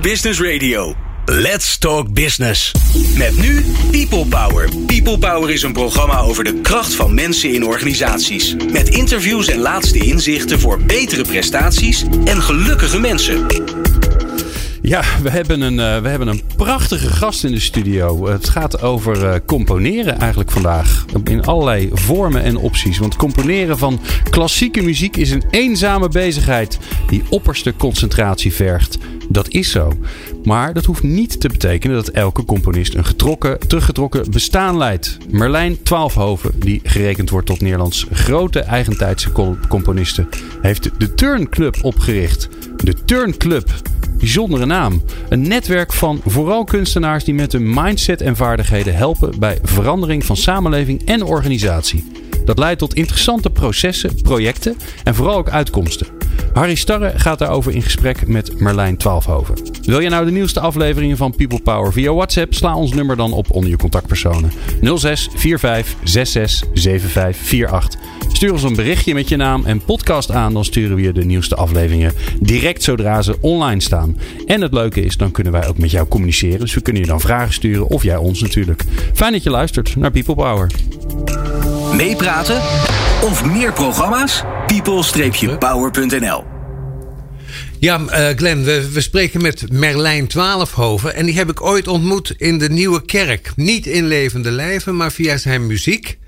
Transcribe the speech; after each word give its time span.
Business 0.00 0.40
Radio. 0.40 0.94
Let's 1.24 1.78
Talk 1.78 2.12
Business. 2.12 2.72
Met 3.16 3.36
nu 3.36 3.64
People 3.90 4.26
Power. 4.26 4.68
People 4.86 5.18
Power 5.18 5.50
is 5.50 5.62
een 5.62 5.72
programma 5.72 6.18
over 6.18 6.44
de 6.44 6.60
kracht 6.60 6.94
van 6.94 7.14
mensen 7.14 7.52
in 7.52 7.64
organisaties. 7.64 8.56
Met 8.72 8.88
interviews 8.88 9.48
en 9.48 9.58
laatste 9.58 9.98
inzichten 9.98 10.60
voor 10.60 10.80
betere 10.82 11.22
prestaties 11.22 12.04
en 12.24 12.42
gelukkige 12.42 13.00
mensen. 13.00 13.46
Ja, 14.86 15.02
we 15.22 15.30
hebben, 15.30 15.60
een, 15.60 15.78
uh, 15.78 16.02
we 16.02 16.08
hebben 16.08 16.28
een 16.28 16.42
prachtige 16.56 17.08
gast 17.08 17.44
in 17.44 17.50
de 17.50 17.60
studio. 17.60 18.26
Het 18.26 18.48
gaat 18.48 18.82
over 18.82 19.22
uh, 19.22 19.34
componeren 19.46 20.18
eigenlijk 20.18 20.50
vandaag. 20.50 21.04
In 21.24 21.44
allerlei 21.44 21.90
vormen 21.92 22.42
en 22.42 22.56
opties. 22.56 22.98
Want 22.98 23.16
componeren 23.16 23.78
van 23.78 24.00
klassieke 24.30 24.82
muziek 24.82 25.16
is 25.16 25.30
een 25.30 25.44
eenzame 25.50 26.08
bezigheid 26.08 26.78
die 27.08 27.22
opperste 27.28 27.74
concentratie 27.76 28.54
vergt. 28.54 28.98
Dat 29.28 29.48
is 29.48 29.70
zo. 29.70 29.92
Maar 30.44 30.74
dat 30.74 30.84
hoeft 30.84 31.02
niet 31.02 31.40
te 31.40 31.48
betekenen 31.48 31.96
dat 31.96 32.08
elke 32.08 32.44
componist 32.44 32.94
een 32.94 33.04
getrokken, 33.04 33.58
teruggetrokken 33.58 34.30
bestaan 34.30 34.76
leidt. 34.76 35.18
Merlijn 35.30 35.82
Twaalfhoven, 35.82 36.50
die 36.58 36.80
gerekend 36.82 37.30
wordt 37.30 37.46
tot 37.46 37.60
Nederlands 37.60 38.06
grote 38.12 38.60
eigentijdse 38.60 39.32
componisten, 39.68 40.28
heeft 40.60 40.90
de 40.98 41.14
Turn 41.14 41.48
Club 41.48 41.76
opgericht. 41.82 42.48
De 42.76 42.94
Turn 43.04 43.36
Club. 43.36 43.94
Bijzondere 44.18 44.66
naam. 44.66 45.02
Een 45.28 45.48
netwerk 45.48 45.92
van 45.92 46.20
vooral 46.24 46.64
kunstenaars 46.64 47.24
die 47.24 47.34
met 47.34 47.52
hun 47.52 47.74
mindset 47.74 48.20
en 48.20 48.36
vaardigheden 48.36 48.96
helpen 48.96 49.38
bij 49.38 49.58
verandering 49.62 50.24
van 50.24 50.36
samenleving 50.36 51.02
en 51.04 51.22
organisatie. 51.24 52.04
Dat 52.44 52.58
leidt 52.58 52.78
tot 52.78 52.94
interessante 52.94 53.50
processen, 53.50 54.22
projecten 54.22 54.76
en 55.04 55.14
vooral 55.14 55.36
ook 55.36 55.48
uitkomsten. 55.48 56.06
Harry 56.52 56.74
Starre 56.74 57.12
gaat 57.16 57.38
daarover 57.38 57.74
in 57.74 57.82
gesprek 57.82 58.26
met 58.26 58.60
Merlijn 58.60 58.96
Twaalfhoven. 58.96 59.54
Wil 59.82 60.00
je 60.00 60.08
nou 60.08 60.24
de 60.24 60.30
nieuwste 60.30 60.60
afleveringen 60.60 61.16
van 61.16 61.34
People 61.36 61.60
Power 61.60 61.92
via 61.92 62.12
WhatsApp? 62.12 62.54
Sla 62.54 62.76
ons 62.76 62.92
nummer 62.92 63.16
dan 63.16 63.32
op 63.32 63.50
onder 63.50 63.70
je 63.70 63.76
contactpersonen. 63.76 64.52
06 64.96 65.28
45 65.34 65.94
66 66.04 66.68
75 66.74 67.72
48. 67.72 68.00
Stuur 68.32 68.52
ons 68.52 68.62
een 68.62 68.74
berichtje 68.74 69.14
met 69.14 69.28
je 69.28 69.36
naam 69.36 69.64
en 69.64 69.84
podcast 69.84 70.30
aan. 70.30 70.52
Dan 70.52 70.64
sturen 70.64 70.96
we 70.96 71.02
je 71.02 71.12
de 71.12 71.24
nieuwste 71.24 71.54
afleveringen 71.54 72.12
direct 72.40 72.82
zodra 72.82 73.22
ze 73.22 73.36
online 73.40 73.80
staan. 73.80 74.18
En 74.46 74.60
het 74.60 74.72
leuke 74.72 75.00
is, 75.00 75.16
dan 75.16 75.30
kunnen 75.30 75.52
wij 75.52 75.68
ook 75.68 75.78
met 75.78 75.90
jou 75.90 76.08
communiceren. 76.08 76.60
Dus 76.60 76.74
we 76.74 76.80
kunnen 76.80 77.02
je 77.02 77.08
dan 77.08 77.20
vragen 77.20 77.52
sturen 77.52 77.86
of 77.86 78.02
jij 78.02 78.16
ons 78.16 78.40
natuurlijk. 78.40 78.84
Fijn 79.14 79.32
dat 79.32 79.42
je 79.42 79.50
luistert 79.50 79.96
naar 79.96 80.10
People 80.10 80.34
Power. 80.34 80.70
Meepraten 81.96 82.62
of 83.22 83.44
meer 83.44 83.72
programma's? 83.72 84.42
people-power.nl 84.66 86.44
ja, 87.78 88.00
uh, 88.00 88.36
Glenn, 88.36 88.64
we, 88.64 88.90
we, 88.92 89.00
spreken 89.00 89.42
met 89.42 89.72
Merlijn 89.72 90.26
Twaalfhoven. 90.26 91.14
En 91.14 91.26
die 91.26 91.34
heb 91.34 91.50
ik 91.50 91.62
ooit 91.62 91.88
ontmoet 91.88 92.34
in 92.36 92.58
de 92.58 92.68
Nieuwe 92.68 93.04
Kerk. 93.04 93.52
Niet 93.56 93.86
in 93.86 94.06
levende 94.06 94.50
lijven, 94.50 94.96
maar 94.96 95.12
via 95.12 95.36
zijn 95.36 95.66
muziek. 95.66 96.18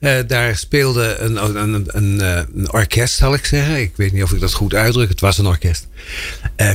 Uh, 0.00 0.12
daar 0.26 0.56
speelde 0.56 1.16
een, 1.18 1.44
een, 1.44 1.86
een, 1.86 2.20
eh, 2.20 2.42
een, 2.54 2.72
orkest, 2.72 3.14
zal 3.14 3.34
ik 3.34 3.44
zeggen. 3.44 3.80
Ik 3.80 3.92
weet 3.96 4.12
niet 4.12 4.22
of 4.22 4.32
ik 4.32 4.40
dat 4.40 4.52
goed 4.52 4.74
uitdruk. 4.74 5.08
Het 5.08 5.20
was 5.20 5.38
een 5.38 5.46
orkest. 5.46 5.86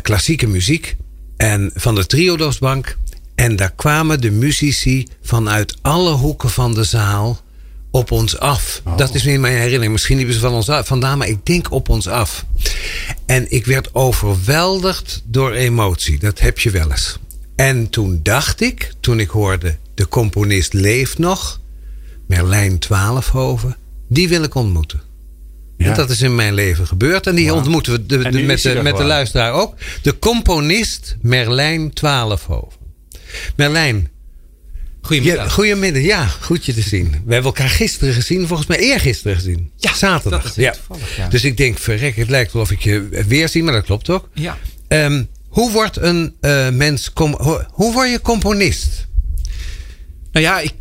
Klassieke 0.01 0.47
muziek. 0.47 0.95
En 1.37 1.71
van 1.75 1.95
de 1.95 2.05
Triodosbank. 2.05 2.97
En 3.35 3.55
daar 3.55 3.73
kwamen 3.75 4.21
de 4.21 4.31
muzici 4.31 5.07
vanuit 5.21 5.77
alle 5.81 6.11
hoeken 6.11 6.49
van 6.49 6.73
de 6.73 6.83
zaal 6.83 7.41
op 7.91 8.11
ons 8.11 8.37
af. 8.37 8.81
Oh. 8.85 8.97
Dat 8.97 9.15
is 9.15 9.25
in 9.25 9.41
mijn 9.41 9.55
herinnering. 9.55 9.91
Misschien 9.91 10.17
liepen 10.17 10.33
ze 10.33 10.39
van 10.39 10.53
ons 10.53 10.69
af, 10.69 10.87
vandaan, 10.87 11.17
maar 11.17 11.27
ik 11.27 11.45
denk 11.45 11.71
op 11.71 11.89
ons 11.89 12.07
af. 12.07 12.45
En 13.25 13.51
ik 13.51 13.65
werd 13.65 13.95
overweldigd 13.95 15.21
door 15.25 15.51
emotie. 15.51 16.19
Dat 16.19 16.39
heb 16.39 16.59
je 16.59 16.69
wel 16.69 16.91
eens. 16.91 17.17
En 17.55 17.89
toen 17.89 18.19
dacht 18.23 18.61
ik, 18.61 18.93
toen 18.99 19.19
ik 19.19 19.29
hoorde... 19.29 19.77
de 19.93 20.07
componist 20.07 20.73
leeft 20.73 21.17
nog... 21.17 21.59
Merlijn 22.27 22.79
Twaalfhoven... 22.79 23.75
die 24.07 24.29
wil 24.29 24.43
ik 24.43 24.55
ontmoeten. 24.55 25.01
Ja. 25.77 25.87
En 25.87 25.93
dat 25.93 26.09
is 26.09 26.21
in 26.21 26.35
mijn 26.35 26.53
leven 26.53 26.87
gebeurd. 26.87 27.27
En 27.27 27.35
die 27.35 27.53
ontmoeten 27.53 27.93
we 27.93 28.05
de, 28.05 28.17
met, 28.17 28.61
de, 28.61 28.79
met 28.83 28.97
de 28.97 29.03
luisteraar 29.03 29.53
ook. 29.53 29.75
De 30.01 30.19
componist 30.19 31.17
Merlijn 31.21 31.93
Twaalfhoven. 31.93 32.79
Merlijn, 33.55 34.10
Goedemiddag. 35.01 35.45
Ja, 35.45 35.51
goedemiddag, 35.51 36.01
ja, 36.01 36.27
goed 36.27 36.65
je 36.65 36.73
te 36.73 36.81
zien. 36.81 37.09
We 37.09 37.33
hebben 37.33 37.43
elkaar 37.43 37.69
gisteren 37.69 38.13
gezien, 38.13 38.47
volgens 38.47 38.67
mij 38.67 38.77
eergisteren 38.77 39.35
gezien. 39.35 39.71
Ja, 39.77 39.93
zaterdag. 39.93 40.43
Dat 40.43 40.55
ja. 40.55 40.75
ja. 41.17 41.27
Dus 41.27 41.43
ik 41.43 41.57
denk, 41.57 41.77
verrek, 41.77 42.15
het 42.15 42.29
lijkt 42.29 42.53
wel 42.53 42.61
of 42.61 42.71
ik 42.71 42.81
je 42.81 43.23
weer 43.27 43.49
zie, 43.49 43.63
maar 43.63 43.73
dat 43.73 43.85
klopt 43.85 44.09
ook. 44.09 44.29
Ja. 44.33 44.57
Um, 44.87 45.29
hoe 45.47 45.71
wordt 45.71 45.97
een 45.97 46.35
uh, 46.41 46.69
mens, 46.69 47.13
kom, 47.13 47.35
hoe, 47.39 47.67
hoe 47.71 47.93
word 47.93 48.09
je 48.09 48.21
componist? 48.21 49.07
Nou 50.31 50.45
ja, 50.45 50.59
ik 50.59 50.73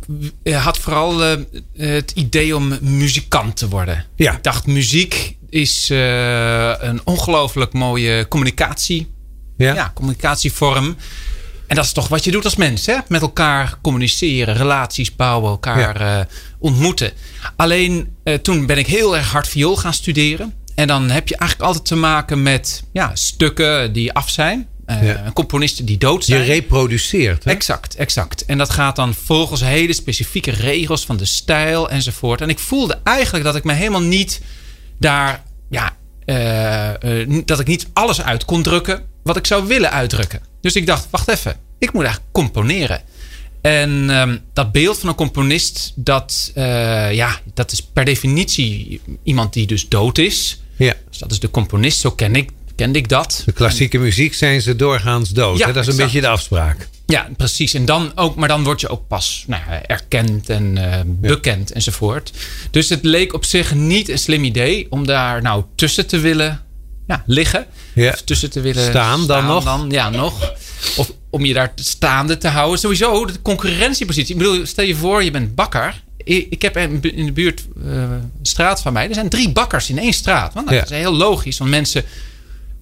had 0.53 0.77
vooral 0.77 1.31
uh, 1.31 1.37
het 1.77 2.11
idee 2.11 2.55
om 2.55 2.77
muzikant 2.81 3.57
te 3.57 3.69
worden. 3.69 4.05
Ja. 4.15 4.35
Ik 4.35 4.43
dacht, 4.43 4.67
muziek 4.67 5.37
is 5.49 5.89
uh, 5.91 6.73
een 6.79 7.01
ongelooflijk 7.03 7.73
mooie 7.73 8.27
communicatie. 8.27 9.11
Ja. 9.57 9.73
ja, 9.73 9.91
communicatievorm. 9.95 10.95
En 11.71 11.77
dat 11.77 11.85
is 11.85 11.91
toch 11.91 12.07
wat 12.07 12.23
je 12.23 12.31
doet 12.31 12.43
als 12.43 12.55
mens, 12.55 12.85
hè? 12.85 12.97
Met 13.07 13.21
elkaar 13.21 13.77
communiceren, 13.81 14.55
relaties 14.55 15.15
bouwen, 15.15 15.49
elkaar 15.49 16.01
uh, 16.01 16.19
ontmoeten. 16.59 17.11
Alleen 17.55 18.15
uh, 18.23 18.33
toen 18.33 18.65
ben 18.65 18.77
ik 18.77 18.87
heel 18.87 19.17
erg 19.17 19.31
hard 19.31 19.47
viool 19.47 19.75
gaan 19.75 19.93
studeren. 19.93 20.53
En 20.75 20.87
dan 20.87 21.09
heb 21.09 21.27
je 21.27 21.37
eigenlijk 21.37 21.69
altijd 21.69 21.87
te 21.87 21.95
maken 21.95 22.43
met 22.43 22.83
ja, 22.93 23.11
stukken 23.13 23.93
die 23.93 24.13
af 24.13 24.29
zijn. 24.29 24.67
Uh, 24.87 25.07
ja. 25.07 25.31
Componisten 25.33 25.85
die 25.85 25.97
dood 25.97 26.25
zijn. 26.25 26.39
Je 26.39 26.45
reproduceert. 26.45 27.43
Hè? 27.43 27.51
Exact, 27.51 27.95
exact. 27.95 28.45
En 28.45 28.57
dat 28.57 28.69
gaat 28.69 28.95
dan 28.95 29.13
volgens 29.13 29.61
hele 29.61 29.93
specifieke 29.93 30.51
regels 30.51 31.05
van 31.05 31.17
de 31.17 31.25
stijl 31.25 31.89
enzovoort. 31.89 32.41
En 32.41 32.49
ik 32.49 32.59
voelde 32.59 32.99
eigenlijk 33.03 33.45
dat 33.45 33.55
ik 33.55 33.63
me 33.63 33.73
helemaal 33.73 34.01
niet 34.01 34.41
daar. 34.99 35.43
Ja, 35.69 35.95
dat 37.45 37.59
ik 37.59 37.67
niet 37.67 37.87
alles 37.93 38.21
uit 38.21 38.45
kon 38.45 38.61
drukken 38.61 39.09
wat 39.23 39.37
ik 39.37 39.47
zou 39.47 39.67
willen 39.67 39.91
uitdrukken. 39.91 40.41
Dus 40.61 40.73
ik 40.73 40.85
dacht, 40.85 41.07
wacht 41.09 41.27
even, 41.27 41.55
ik 41.77 41.93
moet 41.93 42.03
eigenlijk 42.03 42.33
componeren. 42.33 43.01
En 43.61 44.09
um, 44.09 44.41
dat 44.53 44.71
beeld 44.71 44.99
van 44.99 45.09
een 45.09 45.15
componist, 45.15 45.93
dat, 45.95 46.51
uh, 46.55 47.13
ja, 47.13 47.39
dat 47.53 47.71
is 47.71 47.81
per 47.81 48.05
definitie 48.05 49.01
iemand 49.23 49.53
die 49.53 49.67
dus 49.67 49.89
dood 49.89 50.17
is. 50.17 50.61
Ja. 50.75 50.93
Dus 51.09 51.17
dat 51.17 51.31
is 51.31 51.39
de 51.39 51.49
componist, 51.49 51.99
zo 51.99 52.11
ken 52.11 52.35
ik, 52.35 52.49
kende 52.75 52.99
ik 52.99 53.09
dat. 53.09 53.41
De 53.45 53.51
klassieke 53.51 53.97
en, 53.97 54.03
muziek 54.03 54.33
zijn 54.33 54.61
ze 54.61 54.75
doorgaans 54.75 55.29
dood. 55.29 55.57
Ja, 55.57 55.67
hè? 55.67 55.73
Dat 55.73 55.87
is 55.87 55.97
een 55.97 56.03
beetje 56.03 56.21
de 56.21 56.27
afspraak. 56.27 56.87
Ja, 57.05 57.29
precies. 57.37 57.73
En 57.73 57.85
dan 57.85 58.11
ook, 58.15 58.35
maar 58.35 58.47
dan 58.47 58.63
word 58.63 58.81
je 58.81 58.87
ook 58.87 59.07
pas 59.07 59.43
nou, 59.47 59.61
erkend 59.85 60.49
en 60.49 60.75
uh, 60.75 60.99
bekend 61.05 61.69
ja. 61.69 61.75
enzovoort. 61.75 62.31
Dus 62.71 62.89
het 62.89 63.03
leek 63.03 63.33
op 63.33 63.45
zich 63.45 63.73
niet 63.73 64.09
een 64.09 64.19
slim 64.19 64.43
idee 64.43 64.87
om 64.89 65.05
daar 65.05 65.41
nou 65.41 65.63
tussen 65.75 66.07
te 66.07 66.19
willen 66.19 66.63
ja, 67.11 67.23
liggen. 67.25 67.65
Ja. 67.93 68.11
Of 68.11 68.21
tussen 68.21 68.49
te 68.49 68.61
willen 68.61 68.83
staan, 68.83 69.27
dan 69.27 69.45
nog. 69.45 69.63
Dan, 69.63 69.89
ja, 69.89 70.09
nog. 70.09 70.53
Of 70.97 71.11
om 71.29 71.45
je 71.45 71.53
daar 71.53 71.71
staande 71.75 72.37
te 72.37 72.47
houden. 72.47 72.79
Sowieso 72.79 73.25
de 73.25 73.41
concurrentiepositie. 73.41 74.35
Ik 74.35 74.41
bedoel, 74.41 74.65
stel 74.65 74.85
je 74.85 74.95
voor, 74.95 75.23
je 75.23 75.31
bent 75.31 75.55
bakker. 75.55 76.03
Ik 76.23 76.61
heb 76.61 76.77
in 76.77 77.25
de 77.25 77.31
buurt, 77.31 77.65
uh, 77.85 78.03
straat 78.41 78.81
van 78.81 78.93
mij, 78.93 79.07
er 79.07 79.13
zijn 79.13 79.29
drie 79.29 79.51
bakkers 79.51 79.89
in 79.89 79.97
één 79.97 80.13
straat. 80.13 80.53
Want 80.53 80.67
dat 80.67 80.75
ja. 80.75 80.83
is 80.83 80.89
heel 80.89 81.15
logisch, 81.15 81.57
want 81.57 81.69
mensen 81.69 82.03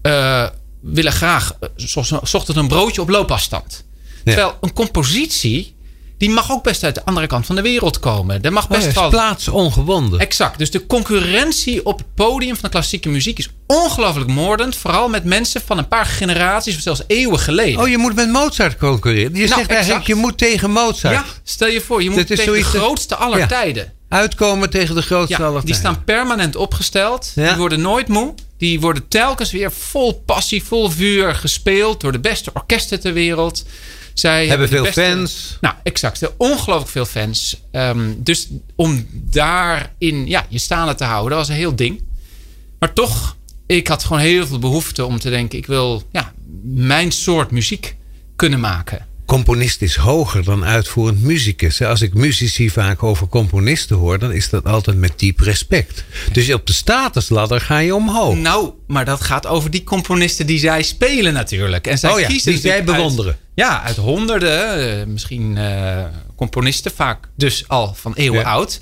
uh, 0.02 0.48
willen 0.80 1.12
graag 1.12 1.58
uh, 1.62 1.98
ochtends 2.34 2.56
een 2.56 2.68
broodje 2.68 3.02
op 3.02 3.10
loopafstand. 3.10 3.84
Terwijl 4.24 4.58
een 4.62 4.74
compositie 4.74 5.76
die 6.19 6.30
mag 6.30 6.52
ook 6.52 6.63
best 6.63 6.84
uit 6.84 6.96
de 6.96 7.06
andere 7.06 7.28
kant 7.28 7.46
van 7.46 7.56
de 7.56 7.62
wereld 7.62 8.00
komen. 8.00 8.41
Er 8.41 8.53
mag 8.53 8.68
best 8.68 8.88
oh 8.88 8.94
ja, 8.94 9.00
wel. 9.00 9.09
plaats 9.09 9.47
ongewonden. 9.47 10.19
Exact. 10.19 10.57
Dus 10.57 10.72
de 10.72 10.85
concurrentie 10.85 11.85
op 11.85 11.97
het 11.97 12.13
podium 12.16 12.53
van 12.53 12.63
de 12.63 12.69
klassieke 12.69 13.09
muziek 13.09 13.38
is 13.38 13.50
ongelooflijk 13.68 14.30
moordend. 14.30 14.75
Vooral 14.75 15.09
met 15.09 15.24
mensen 15.24 15.62
van 15.66 15.78
een 15.78 15.88
paar 15.88 16.06
generaties 16.06 16.75
of 16.75 16.81
zelfs 16.81 17.02
eeuwen 17.07 17.40
geleden. 17.40 17.81
Oh, 17.81 17.88
je 17.88 17.97
moet 17.97 18.16
met 18.16 18.30
Mozart 18.30 18.77
concurreren. 18.77 19.36
Je 19.36 19.48
nou, 19.48 19.60
zegt 19.60 19.71
eigenlijk, 19.71 20.07
je 20.07 20.16
moet 20.16 20.38
tegen 20.38 20.71
Mozart. 20.71 21.16
Ja, 21.16 21.25
stel 21.44 21.68
je 21.68 21.81
voor, 21.81 22.04
je 22.04 22.10
moet 22.10 22.27
tegen 22.27 22.54
de 22.54 22.63
grootste 22.63 23.15
aller 23.15 23.39
ja. 23.39 23.48
tijden. 23.48 23.94
Uitkomen 24.10 24.69
tegen 24.69 24.95
de 24.95 25.01
grootste 25.01 25.42
ja, 25.42 25.48
aller 25.48 25.65
die 25.65 25.74
tijden. 25.74 25.92
staan 25.92 26.04
permanent 26.04 26.56
opgesteld. 26.56 27.31
Die 27.36 27.56
worden 27.56 27.81
nooit 27.81 28.07
moe. 28.07 28.33
Die 28.57 28.80
worden 28.80 29.07
telkens 29.07 29.51
weer 29.51 29.72
vol 29.72 30.24
passie, 30.25 30.63
vol 30.63 30.89
vuur 30.89 31.36
gespeeld 31.36 32.01
door 32.01 32.12
de 32.12 32.19
beste 32.19 32.51
orkesten 32.54 33.00
ter 33.00 33.13
wereld. 33.13 33.65
Zij 34.14 34.48
hebben 34.48 34.68
veel 34.68 34.84
beste, 34.84 35.02
fans. 35.02 35.58
Nou, 35.62 35.76
exact. 35.84 36.32
Ongelooflijk 36.38 36.90
veel 36.90 37.06
fans. 37.06 37.62
Um, 37.72 38.24
dus 38.24 38.48
om 38.76 39.08
daarin 39.12 40.28
ja, 40.28 40.46
je 40.50 40.60
staande 40.60 40.96
te 40.96 41.04
houden, 41.04 41.30
dat 41.30 41.40
was 41.40 41.50
een 41.50 41.62
heel 41.62 41.76
ding. 41.76 42.04
Maar 42.80 42.94
toch, 42.94 43.38
ik 43.66 43.88
had 43.88 44.04
gewoon 44.04 44.22
heel 44.22 44.48
veel 44.48 44.60
behoefte 44.60 45.06
om 45.06 45.20
te 45.20 45.30
denken: 45.30 45.58
ik 45.58 45.66
wil 45.66 46.04
ja, 46.12 46.34
mijn 46.64 47.12
soort 47.12 47.52
muziek 47.52 47.96
kunnen 48.36 48.60
maken. 48.60 49.08
Componist 49.34 49.81
is 49.81 49.96
hoger 49.96 50.44
dan 50.44 50.66
uitvoerend 50.66 51.22
muzikus. 51.22 51.81
Als 51.81 52.02
ik 52.02 52.14
muzici 52.14 52.70
vaak 52.70 53.04
over 53.04 53.28
componisten 53.28 53.96
hoor, 53.96 54.20
dan 54.20 54.31
is 54.31 54.50
dat 54.50 54.64
altijd 54.66 54.98
met 54.98 55.12
diep 55.20 55.40
respect. 55.40 56.04
Dus 56.31 56.54
op 56.54 56.68
de 56.68 56.74
statusladder 56.74 57.62
ga 57.62 57.78
je 57.78 57.96
omhoog. 57.96 58.36
Nou, 58.36 58.72
maar 58.88 59.06
dat 59.06 59.22
gaat 59.22 59.48
over 59.48 59.72
die 59.72 59.84
componisten 59.84 60.46
die 60.46 60.60
zij 60.60 60.84
spelen 60.84 61.34
natuurlijk. 61.34 61.88
En 61.88 61.98
zij 61.98 62.12
Oh 62.12 62.20
ja, 62.20 62.28
kiezen 62.28 62.52
die 62.52 62.62
zij 62.62 62.72
uit- 62.72 62.86
bewonderen. 62.86 63.38
ja, 63.54 63.84
uit 63.84 63.96
honderden, 63.96 65.00
eh, 65.00 65.06
misschien 65.06 65.58
eh, 65.58 66.04
componisten, 66.36 66.92
vaak 66.96 67.28
dus 67.38 67.68
al 67.68 67.94
van 67.94 68.14
eeuwen 68.16 68.40
Ja. 68.40 68.50
oud. 68.52 68.80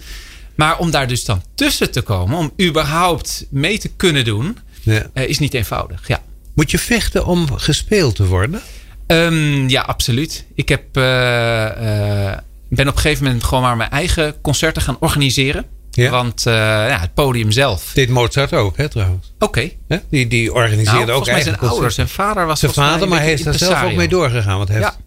Maar 0.56 0.78
om 0.78 0.92
daar 0.92 1.08
dus 1.08 1.26
dan 1.26 1.42
tussen 1.56 1.92
te 1.92 2.02
komen, 2.02 2.38
om 2.38 2.52
überhaupt 2.62 3.46
mee 3.50 3.80
te 3.80 3.88
kunnen 3.90 4.26
doen, 4.26 4.58
Ja. 4.82 5.10
eh, 5.14 5.28
is 5.30 5.40
niet 5.40 5.54
eenvoudig. 5.54 6.08
Ja. 6.08 6.22
Moet 6.56 6.72
je 6.72 6.80
vechten 6.80 7.26
om 7.26 7.58
gespeeld 7.58 8.16
te 8.16 8.26
worden? 8.26 8.62
Ehm, 9.08 9.68
ja, 9.70 9.82
absoluut. 9.82 10.46
Ik 10.56 10.70
heb, 10.70 10.84
eh, 10.92 12.30
eh, 12.30 12.38
ben 12.70 12.88
op 12.88 12.96
een 12.96 13.02
gegeven 13.02 13.24
moment 13.24 13.44
gewoon 13.44 13.64
maar 13.64 13.78
mijn 13.78 13.90
eigen 13.90 14.42
concerten 14.42 14.82
gaan 14.82 14.98
organiseren. 15.00 15.66
Ja. 15.92 16.10
Want 16.10 16.46
eh, 16.46 16.54
ja, 16.54 17.00
het 17.00 17.14
podium 17.14 17.52
zelf. 17.52 17.92
Deed 17.94 18.10
Mozart 18.10 18.54
ook, 18.54 18.78
hè, 18.78 18.90
trouwens. 18.90 19.34
Oké. 19.40 19.70
Die, 20.10 20.28
die 20.28 20.54
organiseerde 20.54 21.06
Nou, 21.06 21.12
ook 21.12 21.26
mij 21.26 21.34
eigen 21.34 21.58
zijn 21.60 21.72
ouders. 21.72 21.96
Zijn 21.96 22.08
vader 22.08 22.46
was 22.46 22.60
Zijn 22.60 22.74
vader, 22.74 23.08
maar 23.08 23.20
hij 23.20 23.34
is 23.34 23.44
beetje 23.44 23.60
daar 23.60 23.70
zelf 23.70 23.92
ook 23.92 23.98
mee 23.98 24.08
doorgegaan. 24.08 24.58
Want 24.58 24.70
hij 24.70 24.80
Ja. 24.80 24.86
heeft 24.86 25.00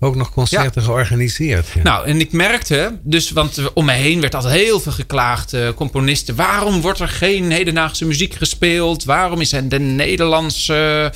ook 0.00 0.14
nog 0.14 0.30
concerten 0.30 0.82
georganiseerd. 0.82 1.66
Ja. 1.74 1.82
Nou, 1.82 2.06
en 2.06 2.20
ik 2.20 2.32
merkte, 2.32 2.98
dus, 3.02 3.30
want 3.30 3.72
om 3.72 3.84
me 3.84 3.92
heen 3.92 4.20
werd 4.20 4.34
altijd 4.34 4.54
heel 4.54 4.80
veel 4.80 4.92
geklaagd. 4.92 5.56
componisten, 5.74 6.36
waarom 6.36 6.80
wordt 6.80 7.00
er 7.00 7.08
geen 7.08 7.50
hedendaagse 7.50 8.04
muziek 8.04 8.34
gespeeld? 8.34 9.04
Waarom 9.04 9.44
zijn 9.44 9.68
de 9.68 9.78
Nederlandse 9.78 11.12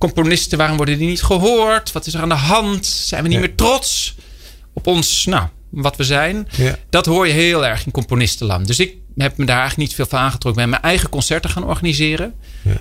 componisten, 0.00 0.58
waarom 0.58 0.76
worden 0.76 0.98
die 0.98 1.08
niet 1.08 1.22
gehoord? 1.22 1.92
Wat 1.92 2.06
is 2.06 2.14
er 2.14 2.20
aan 2.20 2.28
de 2.28 2.34
hand? 2.34 2.86
Zijn 2.86 3.22
we 3.22 3.28
niet 3.28 3.38
Ja. 3.38 3.44
meer 3.46 3.54
trots 3.56 4.14
op 4.72 4.86
ons, 4.86 5.24
nou, 5.26 5.48
wat 5.70 5.96
we 5.96 6.04
zijn? 6.04 6.48
Ja. 6.56 6.76
Dat 6.90 7.06
hoor 7.06 7.26
je 7.26 7.32
heel 7.32 7.66
erg 7.66 7.84
in 7.86 7.92
componistenland. 7.92 8.66
Dus 8.66 8.78
ik 8.78 8.94
heb 9.16 9.36
me 9.36 9.44
daar 9.44 9.58
eigenlijk 9.58 9.88
niet 9.88 9.96
veel 9.96 10.06
van 10.06 10.18
aangetrokken. 10.18 10.50
Ik 10.62 10.68
ben 10.70 10.80
mijn 10.80 10.82
eigen 10.92 11.08
concerten 11.08 11.50
gaan 11.50 11.64
organiseren. 11.64 12.34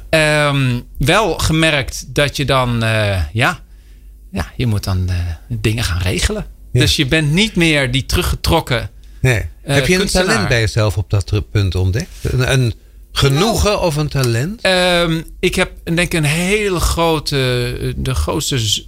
Ehm, 0.09 0.79
wel 0.97 1.37
gemerkt 1.37 2.05
dat 2.15 2.37
je 2.37 2.45
dan, 2.45 2.83
eh, 2.83 3.21
ja, 3.33 3.59
ja, 4.31 4.51
je 4.55 4.67
moet 4.67 4.83
dan 4.83 5.09
eh, 5.09 5.15
dingen 5.47 5.83
gaan 5.83 6.01
regelen. 6.01 6.45
Dus 6.73 6.95
je 6.95 7.05
bent 7.05 7.31
niet 7.31 7.55
meer 7.55 7.91
die 7.91 8.05
teruggetrokken. 8.05 8.89
Nee. 9.21 9.45
Eh, 9.63 9.75
Heb 9.75 9.87
je 9.87 9.93
een 9.93 9.99
kunstenaar. 9.99 10.27
talent 10.27 10.47
bij 10.47 10.59
jezelf 10.59 10.97
op 10.97 11.09
dat 11.09 11.41
punt 11.51 11.75
ontdekt? 11.75 12.09
Een, 12.21 12.51
een 12.51 12.73
genoegen 13.19 13.81
of 13.81 13.95
een 13.95 14.07
talent? 14.07 14.61
Ehm, 14.61 15.21
ik 15.39 15.55
heb 15.55 15.71
denk 15.83 15.99
ik 15.99 16.13
een 16.13 16.23
hele 16.23 16.79
grote, 16.79 17.37
eh, 17.81 17.93
de 17.95 18.13
grootste 18.15 18.83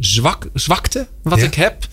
zwak, 0.00 0.46
zwakte 0.54 1.06
wat 1.22 1.38
Ja. 1.38 1.44
ik 1.44 1.54
heb, 1.54 1.86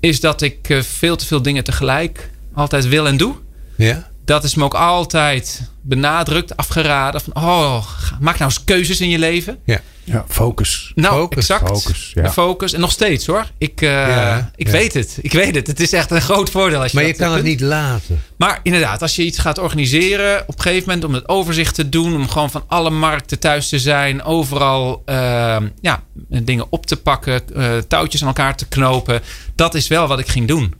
is 0.00 0.20
dat 0.20 0.42
ik 0.42 0.68
eh, 0.68 0.80
veel 0.82 1.16
te 1.16 1.26
veel 1.26 1.42
dingen 1.42 1.64
tegelijk 1.64 2.30
altijd 2.54 2.88
wil 2.88 3.06
en 3.06 3.16
doe. 3.16 3.34
Ja? 3.76 4.10
Dat 4.24 4.44
is 4.44 4.54
me 4.54 4.64
ook 4.64 4.74
altijd 4.74 5.70
benadrukt, 5.82 6.56
afgeraden. 6.56 7.20
Van, 7.20 7.36
oh, 7.36 7.86
maak 8.20 8.38
nou 8.38 8.50
eens 8.50 8.64
keuzes 8.64 9.00
in 9.00 9.08
je 9.08 9.18
leven. 9.18 9.58
Ja. 9.64 9.80
Ja, 10.06 10.24
focus. 10.28 10.92
Nou, 10.94 11.14
Focus, 11.14 11.38
exact. 11.50 11.68
focus, 11.68 12.10
ja. 12.14 12.22
En 12.22 12.32
focus. 12.32 12.72
En 12.72 12.80
nog 12.80 12.90
steeds 12.90 13.26
hoor. 13.26 13.46
Ik, 13.58 13.80
eh, 13.82 13.90
Ja, 13.90 14.50
ik 14.56 14.66
ja. 14.66 14.72
weet 14.72 14.94
het. 14.94 15.18
Ik 15.22 15.32
weet 15.32 15.54
het. 15.54 15.66
Het 15.66 15.80
is 15.80 15.92
echt 15.92 16.10
een 16.10 16.20
groot 16.22 16.50
voordeel 16.50 16.80
als 16.82 16.90
je 16.92 16.96
Maar 16.96 17.06
je 17.06 17.12
kan 17.14 17.26
het 17.26 17.34
kunt. 17.34 17.46
niet 17.48 17.60
laten. 17.60 18.22
Maar 18.36 18.60
inderdaad, 18.62 19.02
als 19.02 19.16
je 19.16 19.24
iets 19.24 19.38
gaat 19.38 19.58
organiseren, 19.58 20.40
op 20.46 20.56
een 20.56 20.62
gegeven 20.62 20.86
moment 20.88 21.04
om 21.04 21.14
het 21.14 21.28
overzicht 21.28 21.74
te 21.74 21.88
doen, 21.88 22.14
om 22.14 22.28
gewoon 22.28 22.50
van 22.50 22.64
alle 22.66 22.90
markten 22.90 23.38
thuis 23.38 23.68
te 23.68 23.78
zijn, 23.78 24.22
overal 24.22 25.02
eh, 25.04 25.56
ja, 25.80 26.02
dingen 26.28 26.66
op 26.70 26.86
te 26.86 26.96
pakken, 26.96 27.42
eh, 27.54 27.76
touwtjes 27.88 28.20
aan 28.22 28.28
elkaar 28.28 28.56
te 28.56 28.66
knopen, 28.68 29.20
dat 29.54 29.74
is 29.74 29.88
wel 29.88 30.06
wat 30.06 30.18
ik 30.18 30.28
ging 30.28 30.48
doen. 30.48 30.74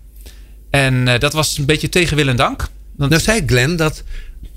En 0.70 1.08
eh, 1.08 1.18
dat 1.20 1.32
was 1.32 1.58
een 1.58 1.64
beetje 1.66 1.88
tegen 1.88 2.16
wil 2.16 2.28
en 2.28 2.36
dank. 2.36 2.66
Nou 2.96 3.20
zei 3.20 3.42
Glenn 3.46 3.76
dat 3.76 4.02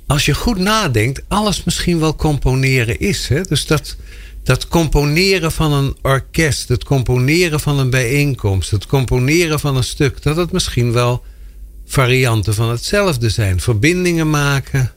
als 0.07 0.25
je 0.25 0.33
goed 0.33 0.57
nadenkt, 0.57 1.21
alles 1.27 1.63
misschien 1.63 1.99
wel 1.99 2.15
componeren 2.15 2.99
is. 2.99 3.27
Hè? 3.27 3.41
Dus 3.41 3.65
dat, 3.65 3.95
dat 4.43 4.67
componeren 4.67 5.51
van 5.51 5.73
een 5.73 5.95
orkest, 6.01 6.67
het 6.67 6.83
componeren 6.83 7.59
van 7.59 7.79
een 7.79 7.89
bijeenkomst, 7.89 8.71
het 8.71 8.85
componeren 8.85 9.59
van 9.59 9.77
een 9.77 9.83
stuk, 9.83 10.21
dat 10.23 10.35
het 10.35 10.51
misschien 10.51 10.91
wel 10.91 11.23
varianten 11.85 12.53
van 12.53 12.69
hetzelfde 12.69 13.29
zijn. 13.29 13.59
Verbindingen 13.59 14.29
maken. 14.29 14.91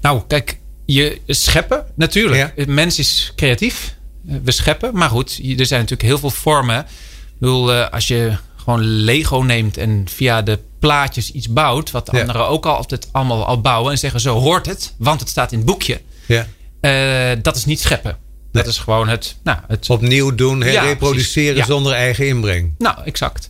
nou, 0.00 0.22
kijk, 0.26 0.58
je 0.84 1.20
scheppen, 1.26 1.86
natuurlijk. 1.94 2.52
Ja. 2.56 2.64
Mens 2.66 2.98
is 2.98 3.32
creatief. 3.36 3.94
Eh, 4.28 4.34
We 4.44 4.50
scheppen. 4.50 4.94
Maar 4.94 5.10
goed, 5.10 5.40
er 5.58 5.66
zijn 5.66 5.80
natuurlijk 5.80 6.08
heel 6.08 6.18
veel 6.18 6.30
vormen. 6.30 6.78
Ik 6.78 7.38
bedoel, 7.38 7.72
eh, 7.72 7.90
als 7.90 8.08
je 8.08 8.32
gewoon 8.62 8.80
Lego 8.84 9.36
neemt 9.38 9.76
en 9.76 10.04
via 10.08 10.42
de 10.42 10.58
plaatjes 10.78 11.32
iets 11.32 11.48
bouwt, 11.48 11.90
wat 11.90 12.08
Ja. 12.12 12.20
anderen 12.20 12.48
ook 12.48 12.66
al 12.66 12.76
altijd 12.76 13.08
allemaal 13.12 13.46
al 13.46 13.60
bouwen 13.60 13.92
en 13.92 13.98
zeggen 13.98 14.20
zo 14.20 14.38
hoort 14.38 14.66
het, 14.66 14.94
want 14.98 15.20
het 15.20 15.28
staat 15.28 15.52
in 15.52 15.58
het 15.58 15.66
boekje. 15.66 16.00
Ja. 16.26 16.46
Eh, 16.80 17.38
dat 17.42 17.56
is 17.56 17.64
niet 17.64 17.80
scheppen. 17.80 18.18
Dat 18.52 18.66
is 18.66 18.78
gewoon 18.78 19.08
het, 19.08 19.36
nou, 19.42 19.58
het 19.68 19.90
Opnieuw 19.90 20.34
doen? 20.34 20.60
Ja, 20.60 20.82
reproduceren. 20.82 21.56
Ja. 21.56 21.64
zonder 21.64 21.92
eigen 21.92 22.26
inbreng. 22.26 22.74
Nou, 22.78 22.96
exact. 23.04 23.48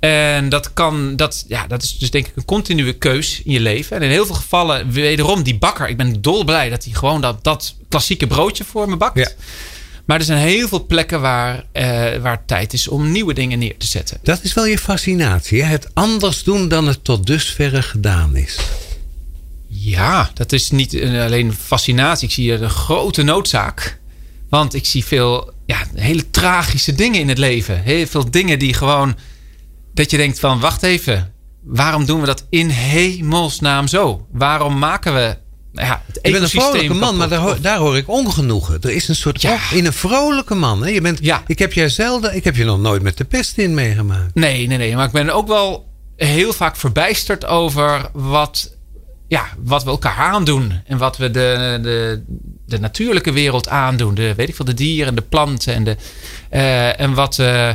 En 0.00 0.48
dat 0.48 0.72
kan, 0.72 1.16
dat, 1.16 1.44
ja, 1.48 1.66
dat 1.66 1.82
is 1.82 1.98
dus 1.98 2.10
denk 2.10 2.26
ik 2.26 2.36
een 2.36 2.44
continue 2.44 2.92
keus 2.92 3.42
in 3.44 3.52
je 3.52 3.60
leven. 3.60 3.96
En 3.96 4.02
in 4.02 4.10
heel 4.10 4.26
veel 4.26 4.34
gevallen, 4.34 4.90
wederom 4.90 5.42
die 5.42 5.58
bakker. 5.58 5.88
Ik 5.88 5.96
ben 5.96 6.22
dolblij 6.22 6.68
dat 6.68 6.84
hij 6.84 6.92
gewoon 6.92 7.20
dat, 7.20 7.44
dat 7.44 7.74
klassieke 7.88 8.26
broodje 8.26 8.64
voor 8.64 8.88
me 8.88 8.96
bakt. 8.96 9.18
Ja. 9.18 9.28
Maar 10.04 10.18
er 10.18 10.24
zijn 10.24 10.38
heel 10.38 10.68
veel 10.68 10.86
plekken 10.86 11.20
waar, 11.20 11.64
eh, 11.72 11.84
waar 12.16 12.36
het 12.36 12.46
tijd 12.46 12.72
is 12.72 12.88
om 12.88 13.12
nieuwe 13.12 13.34
dingen 13.34 13.58
neer 13.58 13.76
te 13.76 13.86
zetten. 13.86 14.18
Dat 14.22 14.42
is 14.42 14.54
wel 14.54 14.66
je 14.66 14.78
fascinatie. 14.78 15.62
Hè? 15.62 15.68
Het 15.68 15.94
anders 15.94 16.42
doen 16.42 16.68
dan 16.68 16.86
het 16.86 17.04
tot 17.04 17.26
dusverre 17.26 17.82
gedaan 17.82 18.36
is. 18.36 18.58
Ja, 19.68 20.30
dat 20.34 20.52
is 20.52 20.70
niet 20.70 21.02
alleen 21.02 21.54
fascinatie. 21.54 22.28
Ik 22.28 22.34
zie 22.34 22.44
hier 22.44 22.62
een 22.62 22.70
grote 22.70 23.22
noodzaak. 23.22 23.98
Want 24.48 24.74
ik 24.74 24.86
zie 24.86 25.04
veel 25.04 25.52
ja, 25.66 25.86
hele 25.94 26.30
tragische 26.30 26.94
dingen 26.94 27.20
in 27.20 27.28
het 27.28 27.38
leven. 27.38 27.82
Heel 27.82 28.06
veel 28.06 28.30
dingen 28.30 28.58
die 28.58 28.74
gewoon... 28.74 29.16
Dat 29.94 30.10
je 30.10 30.16
denkt 30.16 30.40
van, 30.40 30.60
wacht 30.60 30.82
even. 30.82 31.32
Waarom 31.62 32.04
doen 32.04 32.20
we 32.20 32.26
dat 32.26 32.46
in 32.50 32.68
hemelsnaam 32.68 33.88
zo? 33.88 34.26
Waarom 34.32 34.78
maken 34.78 35.14
we 35.14 35.36
ja, 35.82 36.02
het 36.06 36.18
Je 36.22 36.30
bent 36.30 36.42
een 36.42 36.48
vrolijke 36.60 36.94
man, 36.94 37.16
maar 37.16 37.28
daar, 37.28 37.60
daar 37.60 37.78
hoor 37.78 37.96
ik 37.96 38.08
ongenoegen. 38.08 38.80
Er 38.80 38.90
is 38.90 39.08
een 39.08 39.14
soort 39.16 39.42
Ja. 39.42 39.58
in 39.72 39.86
een 39.86 39.92
vrolijke 39.92 40.54
man. 40.54 40.82
Hè? 40.82 40.88
Je 40.88 41.00
bent, 41.00 41.18
Ja. 41.22 41.42
Ik 41.46 41.58
heb 41.58 41.72
jij 41.72 41.88
zelden, 41.88 42.34
ik 42.36 42.44
heb 42.44 42.56
je 42.56 42.64
nog 42.64 42.80
nooit 42.80 43.02
met 43.02 43.16
de 43.16 43.24
pest 43.24 43.58
in 43.58 43.74
meegemaakt. 43.74 44.34
Nee, 44.34 44.66
nee, 44.66 44.78
nee. 44.78 44.94
Maar 44.96 45.06
ik 45.06 45.12
ben 45.12 45.30
ook 45.30 45.46
wel 45.48 45.86
heel 46.16 46.52
vaak 46.52 46.76
verbijsterd 46.76 47.44
over 47.46 48.08
wat, 48.12 48.74
ja, 49.28 49.44
wat 49.58 49.84
we 49.84 49.90
elkaar 49.90 50.16
aandoen. 50.16 50.72
En 50.86 50.98
wat 50.98 51.16
we 51.16 51.30
de, 51.30 51.78
de, 51.82 52.22
de 52.66 52.78
natuurlijke 52.80 53.32
wereld 53.32 53.68
aandoen. 53.68 54.14
De, 54.14 54.34
weet 54.36 54.48
ik 54.48 54.54
veel, 54.54 54.64
de 54.64 54.74
dieren, 54.74 55.14
de 55.14 55.22
planten. 55.22 55.74
En, 55.74 55.84
de, 55.84 55.96
eh, 56.50 57.00
en 57.00 57.14
wat, 57.14 57.38
eh, 57.38 57.70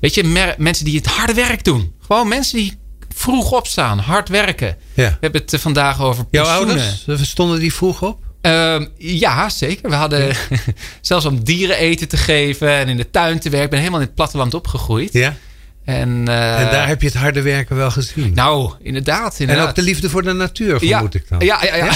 weet 0.00 0.14
je, 0.14 0.24
mer- 0.24 0.54
mensen 0.58 0.84
die 0.84 0.96
het 0.96 1.06
harde 1.06 1.34
werk 1.34 1.64
doen. 1.64 1.92
Gewoon 2.06 2.28
mensen 2.28 2.56
die 2.58 2.78
vroeg 3.14 3.52
opstaan, 3.52 3.98
hard 3.98 4.28
werken. 4.28 4.76
Ja. 4.94 5.08
We 5.08 5.16
hebben 5.20 5.40
het 5.40 5.52
eh, 5.52 5.60
vandaag 5.60 6.02
over 6.02 6.24
Jouw 6.30 6.46
ouders, 6.46 7.04
eh, 7.06 7.16
stonden 7.22 7.58
die 7.58 7.74
vroeg 7.74 8.02
op? 8.02 8.22
Ehm, 8.40 8.86
ja, 8.98 9.48
zeker. 9.48 9.90
We 9.90 9.96
hadden 9.96 10.36
zelfs 11.00 11.24
om 11.24 11.44
dieren 11.44 11.76
eten 11.76 12.08
te 12.08 12.16
geven 12.16 12.68
en 12.68 12.88
in 12.88 12.96
de 12.96 13.10
tuin 13.10 13.38
te 13.38 13.48
werken. 13.48 13.64
Ik 13.64 13.70
ben 13.70 13.78
helemaal 13.78 14.00
in 14.00 14.06
het 14.06 14.14
platteland 14.14 14.54
opgegroeid. 14.54 15.12
Ja. 15.12 15.36
En, 15.84 16.28
eh, 16.28 16.60
en 16.60 16.70
daar 16.70 16.88
heb 16.88 17.00
je 17.00 17.06
het 17.06 17.16
harde 17.16 17.42
werken 17.42 17.76
wel 17.76 17.90
gezien. 17.90 18.34
Nou, 18.34 18.72
inderdaad. 18.82 19.40
en 19.40 19.58
ook 19.58 19.74
de 19.74 19.82
liefde 19.82 20.10
voor 20.10 20.22
de 20.22 20.32
natuur, 20.32 20.78
vermoed 20.78 21.14
ik 21.14 21.28
dan. 21.28 21.40
Ja, 21.40 21.64
ja, 21.64 21.76
ja. 21.76 21.92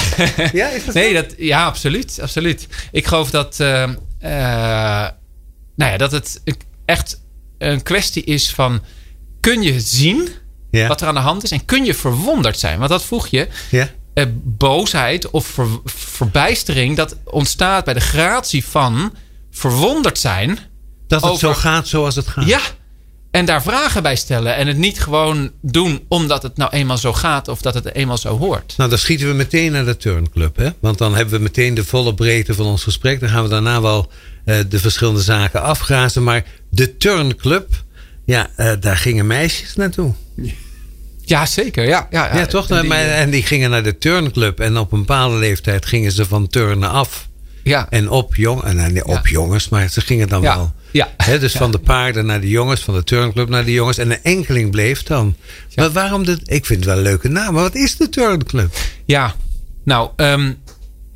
Ja, 0.53 0.69
is 0.69 0.85
dat 0.85 0.95
nee, 1.01 1.15
dat, 1.15 1.35
ja, 1.39 1.65
absoluut, 1.65 2.19
absoluut. 2.23 2.67
Ik 2.93 3.07
geloof 3.07 3.31
dat, 3.31 3.61
eh, 3.61 3.83
eh, 3.83 3.91
nou 5.77 5.93
ja, 5.93 5.97
dat 5.97 6.13
het 6.13 6.43
echt 6.85 7.21
een 7.59 7.83
kwestie 7.83 8.25
is 8.25 8.51
van... 8.51 8.83
kun 9.41 9.63
je 9.63 9.81
zien 9.81 10.29
Ja. 10.71 10.89
wat 10.89 11.01
er 11.01 11.07
aan 11.09 11.15
de 11.15 11.21
hand 11.21 11.43
is 11.43 11.51
en 11.51 11.65
kun 11.65 11.85
je 11.85 11.95
verwonderd 11.95 12.59
zijn? 12.59 12.79
Want 12.79 12.91
dat 12.91 13.05
vroeg 13.05 13.27
je. 13.29 13.49
Ja. 13.71 13.89
Eh, 14.15 14.25
boosheid 14.45 15.31
of 15.31 15.47
ver- 15.47 15.81
verbijstering... 15.85 16.97
dat 16.97 17.17
ontstaat 17.25 17.85
bij 17.85 17.95
de 17.95 18.01
gratie 18.01 18.65
van 18.65 19.13
verwonderd 19.51 20.19
zijn... 20.19 20.59
Dat 21.07 21.21
het 21.23 21.31
Over- 21.31 21.49
zo 21.49 21.55
gaat 21.55 21.89
zoals 21.89 22.15
het 22.17 22.27
gaat. 22.29 22.47
Ja. 22.47 22.61
En 23.31 23.45
daar 23.45 23.63
vragen 23.63 24.03
bij 24.03 24.17
stellen. 24.17 24.57
En 24.57 24.67
het 24.67 24.77
niet 24.77 25.01
gewoon 25.01 25.51
doen 25.63 26.05
omdat 26.09 26.43
het 26.43 26.57
nou 26.57 26.71
eenmaal 26.71 26.99
zo 26.99 27.13
gaat 27.13 27.49
of 27.49 27.61
dat 27.61 27.75
het 27.75 27.95
eenmaal 27.95 28.19
zo 28.19 28.39
hoort. 28.39 28.75
Nou, 28.77 28.91
dan 28.91 28.99
schieten 28.99 29.29
we 29.29 29.35
meteen 29.35 29.73
naar 29.73 29.85
de 29.85 29.97
turnclub. 29.97 30.57
Hè? 30.57 30.69
Want 30.81 30.99
dan 30.99 31.15
hebben 31.15 31.35
we 31.35 31.43
meteen 31.43 31.75
de 31.75 31.85
volle 31.85 32.15
breedte 32.15 32.55
van 32.55 32.67
ons 32.67 32.83
gesprek. 32.83 33.21
Dan 33.21 33.29
gaan 33.29 33.43
we 33.43 33.49
daarna 33.49 33.81
wel 33.81 34.11
eh, 34.45 34.59
de 34.69 34.79
verschillende 34.79 35.21
zaken 35.21 35.63
afgrazen. 35.63 36.23
Maar 36.23 36.45
de 36.71 36.97
turnclub, 36.97 37.69
ja, 38.29 38.49
eh, 38.57 38.73
daar 38.81 38.97
gingen 38.97 39.27
meisjes 39.27 39.75
naartoe. 39.75 40.13
Ja, 41.25 41.47
zeker. 41.47 41.85
Ja, 41.85 42.07
ja, 42.11 42.37
Ja, 42.37 42.47
toch? 42.47 42.67
Die, 42.67 42.83
Maar- 42.83 42.99
en 43.09 43.31
die 43.31 43.43
gingen 43.43 43.71
naar 43.71 43.83
de 43.83 43.99
turnclub. 43.99 44.61
En 44.61 44.77
op 44.79 44.93
een 44.93 44.99
bepaalde 44.99 45.37
leeftijd 45.37 45.87
gingen 45.87 46.13
ze 46.13 46.25
van 46.27 46.47
turnen 46.49 46.91
af. 46.91 47.29
ja. 47.63 47.87
En 47.91 48.11
op, 48.11 48.37
jong, 48.37 48.63
en, 48.63 49.05
op 49.05 49.27
Ja. 49.27 49.31
jongens, 49.33 49.69
maar 49.69 49.89
ze 49.89 50.01
gingen 50.01 50.29
dan 50.29 50.43
Ja. 50.43 50.57
wel 50.57 50.73
Ja. 50.91 51.09
Dus 51.39 51.53
van 51.53 51.71
de 51.71 51.79
paarden 51.79 52.27
naar 52.27 52.41
de 52.41 52.49
jongens, 52.49 52.81
van 52.81 52.95
de 52.95 53.05
turnclub 53.05 53.49
naar 53.49 53.65
de 53.65 53.73
jongens. 53.73 53.99
En 53.99 54.11
een 54.11 54.23
enkeling 54.23 54.71
bleef 54.71 55.03
dan. 55.03 55.37
Maar 55.75 55.91
waarom 55.91 56.25
de, 56.25 56.39
ik 56.45 56.67
vind 56.67 56.79
het 56.79 56.89
wel 56.89 56.97
een 56.97 57.03
leuke 57.03 57.29
naam, 57.29 57.53
maar 57.55 57.63
wat 57.63 57.75
is 57.75 57.97
de 57.97 58.09
turnclub? 58.09 58.75
Ja, 59.05 59.35
nou, 59.85 60.11
ehm, 60.17 60.53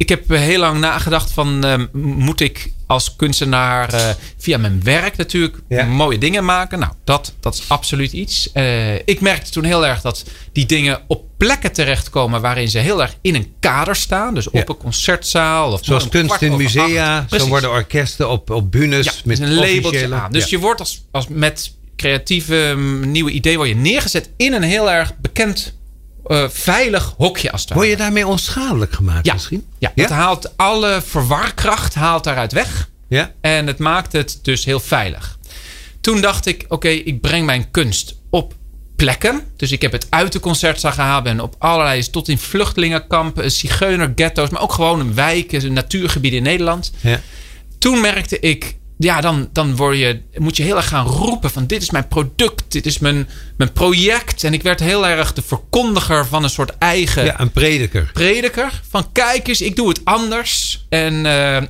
ik 0.03 0.09
heb 0.09 0.29
heel 0.29 0.59
lang 0.59 0.81
nagedacht 0.81 1.31
van... 1.31 1.65
ehm, 1.65 1.87
moet 1.93 2.41
ik 2.41 2.73
als 2.87 3.17
kunstenaar 3.17 3.93
eh, 3.95 4.09
via 4.39 4.59
mijn 4.59 4.81
werk 4.83 5.17
natuurlijk 5.17 5.57
Ja. 5.69 5.85
mooie 5.85 6.19
dingen 6.19 6.45
maken? 6.45 6.79
Nou, 6.79 6.93
dat, 7.05 7.35
dat 7.41 7.55
is 7.55 7.63
absoluut 7.69 8.13
iets. 8.13 8.53
Eh, 8.53 8.95
ik 8.95 9.21
merkte 9.21 9.51
toen 9.51 9.65
heel 9.65 9.87
erg 9.87 10.01
dat 10.01 10.25
die 10.53 10.67
dingen 10.67 11.01
op 11.07 11.25
plekken 11.37 11.73
terechtkomen... 11.73 12.41
waarin 12.41 12.69
ze 12.69 12.79
heel 12.79 13.03
erg 13.03 13.15
in 13.21 13.35
een 13.35 13.53
kader 13.61 13.97
staan. 13.97 14.35
Dus 14.35 14.49
Ja. 14.53 14.61
op 14.61 14.69
een 14.69 14.77
concertzaal. 14.77 15.73
Of 15.73 15.81
Zoals 15.83 16.09
kunst 16.09 16.43
in 16.43 16.57
musea, 16.57 17.27
zo 17.31 17.47
worden 17.49 17.71
orkesten 17.71 18.29
op, 18.31 18.51
op 18.51 18.71
bunes 18.71 19.05
Ja, 19.07 19.13
met 19.25 19.39
een 19.41 19.55
labeltje 19.55 20.15
aan. 20.15 20.33
Dus 20.33 20.51
je 20.51 20.59
wordt 20.59 20.81
als, 20.81 21.03
als 21.11 21.27
met 21.29 21.73
creatieve 21.97 22.73
mm, 22.77 23.11
nieuwe 23.11 23.31
ideeën 23.31 23.67
je 23.69 23.75
neergezet 23.75 24.31
in 24.37 24.53
een 24.53 24.63
heel 24.63 24.91
erg 24.91 25.17
bekend, 25.17 25.75
eh, 26.27 26.49
veilig 26.49 27.15
hokje 27.17 27.53
als 27.53 27.61
het 27.63 27.73
Word 27.73 27.89
je 27.89 27.97
daarmee 27.97 28.27
onschadelijk 28.27 28.93
gemaakt 28.93 29.27
ja, 29.27 29.33
misschien? 29.33 29.67
ja, 29.79 29.93
Ja? 29.95 30.03
het 30.03 30.13
haalt 30.13 30.57
alle 30.57 31.03
verwarkracht 31.07 31.95
haalt 31.95 32.25
daaruit 32.25 32.53
weg. 32.53 32.91
Ja? 33.09 33.33
En 33.41 33.67
het 33.67 33.79
maakt 33.79 34.13
het 34.13 34.39
dus 34.43 34.65
heel 34.65 34.81
veilig. 34.81 35.39
Toen 36.01 36.21
dacht 36.21 36.47
ik, 36.47 36.65
oké, 36.69 36.89
ik 36.89 37.21
breng 37.21 37.47
mijn 37.47 37.71
kunst 37.71 38.17
op 38.31 38.55
plekken. 38.97 39.43
Dus 39.57 39.73
ik 39.73 39.83
heb 39.83 39.93
het 39.93 40.07
uit 40.11 40.33
de 40.33 40.41
concertzaal 40.41 40.93
gehaald. 40.93 41.25
Ben 41.25 41.41
op 41.41 41.55
allerlei, 41.59 42.11
tot 42.11 42.29
in 42.29 42.39
vluchtelingenkampen, 42.39 43.51
zigeunerghetto's. 43.53 44.49
Maar 44.51 44.63
ook 44.63 44.73
gewoon 44.73 45.15
wijken, 45.15 45.73
natuurgebieden 45.73 46.39
in 46.39 46.45
Nederland 46.45 46.93
Ja. 47.01 47.21
toen 47.79 48.01
merkte 48.01 48.41
ik, 48.41 48.77
ja, 49.03 49.21
dan, 49.21 49.49
dan 49.53 49.77
word 49.77 49.99
je, 49.99 50.21
moet 50.37 50.57
je 50.57 50.63
heel 50.63 50.77
erg 50.77 50.89
gaan 50.89 51.07
roepen 51.07 51.51
van 51.51 51.67
dit 51.67 51.83
is 51.83 51.91
mijn 51.91 52.09
product, 52.09 52.63
dit 52.69 52.87
is 52.87 52.99
mijn, 52.99 53.29
mijn 53.57 53.73
project. 53.73 54.45
En 54.45 54.53
ik 54.53 54.63
werd 54.63 54.81
heel 54.81 55.07
erg 55.07 55.33
de 55.33 55.43
verkondiger 55.43 56.27
van 56.27 56.43
een 56.45 56.51
soort 56.51 56.79
eigen 56.79 57.25
ja, 57.25 57.41
een 57.41 57.51
prediker. 57.51 58.11
prediker. 58.13 58.81
Van 58.91 59.13
kijk 59.13 59.49
eens, 59.49 59.61
ik 59.61 59.77
doe 59.77 59.89
het 59.89 60.01
anders. 60.05 60.85
En 60.89 61.27
eh, 61.27 61.63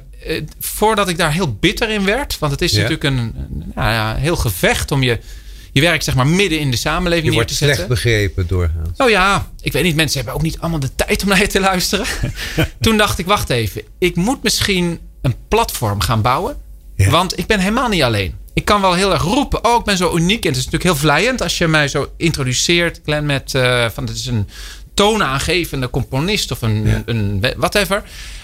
voordat 0.61 1.09
ik 1.09 1.19
daar 1.19 1.33
heel 1.33 1.53
bitter 1.55 1.91
in 1.91 2.05
werd, 2.05 2.39
want 2.39 2.53
het 2.53 2.62
is 2.62 2.71
Ja. 2.73 2.77
natuurlijk 2.77 3.05
een, 3.05 3.17
een 3.19 3.73
nou 3.75 3.91
ja, 3.93 4.15
heel 4.15 4.37
gevecht 4.37 4.91
om 4.93 5.03
je, 5.03 5.19
je 5.73 5.81
werk 5.81 6.03
zeg 6.03 6.15
maar 6.15 6.27
midden 6.27 6.59
in 6.59 6.71
de 6.71 6.77
samenleving 6.77 7.25
Je 7.25 7.31
neer 7.31 7.35
wordt 7.39 7.49
te 7.49 7.55
zetten. 7.57 7.77
slecht 7.77 7.91
begrepen 7.91 8.47
doorgaans. 8.47 8.97
Oh 8.99 9.11
ja, 9.11 9.51
ik 9.61 9.73
weet 9.73 9.83
niet, 9.83 9.97
mensen 9.97 10.17
hebben 10.17 10.35
ook 10.35 10.43
niet 10.43 10.59
allemaal 10.59 10.81
de 10.81 10.95
tijd 10.95 11.23
om 11.23 11.29
naar 11.29 11.39
je 11.39 11.47
te 11.47 11.61
luisteren. 11.61 12.07
Toen 12.81 12.97
dacht 12.97 13.19
ik, 13.19 13.27
wacht 13.27 13.51
even, 13.51 13.83
ik 13.99 14.17
moet 14.17 14.43
misschien 14.43 14.99
een 15.23 15.35
platform 15.49 16.01
gaan 16.01 16.23
bouwen. 16.23 16.57
Ja. 17.04 17.11
Want 17.11 17.38
ik 17.38 17.47
ben 17.47 17.59
helemaal 17.61 17.88
niet 17.88 18.02
alleen. 18.02 18.35
Ik 18.54 18.64
kan 18.64 18.80
wel 18.80 18.92
heel 18.94 19.12
erg 19.12 19.23
roepen, 19.23 19.64
oh 19.64 19.78
ik 19.78 19.85
ben 19.85 19.97
zo 19.97 20.16
uniek. 20.16 20.42
En 20.44 20.49
het 20.49 20.59
is 20.59 20.64
natuurlijk 20.64 20.90
heel 20.92 21.00
vlijend 21.00 21.42
als 21.42 21.59
je 21.59 21.68
mij 21.68 21.88
zo 21.88 22.11
introduceert, 22.16 23.00
Glenn, 23.04 23.26
met 23.26 23.54
eh, 23.54 23.87
van 23.94 24.06
het 24.06 24.16
is 24.16 24.26
een 24.26 24.49
toonaangevende 24.94 25.90
componist 25.90 26.50
of 26.50 26.62
een, 26.62 26.87
Ja. 26.87 27.02
een 27.06 27.44
whatever. 27.56 28.02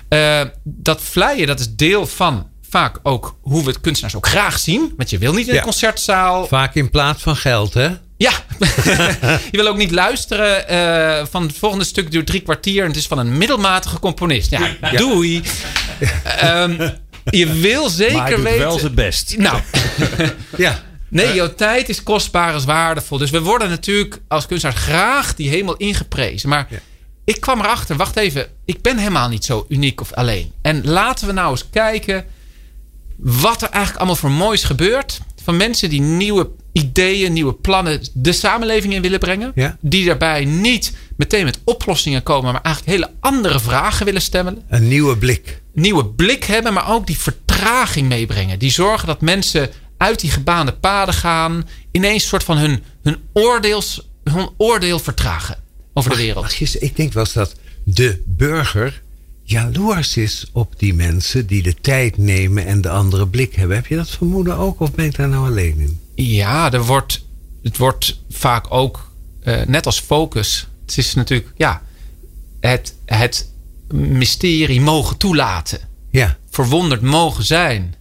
Eh, 0.09 0.41
dat 0.65 1.03
vleien, 1.03 1.47
dat 1.47 1.61
is 1.61 1.75
deel 1.75 2.07
van 2.07 2.47
vaak 2.71 2.99
ook 3.03 3.37
hoe 3.43 3.63
we 3.63 3.69
het 3.69 3.81
kunstenaars 3.81 4.15
ook 4.17 4.27
graag 4.27 4.59
zien. 4.59 4.93
Want 4.97 5.11
je 5.11 5.19
wil 5.19 5.33
niet 5.33 5.47
in 5.47 5.53
Ja. 5.53 5.59
een 5.59 5.65
concertzaal 5.65 6.47
Vaak 6.47 6.75
in 6.75 6.91
plaats 6.91 7.23
van 7.23 7.37
geld, 7.37 7.75
hè? 7.75 7.89
ja, 8.17 8.31
je 9.51 9.57
wil 9.59 9.67
ook 9.67 9.77
niet 9.77 9.91
luisteren. 9.91 10.69
eh, 10.69 11.27
van 11.31 11.43
het 11.43 11.59
volgende 11.59 11.85
stuk 11.85 12.11
duurt 12.11 12.27
drie 12.27 12.41
kwartier. 12.41 12.83
En 12.83 12.89
het 12.89 12.97
is 12.97 13.07
van 13.07 13.19
een 13.19 13.39
middelmatige 13.39 13.99
componist. 13.99 14.51
Ja, 14.51 14.69
doei. 14.97 15.43
Ehm, 16.25 16.89
je 17.31 17.53
wil 17.53 17.81
Maar 17.81 17.91
zeker 17.91 18.21
hij 18.23 18.35
doet 18.35 18.45
weten. 18.45 18.59
wel 18.59 18.79
zijn 18.79 18.95
best. 18.95 19.37
Nou, 19.39 19.61
Ja. 20.57 20.83
nee, 21.09 21.35
jouw 21.35 21.55
tijd 21.55 21.89
is 21.89 22.03
kostbaar, 22.03 22.55
is 22.55 22.65
waardevol. 22.65 23.19
Dus 23.19 23.31
we 23.31 23.41
worden 23.41 23.69
natuurlijk 23.69 24.21
als 24.29 24.47
kunstenaar 24.47 24.77
graag 24.77 25.35
die 25.35 25.49
hemel 25.49 25.77
ingeprezen. 25.77 26.49
Maar 26.49 26.69
ik 27.25 27.41
kwam 27.41 27.61
erachter, 27.61 27.97
wacht 27.97 28.17
even, 28.17 28.47
ik 28.65 28.83
ben 28.83 28.99
helemaal 28.99 29.29
niet 29.29 29.45
zo 29.45 29.67
uniek 29.69 30.01
of 30.01 30.13
alleen. 30.13 30.53
En 30.63 30.87
laten 30.87 31.27
we 31.27 31.33
nou 31.33 31.51
eens 31.51 31.65
kijken 31.71 32.25
wat 33.17 33.63
er 33.63 33.69
eigenlijk 33.69 33.97
allemaal 33.97 34.17
voor 34.17 34.31
moois 34.31 34.65
gebeurt. 34.65 35.21
Van 35.45 35.57
mensen 35.57 35.91
die 35.91 36.01
nieuwe 36.01 36.51
ideeën, 36.73 37.33
nieuwe 37.33 37.53
plannen 37.55 38.01
de 38.13 38.33
samenleving 38.33 38.95
in 38.95 39.03
willen 39.03 39.19
brengen. 39.19 39.53
Ja. 39.55 39.77
Die 39.81 40.05
daarbij 40.07 40.45
niet 40.45 40.93
meteen 41.17 41.45
met 41.45 41.59
oplossingen 41.65 42.23
komen, 42.23 42.53
maar 42.53 42.63
eigenlijk 42.63 42.97
hele 42.97 43.13
andere 43.21 43.61
vragen 43.61 44.05
willen 44.07 44.23
stellen. 44.23 44.63
Een 44.69 44.89
nieuwe 44.89 45.17
blik. 45.17 45.63
Nieuwe 45.79 46.07
blik 46.07 46.45
hebben, 46.45 46.73
maar 46.73 46.91
ook 46.91 47.07
die 47.07 47.19
vertraging 47.19 48.09
meebrengen. 48.09 48.59
Die 48.59 48.71
zorgen 48.71 49.07
dat 49.07 49.21
mensen 49.21 49.71
uit 49.97 50.21
die 50.21 50.31
gebaande 50.31 50.73
paden 50.73 51.15
gaan. 51.15 51.69
Ineens 51.91 52.23
een 52.23 52.29
soort 52.29 52.45
van 52.45 52.57
hun, 52.57 52.83
hun, 53.03 53.17
oordeels, 53.33 54.09
hun 54.25 54.49
oordeel 54.57 54.99
vertragen 54.99 55.57
over 55.95 56.11
de 56.11 56.17
wereld. 56.17 56.45
Mag 56.45 56.75
ik 56.75 56.97
denk 56.97 57.13
wel 57.13 57.23
eens 57.23 57.33
dat 57.33 57.55
de 57.85 58.23
burger 58.27 59.03
jaloers 59.43 60.17
is 60.17 60.51
op 60.53 60.79
die 60.79 60.95
mensen 60.95 61.47
die 61.47 61.63
de 61.63 61.75
tijd 61.75 62.17
nemen 62.17 62.67
en 62.67 62.81
de 62.81 62.91
andere 62.91 63.29
blik 63.29 63.55
hebben. 63.55 63.77
Heb 63.77 63.87
je 63.87 63.97
dat 63.97 64.11
vermoeden 64.11 64.57
ook 64.57 64.81
of 64.81 64.93
ben 64.93 65.05
ik 65.05 65.17
daar 65.17 65.29
nou 65.29 65.47
alleen 65.47 65.79
in? 65.79 66.01
Ja, 66.15 66.73
er 66.73 66.85
wordt, 66.85 67.25
het 67.63 67.77
wordt 67.77 68.21
vaak 68.31 68.67
ook, 68.69 69.11
eh, 69.41 69.67
net 69.67 69.87
als 69.87 70.01
focus. 70.01 70.69
Het 70.87 70.99
is 70.99 71.15
natuurlijk, 71.15 71.53
ja, 71.57 71.83
het, 72.61 72.95
het 73.05 73.49
mysterie 73.93 74.81
mogen 74.81 75.17
toelaten. 75.17 75.79
Ja, 76.11 76.37
Verwonderd 76.51 77.01
mogen 77.03 77.45
zijn. 77.45 77.95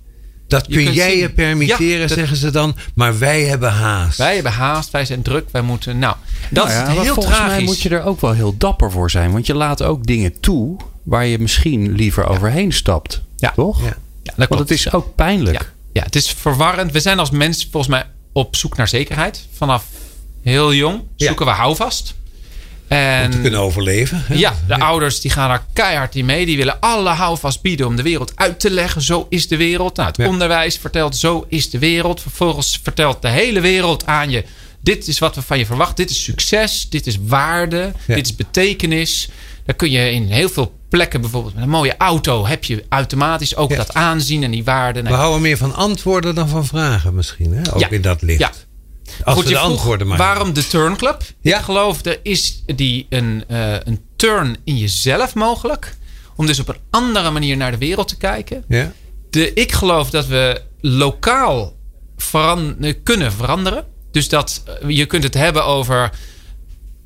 dat 0.47 0.65
Je 0.67 0.73
kun 0.83 0.93
jij 0.93 1.09
zien- 1.09 1.19
je 1.19 1.29
permitteren, 1.29 1.99
Ja, 1.99 2.07
zeggen 2.07 2.37
ze 2.37 2.51
dan. 2.51 2.75
Maar 2.95 3.19
wij 3.19 3.43
hebben 3.43 3.71
haast. 3.71 4.17
Wij 4.17 4.33
hebben 4.33 4.51
haast, 4.51 4.91
wij 4.91 5.05
zijn 5.05 5.21
druk, 5.21 5.49
wij 5.51 5.61
moeten. 5.61 5.99
Nou, 5.99 6.15
dat 6.49 6.67
Nou 6.67 6.77
ja, 6.77 6.87
is 6.87 6.93
heel 7.03 7.13
volgens 7.13 7.35
tragisch. 7.35 7.55
mij 7.55 7.63
moet 7.63 7.81
je 7.81 7.89
er 7.89 8.03
ook 8.03 8.21
wel 8.21 8.31
heel 8.31 8.57
dapper 8.57 8.91
voor 8.91 9.11
zijn. 9.11 9.31
Want 9.31 9.45
je 9.45 9.53
laat 9.55 9.83
ook 9.83 10.05
dingen 10.05 10.39
toe 10.39 10.77
waar 11.03 11.25
je 11.25 11.39
misschien 11.39 11.91
liever 11.95 12.27
overheen 12.27 12.71
stapt. 12.73 13.21
Ja. 13.37 13.51
Toch? 13.55 13.81
Ja. 13.83 13.97
Ja, 14.23 14.33
dat 14.35 14.47
Want 14.49 14.61
het 14.61 14.71
is 14.71 14.91
ook 14.93 15.15
pijnlijk. 15.15 15.61
Ja, 15.61 15.65
ja, 15.93 16.03
het 16.03 16.15
is 16.15 16.29
verwarrend. 16.31 16.91
We 16.91 16.99
zijn 16.99 17.19
als 17.19 17.29
mens 17.31 17.67
volgens 17.71 17.91
mij 17.91 18.05
op 18.33 18.55
zoek 18.55 18.77
naar 18.77 18.87
zekerheid. 18.87 19.47
Vanaf 19.53 19.85
heel 20.41 20.73
jong 20.73 21.01
Ja. 21.15 21.25
zoeken 21.27 21.45
we 21.45 21.51
houvast. 21.51 22.15
En 22.87 23.25
Om 23.25 23.31
te 23.31 23.41
kunnen 23.41 23.59
overleven. 23.59 24.23
hè? 24.25 24.35
ja, 24.35 24.53
de 24.67 24.79
ouders 24.79 25.19
die 25.21 25.31
gaan 25.31 25.49
daar 25.49 25.65
keihard 25.73 26.15
in 26.15 26.25
mee. 26.25 26.45
Die 26.45 26.57
willen 26.57 26.79
alle 26.79 27.09
houvast 27.09 27.61
bieden 27.61 27.87
om 27.87 27.95
de 27.95 28.01
wereld 28.01 28.31
uit 28.35 28.59
te 28.59 28.69
leggen. 28.69 29.01
Zo 29.01 29.25
is 29.29 29.47
de 29.47 29.57
wereld. 29.57 29.95
Nou, 29.95 30.07
het 30.07 30.17
Ja. 30.17 30.27
onderwijs 30.27 30.77
vertelt 30.77 31.15
zo 31.15 31.45
is 31.49 31.69
de 31.69 31.79
wereld. 31.79 32.21
Vervolgens 32.21 32.79
vertelt 32.83 33.21
de 33.21 33.29
hele 33.29 33.59
wereld 33.61 34.05
aan 34.05 34.29
je. 34.29 34.43
Dit 34.81 35.07
is 35.07 35.19
wat 35.19 35.35
we 35.35 35.41
van 35.41 35.57
je 35.57 35.65
verwachten. 35.65 35.95
Dit 35.95 36.09
is 36.09 36.23
succes. 36.23 36.87
Dit 36.89 37.07
is 37.07 37.17
waarde. 37.21 37.91
Ja. 38.07 38.15
Dit 38.15 38.25
is 38.25 38.35
betekenis. 38.35 39.29
Dan 39.65 39.75
kun 39.75 39.91
je 39.91 40.11
in 40.11 40.31
heel 40.31 40.49
veel 40.49 40.75
plekken, 40.89 41.21
bijvoorbeeld 41.21 41.53
met 41.53 41.63
een 41.63 41.69
mooie 41.69 41.95
auto, 41.97 42.45
heb 42.47 42.63
je 42.63 42.83
automatisch 42.89 43.55
ook 43.55 43.69
Ja. 43.71 43.77
dat 43.77 43.93
aanzien 43.93 44.43
en 44.43 44.51
die 44.51 44.63
waarde. 44.63 45.01
We 45.01 45.09
houden 45.13 45.41
meer 45.41 45.57
van 45.57 45.75
antwoorden 45.75 46.35
dan 46.35 46.49
van 46.49 46.65
vragen 46.65 47.15
misschien. 47.15 47.53
Hè? 47.53 47.73
Ook 47.73 47.79
Ja. 47.79 47.89
in 47.89 48.01
dat 48.01 48.21
licht. 48.21 48.39
Ja. 48.39 48.51
Als 49.23 49.35
Goed, 49.35 49.43
we 49.43 49.49
je 49.49 49.55
de 49.55 49.61
vroeg 49.61 49.71
antwoorden 49.71 50.07
maar 50.07 50.17
Waarom 50.17 50.53
de 50.53 50.67
turnclub? 50.67 51.21
Ja. 51.41 51.57
Ik 51.57 51.63
geloof, 51.63 52.05
er 52.05 52.19
is 52.23 52.63
die 52.65 53.05
een, 53.09 53.43
eh, 53.47 53.73
een 53.83 54.01
turn 54.15 54.57
in 54.63 54.77
jezelf 54.77 55.35
mogelijk. 55.35 55.95
Om 56.35 56.45
dus 56.45 56.59
op 56.59 56.67
een 56.67 56.79
andere 56.89 57.31
manier 57.31 57.57
naar 57.57 57.71
de 57.71 57.77
wereld 57.77 58.07
te 58.07 58.17
kijken. 58.17 58.63
Ja? 58.67 58.91
De, 59.29 59.53
ik 59.53 59.71
geloof 59.71 60.09
dat 60.09 60.25
we 60.25 60.61
lokaal 60.81 61.75
veran- 62.17 62.75
eh, 62.81 62.93
kunnen 63.03 63.31
veranderen. 63.31 63.85
Dus 64.11 64.29
dat 64.29 64.63
eh, 64.65 64.89
je 64.89 65.05
kunt 65.05 65.23
het 65.23 65.33
hebben 65.33 65.65
over... 65.65 66.11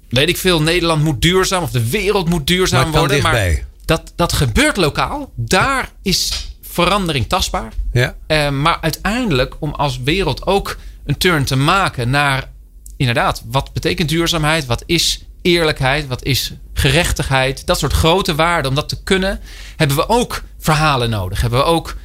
Weet 0.09 0.29
ik 0.29 0.37
veel, 0.37 0.61
Nederland 0.61 1.03
moet 1.03 1.21
duurzaam 1.21 1.63
of 1.63 1.71
de 1.71 1.89
wereld 1.89 2.29
moet 2.29 2.47
duurzaam 2.47 2.89
Maar 2.89 2.99
worden. 2.99 3.21
Maar 3.21 3.65
dat, 3.85 4.13
dat 4.15 4.33
gebeurt 4.33 4.77
lokaal. 4.77 5.31
Daar 5.35 5.91
is 6.01 6.47
verandering 6.61 7.27
tastbaar. 7.27 7.73
Ja? 7.91 8.15
Maar 8.49 8.77
uiteindelijk, 8.81 9.55
om 9.59 9.73
als 9.73 9.99
wereld 10.03 10.45
ook 10.45 10.77
een 11.05 11.17
turn 11.17 11.45
te 11.45 11.55
maken 11.55 12.09
naar 12.09 12.49
inderdaad, 12.97 13.43
wat 13.45 13.73
betekent 13.73 14.09
duurzaamheid? 14.09 14.65
Wat 14.65 14.83
is 14.85 15.25
eerlijkheid? 15.41 16.07
Wat 16.07 16.23
is 16.23 16.53
gerechtigheid? 16.73 17.65
Dat 17.65 17.79
soort 17.79 17.93
grote 17.93 18.35
waarden. 18.35 18.69
Om 18.69 18.75
dat 18.75 18.89
te 18.89 19.03
kunnen, 19.03 19.39
hebben 19.75 19.97
we 19.97 20.09
ook 20.09 20.43
verhalen 20.59 21.09
nodig. 21.09 21.41
Hebben 21.41 21.59
we 21.59 21.65
ook 21.65 21.95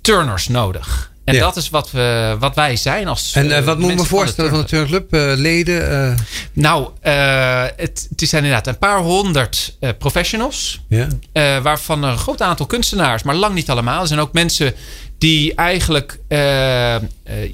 turners 0.00 0.48
nodig. 0.48 1.12
En 1.28 1.34
Ja. 1.34 1.40
dat 1.40 1.56
is 1.56 1.68
wat, 1.70 1.90
we, 1.90 2.36
wat 2.38 2.54
wij 2.54 2.76
zijn 2.76 3.08
als. 3.08 3.32
En 3.34 3.50
eh, 3.50 3.58
eh, 3.58 3.64
wat 3.64 3.78
moet 3.78 3.90
ik 3.90 3.96
me 3.96 4.04
voorstellen 4.04 4.50
van 4.50 4.60
de 4.60 4.66
turnclub. 4.66 5.12
Eh, 5.12 5.32
leden? 5.36 5.90
eh, 6.10 6.18
Nou, 6.52 6.88
eh, 7.00 7.62
het, 7.76 8.06
het 8.16 8.28
zijn 8.28 8.44
inderdaad 8.44 8.66
een 8.66 8.78
paar 8.78 8.98
honderd 8.98 9.76
eh, 9.80 9.90
professionals. 9.98 10.80
ja? 10.88 11.08
Eh, 11.32 11.58
waarvan 11.62 12.02
een 12.02 12.18
groot 12.18 12.42
aantal 12.42 12.66
kunstenaars, 12.66 13.22
maar 13.22 13.34
lang 13.34 13.54
niet 13.54 13.70
allemaal. 13.70 14.00
Er 14.00 14.06
zijn 14.06 14.20
ook 14.20 14.32
mensen 14.32 14.74
die 15.18 15.54
eigenlijk 15.54 16.18
eh, 16.28 16.94
eh, 16.94 17.02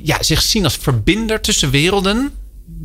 ja, 0.02 0.22
zich 0.22 0.42
zien 0.42 0.64
als 0.64 0.76
verbinder 0.76 1.40
tussen 1.40 1.70
werelden. 1.70 2.32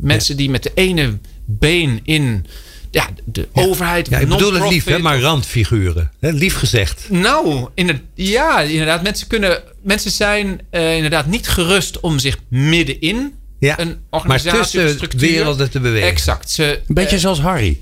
Mensen 0.00 0.36
die 0.36 0.50
met 0.50 0.62
de 0.62 0.72
ene 0.74 1.18
been 1.46 2.00
in 2.04 2.46
ja, 2.90 3.06
de 3.24 3.48
overheid. 3.52 4.08
ja, 4.08 4.18
ik 4.18 4.28
bedoel 4.28 4.52
het 4.52 4.68
lief, 4.68 4.84
hè, 4.84 4.98
maar 4.98 5.20
randfiguren. 5.20 6.10
Hè? 6.20 6.30
Lief 6.30 6.54
gezegd. 6.56 7.04
nou, 7.10 7.68
in 7.74 7.88
het, 7.88 8.00
ja, 8.14 8.60
inderdaad. 8.60 9.02
Mensen 9.02 9.26
kunnen 9.26 9.62
mensen 9.82 10.10
zijn 10.10 10.60
uh, 10.70 10.94
inderdaad 10.94 11.26
niet 11.26 11.48
gerust 11.48 12.00
om 12.00 12.18
zich 12.18 12.36
middenin 12.48 13.34
Ja, 13.58 13.78
een 13.78 13.86
maar 13.88 14.20
organisatie 14.20 14.60
tussen 14.80 14.90
structuur... 14.90 15.20
werelden 15.30 15.70
te 15.70 15.80
bewegen. 15.80 16.08
Exact. 16.08 16.50
Ze, 16.50 16.80
Een 16.86 16.94
beetje 16.94 17.16
eh, 17.16 17.22
zoals 17.22 17.40
Harry. 17.40 17.80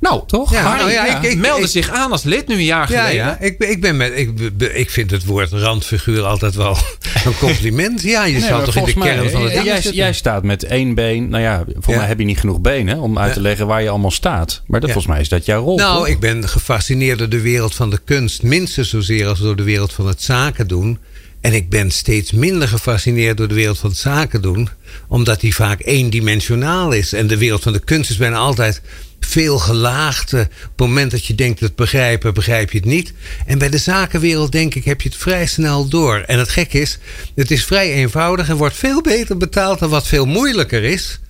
nou, 0.00 0.22
Toch? 0.26 0.52
Ja, 0.52 0.62
Harry 0.62 0.78
nou 0.78 0.90
ja, 0.90 1.16
ik- 1.16 1.30
ik- 1.32 1.38
meldde 1.38 1.64
ik- 1.64 1.70
zich 1.70 1.90
aan 1.90 2.10
als 2.12 2.22
lid 2.22 2.46
nu 2.48 2.54
een 2.54 2.64
jaar 2.64 2.92
Ja, 2.92 3.00
geleden. 3.00 3.24
ja. 3.24 3.38
Ik, 3.40 3.58
ben- 3.58 3.70
ik, 3.70 3.80
ben 3.80 3.96
met, 3.96 4.12
ik, 4.74 4.90
vind 4.90 5.10
het 5.10 5.24
woord 5.24 5.52
randfiguur 5.52 6.22
altijd 6.24 6.54
wel 6.54 6.76
een 7.24 7.36
compliment. 7.38 8.02
Ja, 8.02 8.24
je 8.24 8.38
Nee, 8.38 8.50
maar 8.50 8.64
toch 8.64 8.76
in 8.76 8.84
de 8.84 8.92
mij, 8.98 9.08
kern 9.14 9.30
van 9.30 9.42
het 9.42 9.50
eh, 9.52 9.62
ding 9.62 9.82
jij, 9.82 9.92
jij 9.92 10.12
staat 10.12 10.42
met 10.42 10.62
één 10.64 10.94
been. 10.94 11.28
Nou 11.28 11.42
ja, 11.42 11.56
volgens 11.64 11.86
Ja. 11.86 11.96
mij 11.96 12.06
heb 12.06 12.18
je 12.18 12.24
niet 12.24 12.38
genoeg 12.40 12.60
benen 12.60 12.98
om 12.98 13.18
uit 13.18 13.32
te 13.32 13.40
leggen 13.40 13.66
waar 13.66 13.82
je 13.82 13.88
allemaal 13.88 14.10
staat. 14.10 14.62
Maar 14.66 14.80
dat, 14.80 14.88
Ja. 14.88 14.94
volgens 14.94 15.14
mij 15.14 15.22
is 15.22 15.28
dat 15.28 15.44
jouw 15.46 15.62
rol. 15.62 15.76
Nou, 15.76 15.96
toch? 15.98 16.08
ik 16.08 16.20
ben 16.20 16.48
gefascineerd 16.48 17.18
door 17.18 17.28
de 17.28 17.40
wereld 17.40 17.74
van 17.74 17.90
de 17.90 17.98
kunst. 18.04 18.42
Minstens 18.42 18.88
zozeer 18.88 19.26
als 19.26 19.38
door 19.38 19.56
de 19.56 19.62
wereld 19.62 19.92
van 19.92 20.06
het 20.06 20.22
zaken 20.22 20.66
doen. 20.68 20.98
En 21.40 21.52
ik 21.52 21.68
ben 21.68 21.90
steeds 21.90 22.32
minder 22.32 22.68
gefascineerd 22.68 23.36
door 23.36 23.48
de 23.48 23.54
wereld 23.54 23.78
van 23.78 23.94
zaken 23.94 24.42
doen. 24.42 24.68
Omdat 25.08 25.40
die 25.40 25.54
vaak 25.54 25.80
eendimensionaal 25.84 26.92
is. 26.92 27.12
En 27.12 27.26
de 27.26 27.38
wereld 27.38 27.62
van 27.62 27.72
de 27.72 27.84
kunst 27.84 28.10
is 28.10 28.16
bijna 28.16 28.36
altijd 28.36 28.82
veel 29.20 29.58
gelaagd. 29.58 30.32
Op 30.32 30.40
het 30.40 30.76
moment 30.76 31.10
dat 31.10 31.26
je 31.26 31.34
denkt 31.34 31.60
het 31.60 31.74
begrijpen, 31.74 32.34
begrijp 32.34 32.72
je 32.72 32.78
het 32.78 32.86
niet. 32.86 33.12
En 33.46 33.58
bij 33.58 33.68
de 33.68 33.78
zakenwereld 33.78 34.52
denk 34.52 34.74
ik 34.74 34.84
heb 34.84 35.00
je 35.00 35.08
het 35.08 35.18
vrij 35.18 35.46
snel 35.46 35.88
door. 35.88 36.18
En 36.18 36.38
het 36.38 36.48
gek 36.48 36.72
is, 36.72 36.98
het 37.34 37.50
is 37.50 37.64
vrij 37.64 37.92
eenvoudig 37.92 38.48
en 38.48 38.56
wordt 38.56 38.76
veel 38.76 39.00
beter 39.02 39.36
betaald 39.36 39.78
dan 39.78 39.90
wat 39.90 40.06
veel 40.06 40.26
moeilijker 40.26 40.82
is 40.82 41.20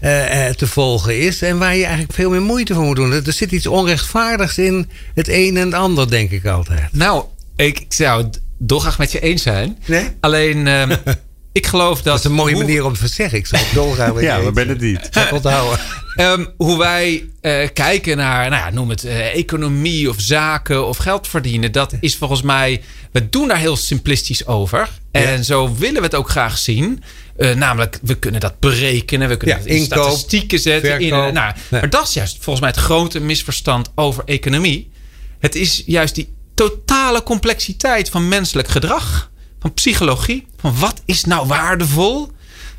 eh, 0.00 0.46
eh, 0.46 0.54
te 0.54 0.66
volgen 0.66 1.18
is. 1.18 1.42
En 1.42 1.58
waar 1.58 1.76
je 1.76 1.84
eigenlijk 1.84 2.12
veel 2.12 2.30
meer 2.30 2.42
moeite 2.42 2.74
voor 2.74 2.84
moet 2.84 2.96
doen. 2.96 3.12
Er 3.12 3.32
zit 3.32 3.52
iets 3.52 3.66
onrechtvaardigs 3.66 4.58
in 4.58 4.88
het 5.14 5.28
een 5.28 5.56
en 5.56 5.64
het 5.64 5.74
ander, 5.74 6.10
denk 6.10 6.30
ik 6.30 6.46
altijd. 6.46 6.92
Nou, 6.92 7.24
ik, 7.56 7.84
zou 7.88 8.30
dolgraag 8.62 8.98
met 8.98 9.12
je 9.12 9.20
eens 9.20 9.42
zijn. 9.42 9.78
Nee? 9.86 10.08
Alleen, 10.20 10.66
ehm, 10.66 10.96
ik 11.52 11.66
geloof 11.66 11.94
dat... 11.96 12.04
Dat 12.04 12.18
is 12.18 12.24
een 12.24 12.32
mooie 12.32 12.54
hoe- 12.54 12.62
manier 12.62 12.84
om 12.84 12.90
het 12.92 13.00
te 13.00 13.08
zeggen. 13.08 13.38
Ik 13.38 13.46
zou 13.46 13.62
het 13.62 13.74
dolgraag 13.74 14.12
met 14.12 14.20
je 14.22 14.26
ja, 14.26 14.42
we 14.42 14.52
ben 14.52 14.68
het 14.68 14.80
niet. 14.80 15.08
Ga 15.10 15.28
onthouden. 15.32 15.78
Ehm, 16.16 16.44
hoe 16.56 16.78
wij 16.78 17.24
eh, 17.40 17.68
kijken 17.72 18.16
naar, 18.16 18.50
nou 18.50 18.62
ja, 18.62 18.70
noem 18.70 18.90
het 18.90 19.04
eh, 19.04 19.34
economie 19.34 20.08
of 20.08 20.14
zaken 20.18 20.86
of 20.86 20.96
geld 20.96 21.28
verdienen. 21.28 21.72
Dat 21.72 21.94
is 22.00 22.16
volgens 22.16 22.42
mij, 22.42 22.82
we 23.12 23.28
doen 23.28 23.48
daar 23.48 23.58
heel 23.58 23.76
simplistisch 23.76 24.46
over. 24.46 24.88
En 25.12 25.22
Ja. 25.36 25.42
zo 25.42 25.74
willen 25.78 25.96
we 25.96 26.02
het 26.06 26.14
ook 26.14 26.28
graag 26.30 26.58
zien. 26.58 27.02
Eh, 27.36 27.54
namelijk, 27.54 27.98
we 28.02 28.14
kunnen 28.14 28.40
dat 28.40 28.58
berekenen. 28.58 29.28
We 29.28 29.36
kunnen 29.36 29.56
Ja, 29.56 29.62
het 29.62 29.70
in 29.72 29.76
inkoop, 29.82 30.02
statistieken 30.02 30.58
zetten. 30.58 31.00
In, 31.00 31.08
verkoop. 31.08 31.32
nou, 31.32 31.52
Nee. 31.70 31.80
Maar 31.80 31.90
dat 31.90 32.08
is 32.08 32.14
juist 32.14 32.34
volgens 32.40 32.60
mij 32.60 32.68
het 32.68 32.78
grote 32.78 33.20
misverstand 33.20 33.90
over 33.94 34.22
economie. 34.26 34.90
Het 35.38 35.54
is 35.54 35.82
juist 35.86 36.14
die 36.14 36.34
totale 36.68 37.22
complexiteit 37.22 38.08
van 38.08 38.28
menselijk 38.28 38.68
gedrag. 38.68 39.30
Van 39.60 39.74
psychologie. 39.74 40.46
Van 40.56 40.74
wat 40.78 41.02
is 41.04 41.24
nou 41.24 41.46
waardevol? 41.46 42.30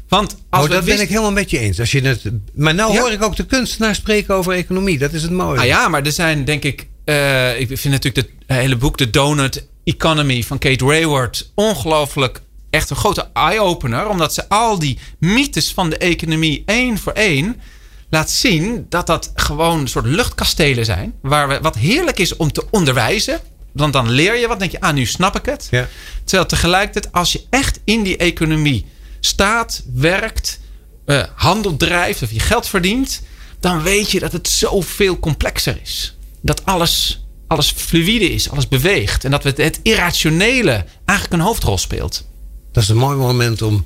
Want 0.07 0.35
als 0.49 0.63
Oh, 0.65 0.71
dat 0.71 0.85
ben 0.85 0.99
ik 0.99 1.09
helemaal 1.09 1.31
met 1.31 1.49
je 1.49 1.59
eens. 1.59 1.79
Als 1.79 1.91
je 1.91 2.01
het, 2.01 2.21
maar 2.53 2.75
nou 2.75 2.93
Ja. 2.93 2.99
hoor 2.99 3.11
ik 3.11 3.23
ook 3.23 3.35
de 3.35 3.45
kunstenaar 3.45 3.95
spreken 3.95 4.35
over 4.35 4.53
economie. 4.53 4.97
Dat 4.97 5.13
is 5.13 5.21
het 5.21 5.31
mooie. 5.31 5.59
Ah 5.59 5.65
ja, 5.65 5.87
maar 5.87 6.05
er 6.05 6.11
zijn 6.11 6.45
denk 6.45 6.63
ik... 6.63 6.87
eh, 7.05 7.59
ik 7.59 7.67
vind 7.67 7.93
natuurlijk 7.93 8.15
het 8.47 8.57
hele 8.57 8.75
boek 8.75 8.97
The 8.97 9.09
Donut 9.09 9.65
Economy 9.83 10.43
van 10.43 10.57
Kate 10.57 10.85
Rayward... 10.85 11.51
ongelooflijk 11.55 12.41
echt 12.69 12.89
een 12.89 12.95
grote 12.95 13.27
eye-opener. 13.33 14.07
Omdat 14.07 14.33
ze 14.33 14.49
al 14.49 14.79
die 14.79 14.99
mythes 15.19 15.73
van 15.73 15.89
de 15.89 15.97
economie 15.97 16.63
één 16.65 16.97
voor 16.97 17.13
één 17.13 17.61
laat 18.09 18.29
zien... 18.31 18.85
dat 18.89 19.07
dat 19.07 19.31
gewoon 19.35 19.79
een 19.79 19.87
soort 19.87 20.05
luchtkastelen 20.05 20.85
zijn. 20.85 21.13
Waar 21.21 21.47
we, 21.47 21.59
wat 21.61 21.75
heerlijk 21.75 22.19
is 22.19 22.35
om 22.35 22.51
te 22.51 22.65
onderwijzen. 22.71 23.39
Want 23.71 23.93
dan 23.93 24.09
leer 24.09 24.35
je 24.35 24.47
wat. 24.47 24.59
denk 24.59 24.71
je, 24.71 24.81
ah, 24.81 24.93
nu 24.93 25.05
snap 25.05 25.35
ik 25.35 25.45
het. 25.45 25.67
Ja. 25.71 25.87
Terwijl 26.23 26.49
tegelijkertijd, 26.49 27.13
als 27.13 27.31
je 27.31 27.43
echt 27.49 27.79
in 27.83 28.03
die 28.03 28.17
economie 28.17 28.85
staat, 29.19 29.83
werkt, 29.93 30.59
eh, 31.05 31.23
handel 31.35 31.77
drijft 31.77 32.21
of 32.21 32.31
je 32.31 32.39
geld 32.39 32.67
verdient, 32.67 33.21
dan 33.59 33.81
weet 33.81 34.11
je 34.11 34.19
dat 34.19 34.31
het 34.31 34.47
zoveel 34.47 35.19
complexer 35.19 35.79
is. 35.83 36.15
Dat 36.41 36.65
alles, 36.65 37.25
alles 37.47 37.73
fluïde 37.77 38.33
is, 38.33 38.49
alles 38.49 38.67
beweegt. 38.67 39.25
En 39.25 39.31
dat 39.31 39.43
het, 39.43 39.57
het 39.57 39.79
irrationele 39.83 40.85
eigenlijk 41.05 41.41
een 41.41 41.47
hoofdrol 41.47 41.77
speelt. 41.77 42.27
Dat 42.71 42.83
is 42.83 42.89
een 42.89 42.97
mooi 42.97 43.17
moment 43.17 43.61
om 43.61 43.85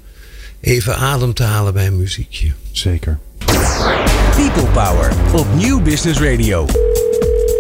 even 0.62 0.98
adem 0.98 1.34
te 1.34 1.44
halen 1.44 1.74
bij 1.74 1.88
een 1.88 1.98
muziekje. 1.98 2.54
Zeker. 2.72 3.20
People 4.36 4.68
Power 4.74 5.14
op 5.34 5.54
Nieuw 5.54 5.82
Business 5.82 6.20
Radio. 6.20 6.68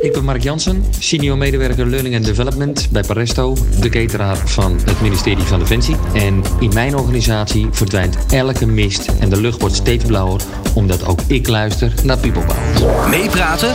Ik 0.06 0.14
ben 0.14 0.24
Mark 0.24 0.44
Jansen, 0.44 0.84
senior 1.00 1.38
medewerker 1.38 1.88
Learning 1.88 2.16
and 2.16 2.26
Development 2.26 2.88
bij 2.92 3.04
Paresto, 3.04 3.58
de 3.82 3.90
cateraar 3.90 4.38
van 4.38 4.80
het 4.86 5.02
ministerie 5.02 5.44
van 5.44 5.60
Defensie. 5.60 5.96
En 6.14 6.44
in 6.60 6.74
mijn 6.74 6.96
organisatie 6.96 7.68
verdwijnt 7.72 8.18
elke 8.34 8.66
mist 8.66 9.06
en 9.20 9.30
de 9.30 9.42
lucht 9.42 9.60
wordt 9.60 9.76
steeds 9.76 10.06
blauwer, 10.06 10.42
omdat 10.76 11.06
ook 11.06 11.20
ik 11.28 11.48
luister 11.48 11.94
naar 12.04 12.18
People 12.18 12.46
Power. 12.46 13.10
Meepraten 13.10 13.70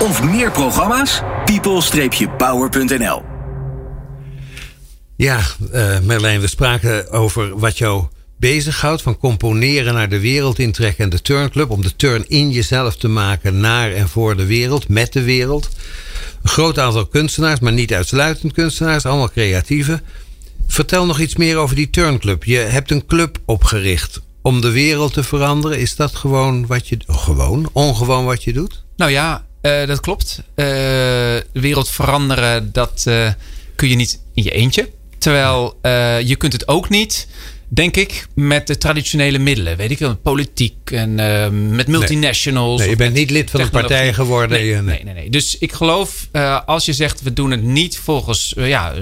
of 0.00 0.22
meer 0.22 0.50
programma's? 0.50 1.22
people-power.nl 1.44 3.22
Ja, 5.16 5.40
eh 5.72 5.98
Merlijn, 6.00 6.40
we 6.40 6.48
spraken 6.48 7.10
over 7.10 7.58
wat 7.58 7.78
jou 7.78 8.04
bezighoudt. 8.40 9.02
Van 9.02 9.18
componeren 9.18 9.94
naar 9.94 10.08
de 10.08 10.20
wereld 10.20 10.58
intrekken 10.58 11.04
en 11.04 11.10
de 11.10 11.22
turnclub. 11.22 11.70
Om 11.70 11.82
de 11.82 11.96
turn 11.96 12.24
in 12.28 12.50
jezelf 12.50 12.96
te 12.96 13.08
maken 13.08 13.60
naar 13.60 13.92
en 13.92 14.08
voor 14.08 14.36
de 14.36 14.46
wereld, 14.46 14.88
met 14.88 15.12
de 15.12 15.22
wereld. 15.22 15.68
Een 16.42 16.48
groot 16.48 16.78
aantal 16.78 17.06
kunstenaars, 17.06 17.60
maar 17.60 17.72
niet 17.72 17.92
uitsluitend 17.92 18.52
kunstenaars. 18.52 19.04
Allemaal 19.06 19.30
creatieve. 19.30 20.02
Vertel 20.66 21.06
nog 21.06 21.20
iets 21.20 21.36
meer 21.36 21.56
over 21.56 21.76
die 21.76 21.90
turnclub. 21.90 22.44
Je 22.44 22.56
hebt 22.56 22.90
een 22.90 23.06
club 23.06 23.38
opgericht 23.44 24.20
om 24.42 24.60
de 24.60 24.70
wereld 24.70 25.12
te 25.12 25.22
veranderen. 25.22 25.78
Is 25.78 25.96
dat 25.96 26.14
gewoon 26.14 26.66
wat 26.66 26.88
je... 26.88 26.96
gewoon? 27.06 27.70
Ongewoon 27.72 28.24
wat 28.24 28.44
je 28.44 28.52
doet? 28.52 28.82
Nou 28.96 29.10
ja, 29.10 29.44
eh, 29.60 29.86
dat 29.86 30.00
klopt. 30.00 30.42
Eh, 30.54 30.66
wereld 31.52 31.88
veranderen, 31.88 32.72
dat 32.72 33.02
eh, 33.06 33.32
kun 33.74 33.88
je 33.88 33.96
niet 33.96 34.20
in 34.34 34.42
je 34.42 34.50
eentje. 34.50 34.90
Terwijl 35.18 35.78
je 36.24 36.36
kunt 36.38 36.52
het 36.52 36.68
ook 36.68 36.88
niet, 36.88 37.28
denk 37.72 37.96
ik, 37.96 38.26
met 38.34 38.66
de 38.66 38.78
traditionele 38.78 39.38
middelen. 39.38 39.76
Weet 39.76 39.90
ik 39.90 39.98
wel, 39.98 40.16
politiek 40.16 40.74
en 40.90 41.18
eh, 41.20 41.48
met 41.50 41.86
multinationals. 41.86 42.78
Nee, 42.78 42.86
je 42.88 42.92
of 42.94 42.98
bent 42.98 43.14
niet 43.14 43.30
lid 43.30 43.50
van 43.50 43.60
een 43.60 43.70
partij 43.70 44.12
geworden. 44.14 44.58
Nee, 44.58 44.66
Je- 44.68 44.82
nee, 44.82 45.04
nee, 45.04 45.14
nee. 45.14 45.30
Dus 45.30 45.58
ik 45.58 45.72
geloof, 45.72 46.28
eh, 46.32 46.60
als 46.66 46.84
je 46.84 46.92
zegt 46.92 47.22
we 47.22 47.32
doen 47.32 47.50
het 47.50 47.62
niet 47.62 47.98
volgens 47.98 48.54
eh, 48.54 48.68
ja, 48.68 48.92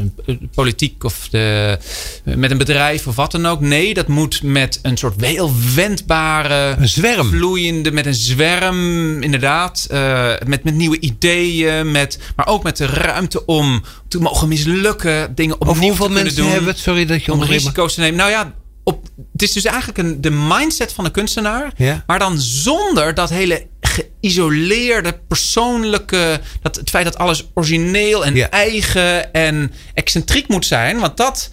politiek 0.55 1.05
of 1.05 1.29
de, 1.31 1.79
met 2.25 2.51
een 2.51 2.59
bedrijf 2.59 3.07
of 3.07 3.17
wat 3.17 3.31
dan 3.31 3.47
ook. 3.47 3.61
Nee, 3.61 3.95
dat 3.95 4.09
moet 4.09 4.43
met 4.43 4.79
een 4.83 4.97
soort 4.97 5.21
heel 5.25 5.53
wendbare, 5.75 6.77
Een 6.79 6.89
zwerm. 6.89 7.29
vloeiende, 7.29 7.93
met 7.93 8.07
een 8.07 8.15
zwerm, 8.15 9.23
inderdaad. 9.23 9.87
eh, 9.91 10.33
met, 10.47 10.65
met 10.65 10.75
nieuwe 10.75 11.01
ideeën, 11.01 11.91
met, 11.91 12.19
maar 12.37 12.47
ook 12.47 12.63
met 12.63 12.77
de 12.77 12.87
ruimte 12.87 13.47
om 13.47 13.83
te 14.09 14.19
mogen 14.21 14.49
mislukken, 14.49 15.35
dingen 15.35 15.61
opnieuw 15.61 15.93
te 15.93 15.99
kunnen 15.99 16.13
mensen 16.23 16.43
doen. 16.43 16.51
hebben 16.51 16.69
het? 16.71 16.79
Sorry 16.79 17.05
dat 17.07 17.25
je 17.25 17.33
om 17.33 17.43
risico's 17.43 17.95
te 17.95 18.01
nemen. 18.01 18.17
Nou 18.17 18.31
ja, 18.31 18.55
op, 18.89 19.09
het 19.33 19.43
is 19.43 19.53
dus 19.53 19.65
eigenlijk 19.65 19.99
een, 19.99 20.21
de 20.21 20.31
mindset 20.31 20.93
van 20.93 21.05
de 21.05 21.11
kunstenaar. 21.11 21.73
Ja. 21.77 22.05
Maar 22.07 22.19
dan 22.19 22.39
zonder 22.41 23.15
dat 23.15 23.31
hele 23.31 23.67
geïsoleerde, 23.81 25.21
persoonlijke. 25.29 26.41
Dat, 26.63 26.77
het 26.77 26.91
feit 26.91 27.05
dat 27.05 27.19
alles 27.19 27.49
origineel 27.55 28.25
en 28.25 28.35
Ja. 28.35 28.51
eigen 28.51 29.33
en 29.33 29.73
excentriek 29.95 30.49
moet 30.49 30.67
zijn. 30.67 30.99
Want 30.99 31.17
dat 31.17 31.51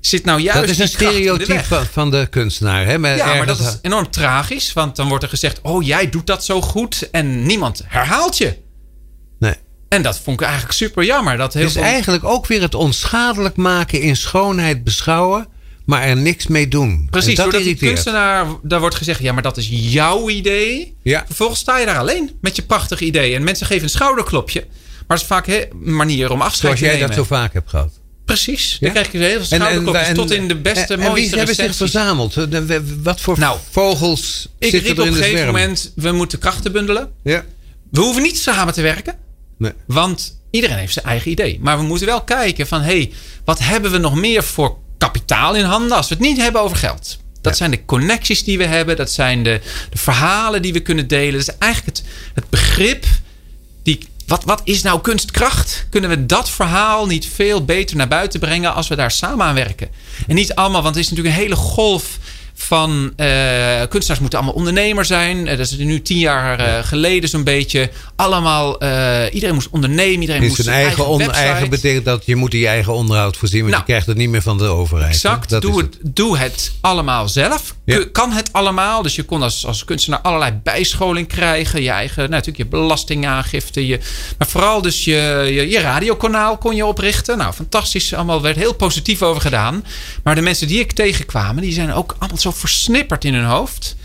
zit 0.00 0.24
nou 0.24 0.40
juist. 0.40 0.60
Dat 0.60 0.68
is 0.70 0.78
een 0.78 0.88
stereotype 0.88 1.64
van, 1.64 1.84
van 1.86 2.10
de 2.10 2.26
kunstenaar. 2.30 2.86
Hè? 2.86 2.98
Met 2.98 3.16
Ja, 3.18 3.34
maar 3.34 3.46
dat 3.46 3.58
is 3.60 3.78
enorm 3.82 4.10
tragisch. 4.10 4.72
Want 4.72 4.96
dan 4.96 5.08
wordt 5.08 5.24
er 5.24 5.30
gezegd: 5.30 5.60
Oh, 5.62 5.84
jij 5.86 6.10
doet 6.10 6.26
dat 6.26 6.44
zo 6.44 6.60
goed. 6.62 7.08
En 7.10 7.46
niemand 7.46 7.82
herhaalt 7.86 8.38
je. 8.38 8.58
Nee. 9.38 9.54
En 9.88 10.02
dat 10.02 10.18
vond 10.20 10.40
ik 10.40 10.46
eigenlijk 10.46 10.76
super 10.76 11.04
jammer. 11.04 11.36
Dat 11.36 11.52
heel 11.52 11.62
Het 11.62 11.70
is 11.70 11.76
veel- 11.76 11.86
eigenlijk 11.90 12.24
ook 12.24 12.46
weer 12.46 12.60
het 12.62 12.74
onschadelijk 12.74 13.56
maken 13.56 14.00
in 14.00 14.16
schoonheid 14.16 14.84
beschouwen, 14.84 15.46
maar 15.86 16.02
er 16.02 16.16
niks 16.16 16.46
mee 16.46 16.68
doen. 16.68 17.08
Precies, 17.10 17.28
en 17.28 17.34
dat 17.34 17.44
doordat 17.44 17.62
die 17.62 17.70
irriteert. 17.70 17.92
kunstenaar, 17.92 18.46
daar 18.62 18.80
wordt 18.80 18.94
gezegd, 18.94 19.22
ja, 19.22 19.32
maar 19.32 19.42
dat 19.42 19.56
is 19.56 19.68
jouw 19.70 20.28
idee. 20.28 20.96
Ja. 21.02 21.24
Vervolgens 21.26 21.60
sta 21.60 21.78
je 21.78 21.86
daar 21.86 21.98
alleen 21.98 22.30
met 22.40 22.56
je 22.56 22.62
prachtige 22.62 23.04
idee. 23.04 23.34
En 23.34 23.44
mensen 23.44 23.66
geven 23.66 23.82
een 23.82 23.90
schouderklopje. 23.90 24.60
Maar 25.06 25.16
dat 25.16 25.20
is 25.20 25.26
vaak 25.26 25.46
een 25.46 25.68
manier 25.94 26.30
om 26.30 26.40
afscheid 26.40 26.60
Zoals 26.60 26.78
te 26.78 26.84
jij 26.84 26.94
nemen. 26.94 27.08
dat 27.08 27.16
zo 27.16 27.24
vaak 27.24 27.52
hebt 27.52 27.70
gehad. 27.70 27.92
Precies. 28.24 28.72
Ja? 28.72 28.78
Dan 28.80 28.90
krijg 28.90 29.12
je 29.12 29.18
heel 29.18 29.44
veel 29.44 29.58
schouderklopjes 29.58 30.14
tot 30.14 30.30
in 30.30 30.48
de 30.48 30.56
beste, 30.56 30.80
en, 30.80 30.90
en 30.90 30.98
wie 30.98 31.08
mooiste 31.08 31.36
hebben 31.36 31.54
zich 31.54 31.76
verzameld? 31.76 32.34
Wat 33.02 33.20
voor 33.20 33.38
Nou, 33.38 33.58
vogels 33.70 34.48
Ik 34.58 34.70
zitten 34.70 34.88
riep 34.88 34.98
er 34.98 35.02
op 35.02 35.08
in 35.08 35.14
een 35.14 35.22
gegeven 35.22 35.46
moment, 35.46 35.92
we 35.94 36.12
moeten 36.12 36.38
krachten 36.38 36.72
bundelen. 36.72 37.10
Ja. 37.22 37.44
We 37.90 38.00
hoeven 38.00 38.22
niet 38.22 38.38
samen 38.38 38.74
te 38.74 38.82
werken. 38.82 39.14
Nee. 39.58 39.72
Want 39.86 40.40
iedereen 40.50 40.76
heeft 40.76 40.92
zijn 40.92 41.04
eigen 41.04 41.30
idee. 41.30 41.58
Maar 41.62 41.78
we 41.78 41.84
moeten 41.84 42.06
wel 42.06 42.22
kijken 42.22 42.66
van... 42.66 42.80
hé, 42.80 42.86
hey, 42.86 43.12
wat 43.44 43.58
hebben 43.58 43.90
we 43.90 43.98
nog 43.98 44.14
meer 44.14 44.42
voor 44.42 44.78
kapitaal 44.98 45.54
in 45.54 45.64
handen... 45.64 45.96
als 45.96 46.08
we 46.08 46.14
het 46.14 46.22
niet 46.22 46.36
hebben 46.36 46.60
over 46.60 46.76
geld? 46.76 47.18
Dat 47.40 47.52
Ja. 47.52 47.58
zijn 47.58 47.70
de 47.70 47.84
connecties 47.84 48.44
die 48.44 48.58
we 48.58 48.66
hebben. 48.66 48.96
Dat 48.96 49.10
zijn 49.10 49.42
de, 49.42 49.60
de 49.90 49.98
verhalen 49.98 50.62
die 50.62 50.72
we 50.72 50.80
kunnen 50.80 51.08
delen. 51.08 51.32
Dat 51.32 51.48
is 51.48 51.58
eigenlijk 51.58 51.96
het, 51.98 52.06
het 52.34 52.50
begrip 52.50 53.04
die 53.82 54.08
wat, 54.26 54.44
wat 54.44 54.60
is 54.64 54.82
nou 54.82 55.00
kunstkracht? 55.00 55.86
Kunnen 55.90 56.10
we 56.10 56.26
dat 56.26 56.50
verhaal 56.50 57.06
niet 57.06 57.28
veel 57.34 57.64
beter 57.64 57.96
naar 57.96 58.08
buiten 58.08 58.40
brengen 58.40 58.74
als 58.74 58.88
we 58.88 58.96
daar 58.96 59.10
samen 59.10 59.46
aan 59.46 59.54
werken? 59.54 59.88
En 60.26 60.34
niet 60.34 60.54
allemaal, 60.54 60.82
want 60.82 60.94
het 60.94 61.04
is 61.04 61.10
natuurlijk 61.10 61.36
een 61.36 61.42
hele 61.42 61.56
golf 61.56 62.18
van 62.56 63.12
uh, 63.16 63.26
kunstenaars 63.88 64.20
moeten 64.20 64.38
allemaal 64.38 64.56
ondernemer 64.56 65.04
zijn. 65.04 65.36
Uh, 65.38 65.48
dat 65.48 65.58
is 65.58 65.76
nu 65.76 66.02
tien 66.02 66.18
jaar 66.18 66.60
uh, 66.60 66.84
geleden 66.86 67.28
zo'n 67.28 67.44
beetje. 67.44 67.90
Allemaal, 68.16 68.72
iedereen 69.30 69.54
moest 69.54 69.68
ondernemen. 69.70 70.20
Iedereen 70.20 70.40
dus 70.40 70.50
moest 70.50 70.62
zijn 70.62 70.76
eigen, 70.76 71.04
eigen, 71.04 71.12
on, 71.12 71.30
eigen 71.30 71.70
betekent 71.70 72.04
dat 72.04 72.26
je 72.26 72.36
moet 72.36 72.52
je 72.52 72.66
eigen 72.66 72.94
onderhoud 72.94 73.36
voorzien. 73.36 73.60
Want 73.60 73.72
Nou, 73.72 73.84
je 73.86 73.90
krijgt 73.90 74.06
het 74.06 74.16
niet 74.16 74.28
meer 74.28 74.42
van 74.42 74.58
de 74.58 74.64
overheid. 74.64 75.12
Exact. 75.12 75.50
Dat 75.50 75.62
Doe 75.62 75.72
is 75.72 75.80
het, 75.80 76.16
doe 76.16 76.38
het 76.38 76.72
allemaal 76.80 77.28
zelf. 77.28 77.74
Ja. 77.84 78.04
Kan 78.12 78.32
het 78.32 78.52
allemaal. 78.52 79.02
Dus 79.02 79.14
je 79.14 79.22
kon 79.22 79.42
als, 79.42 79.66
als 79.66 79.84
kunstenaar 79.84 80.20
allerlei 80.20 80.60
bijscholing 80.62 81.28
krijgen. 81.28 81.82
Je 81.82 81.90
eigen, 81.90 82.16
nou, 82.16 82.30
natuurlijk 82.30 82.58
je 82.58 82.66
belastingaangifte. 82.66 83.86
Je, 83.86 84.00
maar 84.38 84.48
vooral 84.48 84.82
dus 84.82 85.04
je, 85.04 85.50
je, 85.52 85.68
je 85.68 85.80
radiokanaal 85.80 86.56
kon 86.56 86.76
je 86.76 86.86
oprichten. 86.86 87.38
Nou, 87.38 87.52
fantastisch. 87.52 88.14
Allemaal 88.14 88.42
werd 88.42 88.56
heel 88.56 88.74
positief 88.74 89.22
over 89.22 89.40
gedaan. 89.40 89.84
Maar 90.22 90.34
de 90.34 90.40
mensen 90.40 90.68
die 90.68 90.80
ik 90.80 90.92
tegenkwamen, 90.92 91.62
die 91.62 91.72
zijn 91.72 91.92
ook 91.92 92.14
allemaal 92.18 92.38
zo 92.52 92.58
versnipperd 92.58 93.24
in 93.24 93.34
hun 93.34 93.44
hoofd. 93.44 93.96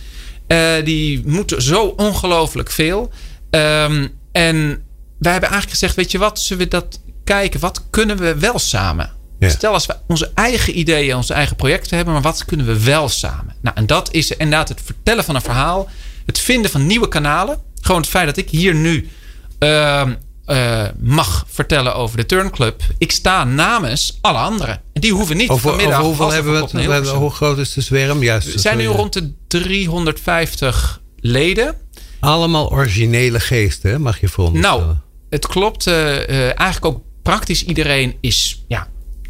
Eh, 0.48 0.74
die 0.84 1.22
moeten 1.26 1.62
zo 1.62 1.84
ongelooflijk 1.84 2.72
veel. 2.72 3.12
Ehm, 3.50 4.08
en 4.32 4.84
wij 5.20 5.32
hebben 5.32 5.50
eigenlijk 5.50 5.70
gezegd, 5.70 5.96
weet 5.96 6.12
je 6.12 6.18
wat, 6.18 6.40
zullen 6.40 6.64
we 6.64 6.70
dat 6.70 7.00
kijken? 7.24 7.60
Wat 7.60 7.86
kunnen 7.90 8.18
we 8.18 8.38
wel 8.38 8.60
samen? 8.60 9.12
Ja. 9.40 9.50
Stel 9.50 9.74
als 9.74 9.86
we 9.86 9.96
onze 10.08 10.32
eigen 10.36 10.80
ideeën, 10.80 11.16
onze 11.16 11.34
eigen 11.34 11.56
projecten 11.56 11.96
hebben, 11.96 12.14
maar 12.14 12.24
wat 12.24 12.46
kunnen 12.46 12.66
we 12.66 12.84
wel 12.84 13.10
samen? 13.10 13.56
Nou, 13.62 13.76
en 13.76 13.86
dat 13.86 14.12
is 14.12 14.32
inderdaad 14.32 14.70
het 14.70 14.82
vertellen 14.86 15.24
van 15.24 15.36
een 15.36 15.42
verhaal, 15.42 15.90
het 16.26 16.40
vinden 16.40 16.72
van 16.72 16.86
nieuwe 16.86 17.08
kanalen. 17.08 17.60
Gewoon 17.82 18.02
het 18.02 18.10
feit 18.10 18.26
dat 18.26 18.38
ik 18.38 18.50
hier 18.50 18.76
nu 18.76 19.10
ehm, 19.60 20.14
eh, 20.52 20.84
mag 21.00 21.46
vertellen 21.48 21.96
over 21.96 22.18
de 22.18 22.26
Turnclub. 22.26 22.82
Ik 22.98 23.12
sta 23.12 23.44
namens 23.44 24.18
alle 24.22 24.38
anderen. 24.38 24.82
En 24.94 25.02
die 25.02 25.14
hoeven 25.14 25.38
niet 25.38 25.50
Over, 25.50 25.70
vanmiddag 25.70 25.94
over 25.94 26.06
hoeveel 26.06 26.32
hebben 26.32 26.72
we 26.72 26.90
het? 26.90 27.10
Hoe 27.10 27.32
groot 27.32 27.58
is 27.58 27.74
de 27.74 27.82
zwerm? 27.82 28.24
Juist. 28.24 28.54
We 28.54 28.60
zijn 28.60 28.78
nu 28.78 28.86
rond 28.86 29.14
de 29.14 29.34
350 29.48 31.02
leden. 31.20 31.76
Allemaal 32.20 32.72
originele 32.72 33.40
geesten, 33.40 34.02
mag 34.02 34.20
je 34.20 34.30
veronderstellen. 34.30 34.86
Nou, 34.86 34.96
het 35.30 35.48
klopt. 35.48 35.88
eh, 35.88 36.22
eh, 36.30 36.30
eigenlijk 36.46 36.86
ook 36.86 37.02
praktisch 37.24 37.66
iedereen 37.66 38.16
is 38.22 38.64
ja, 38.68 38.88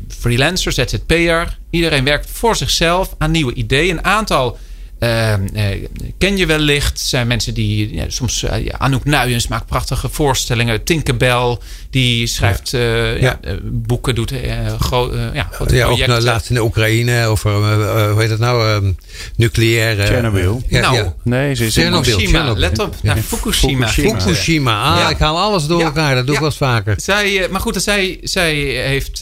freelancer, 0.08 0.72
ZZP'er. 0.72 1.60
Iedereen 1.70 2.04
werkt 2.04 2.30
voor 2.32 2.56
zichzelf 2.56 3.16
aan 3.18 3.32
nieuwe 3.32 3.54
ideeën. 3.54 3.98
Een 3.98 4.06
aantal 4.06 4.58
eh, 5.02 5.34
eh, 5.34 5.88
ken 6.18 6.38
je 6.38 6.46
wellicht. 6.46 7.00
zijn 7.00 7.28
mensen 7.28 7.54
die 7.54 7.94
ja, 7.94 8.06
soms... 8.08 8.40
ja, 8.40 8.78
Anouk 8.78 9.06
Nuyens 9.06 9.48
maakt 9.48 9.66
prachtige 9.66 10.10
voorstellingen. 10.10 10.84
Tinkerbell, 10.84 11.58
die 11.92 12.28
schrijft 12.28 12.74
eh, 12.74 12.82
ja. 13.22 13.22
Ja. 13.22 13.40
eh, 13.42 13.54
boeken, 13.64 14.16
doet 14.16 14.32
eh, 14.32 14.58
gro- 14.80 15.12
eh, 15.12 15.34
ja, 15.34 15.48
grote 15.52 15.76
ja, 15.76 15.82
ook 15.82 15.88
projecten. 15.90 16.10
nou, 16.14 16.22
laatst 16.30 16.50
in 16.50 16.56
de 16.56 16.62
Oekraïne 16.64 17.26
over, 17.26 17.52
eh, 17.52 17.72
eh, 18.04 18.12
hoe 18.12 18.22
heet 18.22 18.30
het 18.30 18.40
nou, 18.40 18.86
eh, 18.86 18.90
nucleaire... 19.36 20.06
Chernobyl. 20.06 20.64
Ja, 20.68 20.82
Nou, 20.82 20.96
ja. 20.96 21.14
Nee, 21.24 21.56
ze 21.56 21.66
is 21.66 21.74
Chernobyl. 21.74 22.04
Fukushima, 22.12 22.38
Chernobyl. 22.38 22.62
let 22.62 22.80
op. 22.80 22.96
Ja. 23.02 23.14
naar 23.14 23.24
Fukushima. 23.24 23.88
Fukushima. 23.88 24.20
Fukushima. 24.20 24.84
Ah, 24.94 25.00
Ja. 25.00 25.10
ik 25.10 25.18
haal 25.18 25.38
alles 25.40 25.66
door 25.68 25.80
Ja. 25.80 25.86
elkaar. 25.86 26.16
Dat 26.16 26.26
doe 26.26 26.34
ik 26.34 26.40
wel 26.42 26.50
eens 26.50 26.58
vaker. 26.58 26.94
Zij, 26.98 27.44
eh, 27.44 27.50
maar 27.50 27.62
goed, 27.62 27.82
zij, 27.82 28.20
zij 28.24 28.56
heeft 28.88 29.18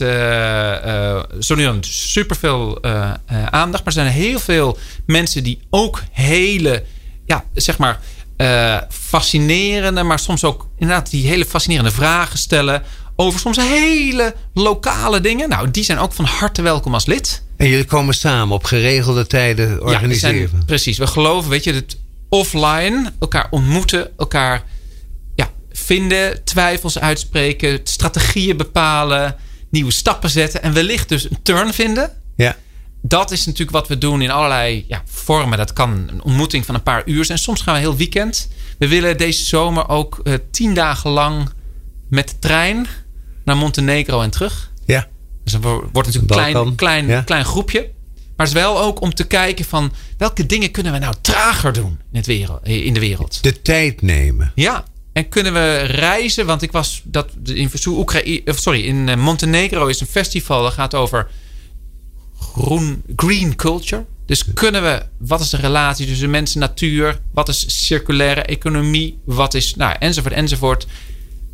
zo 1.40 1.54
nu 1.54 1.62
dan 1.64 1.78
superveel 1.80 2.78
uh, 2.84 3.10
uh, 3.32 3.46
aandacht. 3.46 3.84
Maar 3.84 3.94
er 3.94 4.00
zijn 4.02 4.06
heel 4.12 4.38
veel 4.38 4.78
mensen 5.06 5.42
die 5.42 5.60
ook 5.70 6.02
hele, 6.12 6.82
ja, 7.26 7.44
zeg 7.54 7.78
maar, 7.78 8.00
uh, 8.40 8.78
fascinerende, 8.88 10.02
maar 10.02 10.18
soms 10.18 10.44
ook 10.44 10.68
inderdaad 10.78 11.10
die 11.10 11.26
hele 11.26 11.44
fascinerende 11.44 11.90
vragen 11.90 12.38
stellen. 12.38 12.82
Over 13.16 13.40
soms 13.40 13.56
hele 13.56 14.34
lokale 14.54 15.20
dingen. 15.20 15.48
Nou, 15.48 15.70
die 15.70 15.84
zijn 15.84 15.98
ook 15.98 16.12
van 16.12 16.24
harte 16.24 16.62
welkom 16.62 16.94
als 16.94 17.06
lid. 17.06 17.42
En 17.56 17.68
jullie 17.68 17.84
komen 17.84 18.14
samen 18.14 18.54
op 18.54 18.64
geregelde 18.64 19.26
tijden 19.26 19.82
organiseren. 19.82 20.40
Ja, 20.40 20.48
zijn, 20.48 20.64
precies. 20.64 20.98
We 20.98 21.06
geloven, 21.06 21.50
weet 21.50 21.64
je, 21.64 21.72
het 21.72 21.98
offline 22.28 23.12
elkaar 23.18 23.46
ontmoeten, 23.50 24.10
elkaar 24.18 24.62
ja, 25.34 25.50
vinden, 25.72 26.44
twijfels 26.44 26.98
uitspreken, 26.98 27.80
strategieën 27.84 28.56
bepalen, 28.56 29.36
nieuwe 29.70 29.92
stappen 29.92 30.30
zetten 30.30 30.62
en 30.62 30.72
wellicht 30.72 31.08
dus 31.08 31.30
een 31.30 31.42
turn 31.42 31.72
vinden. 31.72 32.10
Ja. 32.36 32.56
Dat 33.02 33.30
is 33.30 33.46
natuurlijk 33.46 33.76
wat 33.76 33.88
we 33.88 33.98
doen 33.98 34.22
in 34.22 34.30
allerlei 34.30 34.84
ja, 34.88 35.02
vormen. 35.06 35.58
Dat 35.58 35.72
kan 35.72 35.90
een 36.08 36.22
ontmoeting 36.22 36.66
van 36.66 36.74
een 36.74 36.82
paar 36.82 37.02
uur 37.06 37.24
zijn. 37.24 37.38
Soms 37.38 37.60
gaan 37.60 37.74
we 37.74 37.80
heel 37.80 37.96
weekend. 37.96 38.48
We 38.78 38.88
willen 38.88 39.16
deze 39.16 39.44
zomer 39.44 39.88
ook 39.88 40.20
uh, 40.24 40.34
tien 40.50 40.74
dagen 40.74 41.10
lang 41.10 41.50
met 42.08 42.28
de 42.28 42.38
trein 42.38 42.86
naar 43.44 43.56
Montenegro 43.56 44.20
en 44.20 44.30
terug. 44.30 44.70
Ja. 44.86 45.08
Dus 45.44 45.52
dan 45.52 45.62
wordt 45.62 45.94
natuurlijk 45.94 46.22
een 46.22 46.52
klein, 46.52 46.74
klein, 46.74 47.06
ja. 47.06 47.22
klein 47.22 47.44
groepje. 47.44 47.90
Maar 48.36 48.46
het 48.48 48.56
is 48.56 48.62
wel 48.62 48.80
ook 48.80 49.00
om 49.00 49.14
te 49.14 49.26
kijken 49.26 49.64
van 49.64 49.92
welke 50.18 50.46
dingen 50.46 50.70
kunnen 50.70 50.92
we 50.92 50.98
nou 50.98 51.14
trager 51.20 51.72
doen 51.72 51.98
in, 52.12 52.16
het 52.16 52.26
wereld, 52.26 52.66
in 52.66 52.94
de 52.94 53.00
wereld. 53.00 53.42
De 53.42 53.62
tijd 53.62 54.02
nemen. 54.02 54.52
Ja. 54.54 54.84
En 55.12 55.28
kunnen 55.28 55.52
we 55.52 55.78
reizen? 55.78 56.46
Want 56.46 56.62
ik 56.62 56.72
was 56.72 57.02
dat 57.04 57.30
in 57.44 57.70
Oekraïne, 57.86 58.42
sorry, 58.44 58.84
in 58.84 59.18
Montenegro 59.18 59.86
is 59.86 60.00
een 60.00 60.06
festival 60.06 60.62
dat 60.62 60.72
gaat 60.72 60.94
over 60.94 61.30
groen, 62.54 63.02
green 63.16 63.56
culture. 63.56 64.04
Dus 64.26 64.44
kunnen 64.54 64.82
we, 64.82 65.02
wat 65.18 65.40
is 65.40 65.48
de 65.48 65.56
relatie 65.56 66.06
tussen 66.06 66.30
mens 66.30 66.54
en 66.54 66.60
natuur? 66.60 67.20
Wat 67.32 67.48
is 67.48 67.86
circulaire 67.86 68.42
economie? 68.42 69.18
Wat 69.24 69.54
is, 69.54 69.74
nou, 69.74 69.96
enzovoort, 69.98 70.34
enzovoort. 70.34 70.86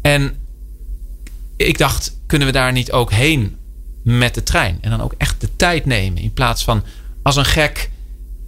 En 0.03 0.37
ik 1.57 1.79
dacht, 1.79 2.19
kunnen 2.27 2.47
we 2.47 2.53
daar 2.53 2.73
niet 2.73 2.93
ook 2.93 3.11
heen 3.11 3.57
met 4.03 4.35
de 4.35 4.43
trein? 4.43 4.79
En 4.81 4.91
dan 4.91 5.01
ook 5.01 5.15
echt 5.19 5.41
de 5.41 5.57
tijd 5.57 5.85
nemen. 5.87 6.23
In 6.23 6.33
plaats 6.33 6.65
van 6.65 6.85
als 7.23 7.37
een 7.37 7.45
gek 7.45 7.91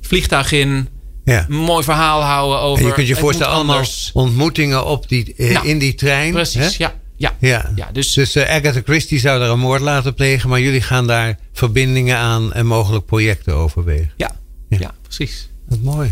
vliegtuig 0.01 0.53
in, 0.53 0.89
ja. 1.25 1.47
een 1.49 1.57
mooi 1.57 1.85
verhaal 1.85 2.23
houden 2.23 2.59
over. 2.61 2.83
En 2.83 2.89
je 2.89 2.95
kunt 2.95 3.09
je 3.09 3.17
voorstellen, 3.17 3.53
allemaal 3.53 3.85
ontmoetingen 4.13 4.87
op 4.87 5.09
die, 5.09 5.35
eh, 5.35 5.53
nou, 5.53 5.67
in 5.67 5.79
die 5.79 5.95
trein. 5.95 6.33
Precies, 6.33 6.77
hè? 6.79 6.85
ja. 6.85 6.95
Ja. 7.19 7.37
ja. 7.41 7.73
ja 7.77 7.89
dus 7.93 8.13
dus 8.13 8.37
uh, 8.37 8.51
Agatha 8.51 8.81
Christie 8.85 9.19
zou 9.19 9.41
daar 9.41 9.51
een 9.51 9.59
moord 9.59 9.81
laten 9.81 10.15
plegen, 10.15 10.49
maar 10.49 10.61
jullie 10.61 10.81
gaan 10.81 11.07
daar 11.07 11.39
verbindingen 11.53 12.17
aan 12.17 12.53
en 12.53 12.67
mogelijk 12.67 13.07
projecten 13.07 13.55
overwegen. 13.55 14.13
Ja, 14.17 14.37
ja. 14.69 14.79
ja 14.81 14.95
precies. 15.03 15.49
Wat 15.69 15.81
mooi. 15.83 16.11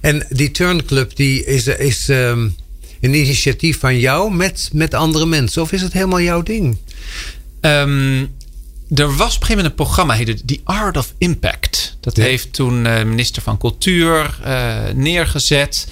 En 0.00 0.26
die 0.28 0.50
Turnclub 0.50 1.16
die 1.16 1.44
is, 1.44 1.66
is 1.66 2.08
um, 2.08 2.56
een 3.00 3.14
initiatief 3.14 3.78
van 3.78 3.98
jou 3.98 4.34
met, 4.34 4.70
met 4.72 4.94
andere 4.94 5.26
mensen, 5.26 5.62
of 5.62 5.72
is 5.72 5.82
het 5.82 5.92
helemaal 5.92 6.20
jouw 6.20 6.42
ding? 6.42 6.78
Um, 7.60 8.34
er 8.94 9.16
was 9.16 9.34
op 9.36 9.40
een 9.40 9.46
gegeven 9.46 9.48
moment 9.48 9.66
een 9.66 9.74
programma, 9.74 10.14
heette 10.14 10.44
The 10.44 10.60
Art 10.64 10.96
of 10.96 11.14
Impact. 11.18 11.96
Dat 12.00 12.16
ja. 12.16 12.22
heeft 12.22 12.52
toen 12.52 12.84
uh, 12.84 13.02
minister 13.02 13.42
van 13.42 13.58
Cultuur 13.58 14.38
uh, 14.46 14.76
neergezet. 14.94 15.88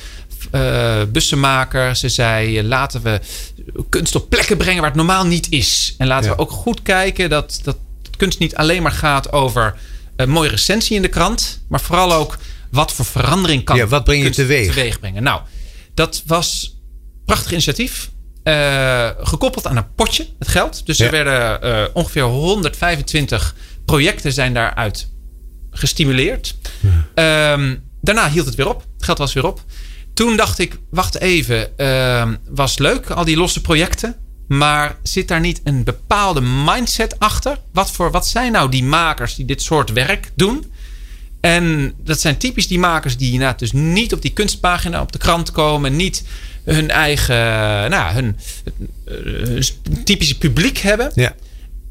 Uh, 0.53 1.03
bussenmaker. 1.09 1.97
Ze 1.97 2.09
zei: 2.09 2.63
laten 2.63 3.03
we 3.03 3.21
kunst 3.89 4.15
op 4.15 4.29
plekken 4.31 4.57
brengen 4.57 4.81
waar 4.81 4.91
het 4.91 4.99
normaal 4.99 5.27
niet 5.27 5.51
is. 5.51 5.95
En 5.99 6.07
laten 6.07 6.31
ja. 6.31 6.37
we 6.37 6.43
ook 6.43 6.51
goed 6.51 6.83
kijken 6.83 7.31
dat, 7.31 7.61
dat 7.63 7.77
kunst 8.17 8.39
niet 8.39 8.55
alleen 8.55 8.83
maar 8.83 8.93
gaat 8.93 9.33
over 9.33 9.75
een 10.17 10.31
mooie 10.31 10.49
recensie 10.49 10.97
in 10.97 11.03
de 11.03 11.09
krant, 11.09 11.63
maar 11.69 11.81
vooral 11.81 12.13
ook 12.13 12.39
wat 12.71 12.93
voor 12.93 13.05
verandering 13.05 13.65
kan 13.65 13.77
ja, 13.77 13.87
wat 13.87 14.05
breng 14.05 14.23
je 14.23 14.31
teweeg? 14.31 14.67
teweeg 14.67 15.01
brengen. 15.01 15.23
Nou, 15.23 15.41
dat 15.95 16.23
was 16.27 16.75
een 16.75 17.25
prachtig 17.25 17.53
initiatief. 17.53 18.11
Uh, 18.45 19.09
gekoppeld 19.19 19.67
aan 19.67 19.77
een 19.77 19.95
potje, 19.95 20.27
het 20.39 20.49
geld. 20.49 20.87
Dus 20.87 20.99
ja. 20.99 21.05
er 21.05 21.11
werden 21.11 21.65
uh, 21.65 21.85
ongeveer 21.93 22.23
125 22.23 23.55
projecten 23.85 24.33
zijn 24.33 24.55
daaruit 24.55 25.09
gestimuleerd. 25.71 26.55
Ja. 27.15 27.53
Um, 27.53 27.83
daarna 28.01 28.31
hield 28.31 28.47
het 28.47 28.55
weer 28.55 28.69
op. 28.69 28.87
Het 28.95 29.05
geld 29.05 29.19
was 29.19 29.33
weer 29.33 29.47
op. 29.47 29.65
Toen 30.15 30.37
dacht 30.37 30.59
ik, 30.59 30.79
wacht 30.91 31.21
even, 31.21 31.69
uh, 31.77 32.29
was 32.49 32.79
leuk, 32.79 33.11
al 33.11 33.25
die 33.25 33.37
losse 33.37 33.61
projecten. 33.61 34.17
Maar 34.49 34.97
zit 35.03 35.29
daar 35.29 35.41
niet 35.41 35.61
een 35.65 35.85
bepaalde 35.85 36.41
mindset 36.41 37.19
achter? 37.19 37.59
Wat, 37.73 37.91
voor, 37.91 38.11
wat 38.11 38.27
zijn 38.27 38.53
nou 38.53 38.71
die 38.71 38.85
makers 38.85 39.35
die 39.35 39.45
dit 39.45 39.63
soort 39.63 39.93
werk 39.93 40.31
doen? 40.35 40.73
En 41.41 41.95
dat 42.03 42.21
zijn 42.21 42.37
typisch 42.37 42.67
die 42.67 42.79
makers 42.79 43.17
die 43.17 43.33
inderdaad 43.33 43.59
dus 43.59 43.73
niet 43.73 44.13
op 44.13 44.23
die 44.23 44.33
kunstpagina 44.33 45.01
op 45.01 45.13
de 45.13 45.19
krant 45.19 45.51
komen. 45.51 45.97
Niet 45.97 46.25
hun 46.65 46.91
eigen, 46.91 47.37
nou, 47.91 48.13
hun, 48.13 48.37
hun 49.05 49.65
typische 50.05 50.39
publiek 50.39 50.79
hebben. 50.79 51.11
Ja. 51.15 51.35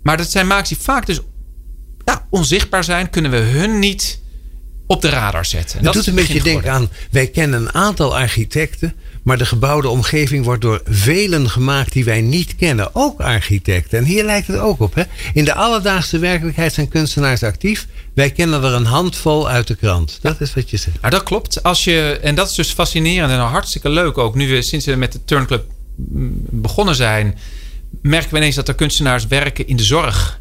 Maar 0.03 0.17
dat 0.17 0.31
zijn 0.31 0.47
makers 0.47 0.69
die 0.69 0.77
vaak 0.77 1.05
dus 1.05 1.19
ja, 2.05 2.27
onzichtbaar 2.29 2.83
zijn. 2.83 3.09
Kunnen 3.09 3.31
we 3.31 3.37
hun 3.37 3.79
niet 3.79 4.20
op 4.91 5.01
de 5.01 5.09
radar 5.09 5.45
zetten. 5.45 5.77
En 5.77 5.83
dat, 5.83 5.93
doet 5.93 6.07
een 6.07 6.15
beetje 6.15 6.43
denken 6.43 6.71
aan, 6.71 6.89
wij 7.11 7.27
kennen 7.27 7.61
een 7.61 7.73
aantal 7.73 8.17
architecten, 8.17 8.95
maar 9.23 9.37
de 9.37 9.45
gebouwde 9.45 9.89
omgeving 9.89 10.45
wordt 10.45 10.61
door 10.61 10.81
velen 10.85 11.49
gemaakt 11.49 11.91
die 11.91 12.03
wij 12.03 12.21
niet 12.21 12.55
kennen. 12.55 12.95
Ook 12.95 13.19
architecten. 13.19 13.97
En 13.97 14.05
hier 14.05 14.23
lijkt 14.23 14.47
het 14.47 14.57
ook 14.57 14.79
op. 14.79 14.95
Hè? 14.95 15.03
In 15.33 15.45
de 15.45 15.53
alledaagse 15.53 16.17
werkelijkheid 16.19 16.73
zijn 16.73 16.87
kunstenaars 16.87 17.43
actief. 17.43 17.87
Wij 18.13 18.31
kennen 18.31 18.63
er 18.63 18.73
een 18.73 18.85
handvol 18.85 19.49
uit 19.49 19.67
de 19.67 19.75
krant. 19.75 20.19
Dat 20.21 20.35
ja. 20.39 20.45
is 20.45 20.53
wat 20.53 20.69
je 20.69 20.77
zegt. 20.77 21.01
Nou, 21.01 21.13
dat 21.13 21.23
klopt. 21.23 21.63
Als 21.63 21.83
je, 21.83 22.19
en 22.21 22.35
dat 22.35 22.49
is 22.49 22.55
dus 22.55 22.71
fascinerend 22.71 23.31
en 23.31 23.39
hartstikke 23.39 23.89
leuk 23.89 24.17
ook. 24.17 24.35
Nu 24.35 24.49
we 24.49 24.61
sinds 24.61 24.85
we 24.85 24.95
met 24.95 25.11
de 25.11 25.19
Turnclub 25.25 25.63
begonnen 26.49 26.95
zijn, 26.95 27.37
merken 28.01 28.31
we 28.31 28.37
ineens 28.37 28.55
dat 28.55 28.67
er 28.67 28.75
kunstenaars 28.75 29.27
werken 29.27 29.67
in 29.67 29.75
de 29.75 29.83
zorg. 29.83 30.40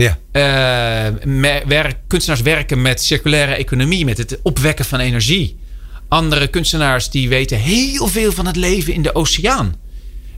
Ja. 0.00 0.18
Uh, 0.32 1.62
werk, 1.66 1.96
kunstenaars 2.06 2.42
werken 2.42 2.82
met 2.82 3.02
circulaire 3.02 3.54
economie, 3.54 4.04
met 4.04 4.18
het 4.18 4.38
opwekken 4.42 4.84
van 4.84 5.00
energie. 5.00 5.58
Andere 6.08 6.48
kunstenaars 6.48 7.10
die 7.10 7.28
weten 7.28 7.58
heel 7.58 8.06
veel 8.06 8.32
van 8.32 8.46
het 8.46 8.56
leven 8.56 8.92
in 8.92 9.02
de 9.02 9.14
oceaan. 9.14 9.74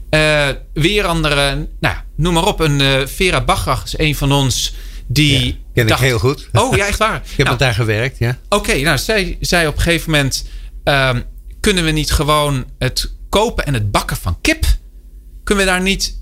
Uh, 0.09 0.47
weer 0.73 1.05
andere, 1.05 1.67
nou, 1.79 1.95
noem 2.15 2.33
maar 2.33 2.45
op. 2.45 2.59
Een 2.59 2.79
uh, 2.79 3.05
Vera 3.05 3.43
Bachrach 3.43 3.83
is 3.83 3.97
een 3.97 4.15
van 4.15 4.31
ons 4.31 4.73
die. 5.07 5.45
Ja, 5.45 5.53
ken 5.73 5.87
dacht, 5.87 6.01
ik 6.01 6.07
heel 6.07 6.19
goed. 6.19 6.49
Oh 6.51 6.75
ja, 6.75 6.87
echt 6.87 6.99
waar. 6.99 7.21
ik 7.31 7.37
heb 7.37 7.45
nou, 7.45 7.57
daar 7.57 7.73
gewerkt, 7.73 8.17
ja. 8.17 8.39
Oké, 8.49 8.81
nou, 8.81 8.97
zij 8.97 9.37
zei 9.39 9.67
op 9.67 9.75
een 9.75 9.81
gegeven 9.81 10.11
moment: 10.11 10.45
uh, 10.83 11.15
kunnen 11.59 11.83
we 11.83 11.91
niet 11.91 12.11
gewoon 12.11 12.65
het 12.77 13.13
kopen 13.29 13.65
en 13.65 13.73
het 13.73 13.91
bakken 13.91 14.17
van 14.17 14.37
kip? 14.41 14.65
Kunnen 15.43 15.65
we 15.65 15.71
daar 15.71 15.81
niet 15.81 16.21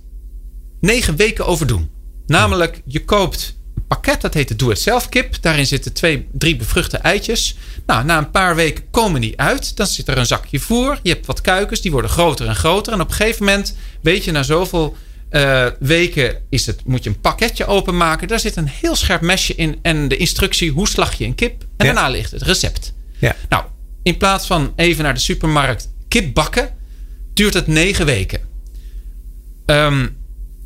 negen 0.80 1.16
weken 1.16 1.46
over 1.46 1.68
doen? 1.68 1.90
Namelijk, 2.32 2.82
je 2.86 3.06
koopt 3.06 3.56
een 3.76 3.88
pakket, 3.88 4.22
dat 4.22 4.34
heet 4.34 4.48
de 4.48 4.56
Doe-het-zelf 4.56 5.10
kip. 5.10 5.42
Daarin 5.42 5.66
zitten 5.66 5.94
twee, 5.94 6.28
drie 6.32 6.56
bevruchte 6.56 6.98
eitjes. 6.98 7.56
Nou, 7.86 8.06
na 8.06 8.18
een 8.18 8.32
paar 8.32 8.56
weken 8.56 8.90
komen 8.92 9.22
die 9.22 9.40
uit. 9.40 9.76
Dan 9.78 9.88
zit 9.88 10.08
er 10.08 10.18
een 10.18 10.26
zakje 10.26 10.60
voer. 10.60 11.00
Je 11.04 11.10
hebt 11.10 11.26
wat 11.26 11.42
kuikens, 11.42 11.82
die 11.82 11.92
worden 11.92 12.12
groter 12.12 12.48
en 12.48 12.56
groter. 12.56 12.94
En 12.94 13.02
op 13.02 13.10
een 13.10 13.16
gegeven 13.16 13.46
moment 13.46 13.76
weet 14.02 14.24
je 14.24 14.32
na 14.32 14.44
zoveel 14.44 14.96
uh, 15.32 15.66
weken 15.80 16.42
is 16.50 16.66
het, 16.66 16.86
moet 16.86 17.04
je 17.04 17.10
een 17.10 17.20
pakketje 17.20 17.66
openmaken. 17.66 18.28
Daar 18.28 18.40
zit 18.40 18.56
een 18.56 18.68
heel 18.68 18.96
scherp 18.96 19.22
mesje 19.22 19.56
in 19.56 19.80
en 19.82 20.08
de 20.08 20.18
instructie 20.18 20.72
hoe 20.72 20.88
slag 20.88 21.14
je 21.14 21.26
een 21.26 21.36
kip. 21.36 21.62
En 21.62 21.86
daarna 21.86 22.08
ligt 22.10 22.32
het 22.32 22.42
recept. 22.42 22.94
Ja. 23.20 23.36
Nou, 23.50 23.64
in 24.04 24.18
plaats 24.18 24.48
van 24.48 24.74
even 24.76 25.04
naar 25.04 25.14
de 25.14 25.20
supermarkt 25.20 25.90
kip 26.08 26.34
bakken, 26.34 26.70
duurt 27.34 27.54
het 27.54 27.68
negen 27.68 28.06
weken. 28.06 28.40
Um, 29.66 30.20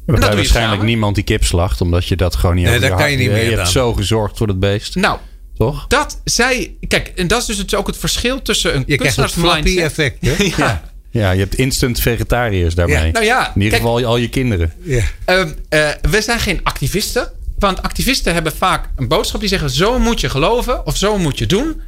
er 0.05 0.29
is 0.29 0.35
waarschijnlijk 0.35 0.81
niemand 0.81 1.15
die 1.15 1.23
kip 1.23 1.43
slacht, 1.43 1.81
omdat 1.81 2.07
je 2.07 2.15
dat 2.15 2.35
gewoon 2.35 2.55
niet 2.55 2.65
Nee, 2.65 2.79
daar 2.79 2.95
kan 2.95 3.11
je 3.11 3.17
niet 3.17 3.31
meer. 3.31 3.49
Je 3.49 3.55
hebt 3.55 3.69
zo 3.69 3.93
gezorgd 3.93 4.37
voor 4.37 4.47
het 4.47 4.59
beest. 4.59 4.95
Nou, 4.95 5.17
toch? 5.57 5.87
Dat 5.87 6.21
zij. 6.23 6.75
Kijk, 6.87 7.07
en 7.15 7.27
dat 7.27 7.49
is 7.49 7.55
dus 7.55 7.75
ook 7.75 7.87
het 7.87 7.97
verschil 7.97 8.41
tussen 8.41 8.75
een 8.75 8.83
je 8.87 8.97
kunstenaarsmindset. 8.97 9.77
effect. 9.77 10.17
Hè? 10.25 10.43
ja. 10.63 10.81
ja. 11.11 11.31
je 11.31 11.39
hebt 11.39 11.55
instant 11.55 11.99
vegetariërs 11.99 12.75
daarmee. 12.75 13.05
Ja. 13.05 13.11
Nou 13.11 13.25
ja, 13.25 13.51
In 13.55 13.61
ieder 13.61 13.77
geval 13.77 14.05
al 14.05 14.17
je 14.17 14.29
kinderen. 14.29 14.73
Ja. 14.81 15.03
Uh, 15.29 15.39
uh, 15.39 15.89
we 16.01 16.21
zijn 16.21 16.39
geen 16.39 16.59
activisten. 16.63 17.31
Want 17.59 17.81
activisten 17.81 18.33
hebben 18.33 18.51
vaak 18.51 18.89
een 18.95 19.07
boodschap 19.07 19.39
die 19.39 19.49
zeggen: 19.49 19.69
zo 19.69 19.99
moet 19.99 20.21
je 20.21 20.29
geloven 20.29 20.85
of 20.85 20.97
zo 20.97 21.17
moet 21.17 21.37
je 21.37 21.45
doen. 21.45 21.81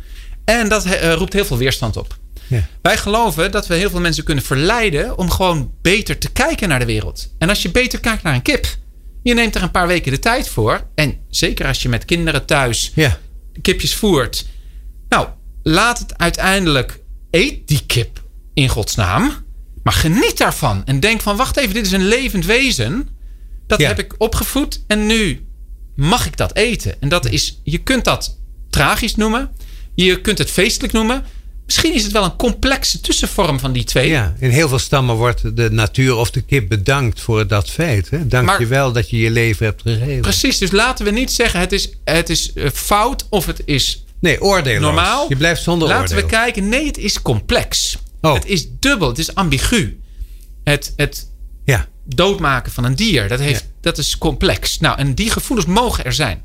En 0.45 0.69
dat 0.69 0.85
uh, 0.85 1.13
roept 1.13 1.33
heel 1.33 1.45
veel 1.45 1.57
weerstand 1.57 1.97
op. 1.97 2.17
Ja. 2.47 2.67
Wij 2.81 2.97
geloven 2.97 3.51
dat 3.51 3.67
we 3.67 3.75
heel 3.75 3.89
veel 3.89 3.99
mensen 3.99 4.23
kunnen 4.23 4.43
verleiden 4.43 5.17
om 5.17 5.29
gewoon 5.29 5.71
beter 5.81 6.17
te 6.17 6.31
kijken 6.31 6.69
naar 6.69 6.79
de 6.79 6.85
wereld. 6.85 7.33
En 7.37 7.49
als 7.49 7.61
je 7.61 7.71
beter 7.71 7.99
kijkt 7.99 8.23
naar 8.23 8.33
een 8.33 8.41
kip, 8.41 8.67
je 9.23 9.33
neemt 9.33 9.55
er 9.55 9.61
een 9.63 9.71
paar 9.71 9.87
weken 9.87 10.11
de 10.11 10.19
tijd 10.19 10.49
voor. 10.49 10.87
En 10.95 11.17
zeker 11.29 11.65
als 11.67 11.81
je 11.81 11.89
met 11.89 12.05
kinderen 12.05 12.45
thuis 12.45 12.91
ja. 12.95 13.17
kipjes 13.61 13.95
voert. 13.95 14.45
Nou, 15.09 15.27
laat 15.63 15.99
het 15.99 16.17
uiteindelijk. 16.17 16.99
Eet 17.31 17.67
die 17.67 17.81
kip 17.85 18.23
in 18.53 18.69
godsnaam. 18.69 19.45
Maar 19.83 19.93
geniet 19.93 20.37
daarvan. 20.37 20.85
En 20.85 20.99
denk 20.99 21.21
van: 21.21 21.35
wacht 21.35 21.57
even, 21.57 21.73
dit 21.73 21.85
is 21.85 21.91
een 21.91 22.07
levend 22.07 22.45
wezen. 22.45 23.09
Dat 23.67 23.79
Ja. 23.79 23.87
heb 23.87 23.99
ik 23.99 24.15
opgevoed. 24.17 24.83
En 24.87 25.05
nu 25.05 25.45
mag 25.95 26.25
ik 26.25 26.37
dat 26.37 26.55
eten. 26.55 27.01
En 27.01 27.09
dat 27.09 27.25
is, 27.25 27.59
je 27.63 27.77
kunt 27.77 28.05
dat 28.05 28.37
tragisch 28.69 29.15
noemen. 29.15 29.51
Je 29.95 30.21
kunt 30.21 30.37
het 30.37 30.49
feestelijk 30.51 30.93
noemen. 30.93 31.23
Misschien 31.67 31.93
is 31.93 32.03
het 32.03 32.11
wel 32.11 32.23
een 32.23 32.35
complexe 32.35 32.99
tussenvorm 33.01 33.59
van 33.59 33.71
die 33.71 33.83
twee. 33.83 34.09
Ja, 34.09 34.33
in 34.39 34.49
heel 34.49 34.67
veel 34.69 34.79
stammen 34.79 35.15
wordt 35.15 35.55
de 35.55 35.71
natuur 35.71 36.15
of 36.15 36.31
de 36.31 36.41
kip 36.41 36.69
bedankt 36.69 37.21
voor 37.21 37.47
dat 37.47 37.69
feit. 37.69 38.09
Hè? 38.09 38.27
Dank 38.27 38.45
Maar- 38.45 38.59
je 38.59 38.65
wel 38.67 38.91
dat 38.91 39.09
je 39.09 39.17
je 39.17 39.29
leven 39.31 39.65
hebt 39.65 39.81
gegeven. 39.81 40.21
Precies, 40.21 40.57
dus 40.57 40.71
laten 40.71 41.05
we 41.05 41.11
niet 41.11 41.31
zeggen 41.31 41.59
het 41.59 41.71
is, 41.71 41.89
het 42.03 42.29
is 42.29 42.53
eh, 42.53 42.69
fout 42.73 43.25
of 43.29 43.45
het 43.45 43.61
is 43.65 44.03
Nee, 44.19 44.41
oordeelloos. 44.41 44.81
normaal. 44.81 45.25
Je 45.29 45.35
blijft 45.35 45.61
zonder 45.63 45.87
Laten 45.87 46.01
oordeel. 46.03 46.17
we 46.17 46.25
kijken, 46.25 46.69
nee, 46.69 46.85
het 46.85 46.97
is 46.97 47.21
complex. 47.21 47.97
Oh. 48.21 48.33
Het 48.33 48.45
is 48.45 48.67
dubbel, 48.79 49.07
het 49.07 49.17
is 49.19 49.35
ambigu. 49.35 49.99
Het, 50.63 50.93
het 50.95 51.27
Ja, 51.65 51.87
doodmaken 52.05 52.71
van 52.71 52.83
een 52.83 52.95
dier, 52.95 53.27
dat, 53.27 53.39
heeft, 53.39 53.61
Ja. 53.61 53.67
dat 53.81 53.97
is 53.97 54.17
complex. 54.17 54.79
Nou, 54.79 54.97
en 54.97 55.13
die 55.13 55.29
gevoelens 55.31 55.67
mogen 55.69 56.05
er 56.05 56.13
zijn. 56.13 56.41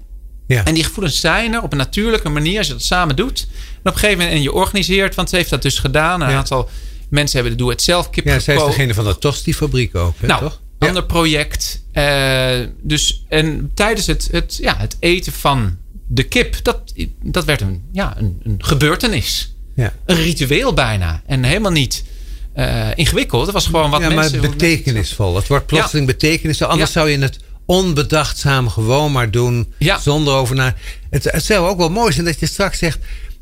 Ja. 0.46 0.64
En 0.64 0.74
die 0.74 0.84
gevoelens 0.84 1.20
zijn 1.20 1.52
er 1.54 1.62
op 1.62 1.72
een 1.72 1.78
natuurlijke 1.78 2.28
manier 2.28 2.58
als 2.58 2.66
je 2.66 2.72
dat 2.72 2.82
samen 2.82 3.16
doet. 3.16 3.40
En 3.50 3.78
op 3.78 3.86
een 3.86 3.92
gegeven 3.92 4.18
moment 4.18 4.36
en 4.36 4.42
je 4.42 4.52
organiseert, 4.52 5.14
want 5.14 5.28
ze 5.30 5.36
heeft 5.36 5.50
dat 5.50 5.62
dus 5.62 5.78
gedaan. 5.78 6.20
Een 6.20 6.30
Ja. 6.30 6.36
aantal 6.36 6.68
mensen 7.10 7.38
hebben 7.38 7.56
de 7.56 7.62
doe-het-zelf 7.62 8.10
kip 8.10 8.24
ja 8.24 8.38
zij 8.38 8.54
is 8.56 8.64
degene 8.64 8.94
van 8.94 9.04
de 9.04 9.18
Tosti-fabriek 9.18 9.94
ook, 9.94 10.14
hè, 10.20 10.26
Nou, 10.26 10.40
toch? 10.42 10.60
Ja. 10.78 10.86
ander 10.88 11.04
project. 11.04 11.82
Eh, 11.92 12.58
dus, 12.82 13.24
en 13.28 13.70
tijdens 13.74 14.06
het, 14.06 14.28
het, 14.30 14.58
ja, 14.60 14.76
het 14.78 14.96
eten 15.00 15.32
van 15.32 15.76
de 16.08 16.22
kip, 16.22 16.56
dat, 16.62 16.92
dat 17.22 17.44
werd 17.44 17.60
een, 17.60 17.82
ja, 17.92 18.14
een, 18.18 18.40
een 18.42 18.54
gebeurtenis. 18.64 19.54
Ja. 19.76 19.92
Een 20.06 20.16
ritueel 20.16 20.74
bijna. 20.74 21.22
En 21.26 21.44
helemaal 21.44 21.70
niet 21.72 22.04
eh, 22.52 22.88
ingewikkeld. 22.94 23.42
Het 23.44 23.52
was 23.52 23.66
gewoon 23.66 23.90
wat 23.90 24.00
ja, 24.00 24.08
mensen... 24.10 24.40
maar 24.40 24.50
betekenisvol. 24.50 25.36
Het 25.36 25.46
wordt 25.46 25.66
plotseling 25.66 26.06
betekenisvol. 26.06 26.66
Anders 26.66 26.92
Ja. 26.92 27.00
zou 27.00 27.10
je 27.10 27.18
het 27.18 27.38
onbedachtzaam 27.66 28.68
gewoon 28.68 29.12
maar 29.12 29.30
doen. 29.30 29.72
Ja. 29.78 29.98
Zonder 30.00 30.34
over 30.34 30.54
na. 30.54 30.74
Het, 31.10 31.24
het 31.24 31.44
zou 31.44 31.68
ook 31.68 31.78
wel 31.78 31.90
mooi 31.90 32.12
zijn 32.12 32.26
dat 32.26 32.40
je 32.40 32.46
straks 32.46 32.78
zegt. 32.78 32.98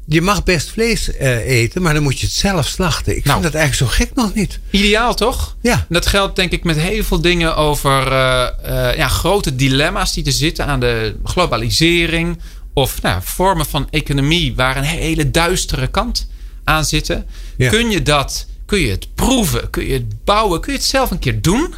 Je 0.06 0.22
mag 0.22 0.42
best 0.42 0.70
vlees 0.70 1.16
eh, 1.16 1.37
eten, 1.37 1.83
maar 1.83 1.94
dan 1.94 2.02
moet 2.02 2.20
je 2.20 2.26
het 2.26 2.35
zelf 2.35 2.66
slachten. 2.66 3.16
Ik 3.16 3.24
Nou. 3.24 3.40
vind 3.40 3.52
dat 3.52 3.61
eigenlijk 3.62 3.92
zo 3.92 4.04
gek 4.04 4.14
nog 4.14 4.35
niet. 4.35 4.59
Ideaal 4.70 5.14
toch? 5.14 5.56
Ja. 5.62 5.87
Dat 5.88 6.06
geldt 6.06 6.37
denk 6.37 6.52
ik 6.52 6.64
met 6.64 6.76
heel 6.76 7.04
veel 7.04 7.20
dingen 7.20 7.56
over 7.56 8.12
eh, 8.12 8.46
eh, 8.88 8.96
ja, 8.96 9.09
grote 9.09 9.56
dilemma's 9.56 10.12
die 10.12 10.24
er 10.24 10.33
zitten 10.33 10.66
aan 10.66 10.80
de 10.80 11.16
globalisering. 11.24 12.38
Of 12.74 13.02
nou, 13.02 13.20
vormen 13.24 13.66
van 13.66 13.87
economie 13.90 14.54
waar 14.54 14.76
een 14.76 14.83
hele 14.83 15.30
duistere 15.30 15.87
kant 15.87 16.28
aan 16.64 16.85
zitten. 16.85 17.26
Ja. 17.56 17.70
Kun 17.70 17.90
je 17.90 18.02
dat, 18.02 18.46
kun 18.66 18.78
je 18.78 18.90
het 18.90 19.06
proeven, 19.14 19.70
kun 19.70 19.87
je 19.87 19.92
het 19.92 20.24
bouwen, 20.24 20.61
kun 20.61 20.72
je 20.72 20.78
het 20.78 20.88
zelf 20.88 21.11
een 21.11 21.18
keer 21.18 21.42
doen. 21.42 21.74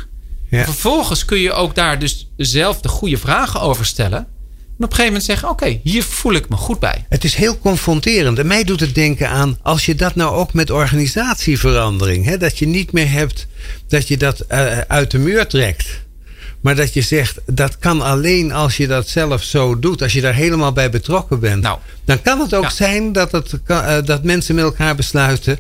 Ja. 0.59 0.65
Vervolgens 0.65 1.25
kun 1.25 1.39
je 1.39 1.53
ook 1.53 1.75
daar 1.75 1.99
dus 1.99 2.29
zelf 2.37 2.81
de 2.81 2.89
goede 2.89 3.17
vragen 3.17 3.61
over 3.61 3.87
stellen. 3.87 4.19
En 4.19 4.89
op 4.89 4.91
een 4.91 4.97
gegeven 4.97 5.05
moment 5.07 5.25
zeggen: 5.25 5.49
Oké, 5.49 5.81
hier 5.83 6.03
voel 6.03 6.33
ik 6.33 6.49
me 6.49 6.57
goed 6.57 6.79
bij. 6.79 7.07
Het 7.09 7.25
is 7.25 7.35
heel 7.35 7.59
confronterend. 7.59 8.39
En 8.39 8.47
mij 8.47 8.65
doet 8.65 8.81
het 8.81 8.95
denken 8.95 9.29
aan 9.29 9.59
als 9.63 9.87
je 9.87 9.95
dat 9.95 10.15
nou 10.15 10.35
ook 10.35 10.53
met 10.53 10.71
organisatieverandering. 10.71 12.25
Hè, 12.25 12.37
dat 12.37 12.59
je 12.59 12.67
niet 12.67 12.93
meer 12.93 13.11
hebt 13.11 13.47
dat 13.89 14.09
je 14.09 14.17
dat 14.17 14.41
eh, 14.41 14.79
uit 14.79 15.11
de 15.11 15.19
muur 15.19 15.47
trekt. 15.47 16.01
Maar 16.61 16.77
dat 16.77 16.95
je 16.95 17.03
zegt 17.03 17.39
dat 17.47 17.79
kan 17.79 18.03
alleen 18.03 18.53
als 18.53 18.77
je 18.77 18.87
dat 18.87 19.09
zelf 19.09 19.43
zo 19.43 19.79
doet. 19.79 20.03
Als 20.03 20.13
je 20.13 20.21
daar 20.21 20.35
helemaal 20.35 20.73
bij 20.73 20.91
betrokken 20.91 21.41
bent. 21.41 21.63
Nou. 21.63 21.79
Dan 22.05 22.23
kan 22.23 22.41
het 22.41 22.55
ook 22.55 22.63
Ja. 22.63 22.71
zijn 22.71 23.13
dat, 23.13 23.33
het, 23.33 23.61
eh, 23.67 23.97
dat 24.05 24.23
mensen 24.25 24.55
met 24.55 24.65
elkaar 24.65 24.95
besluiten. 24.95 25.59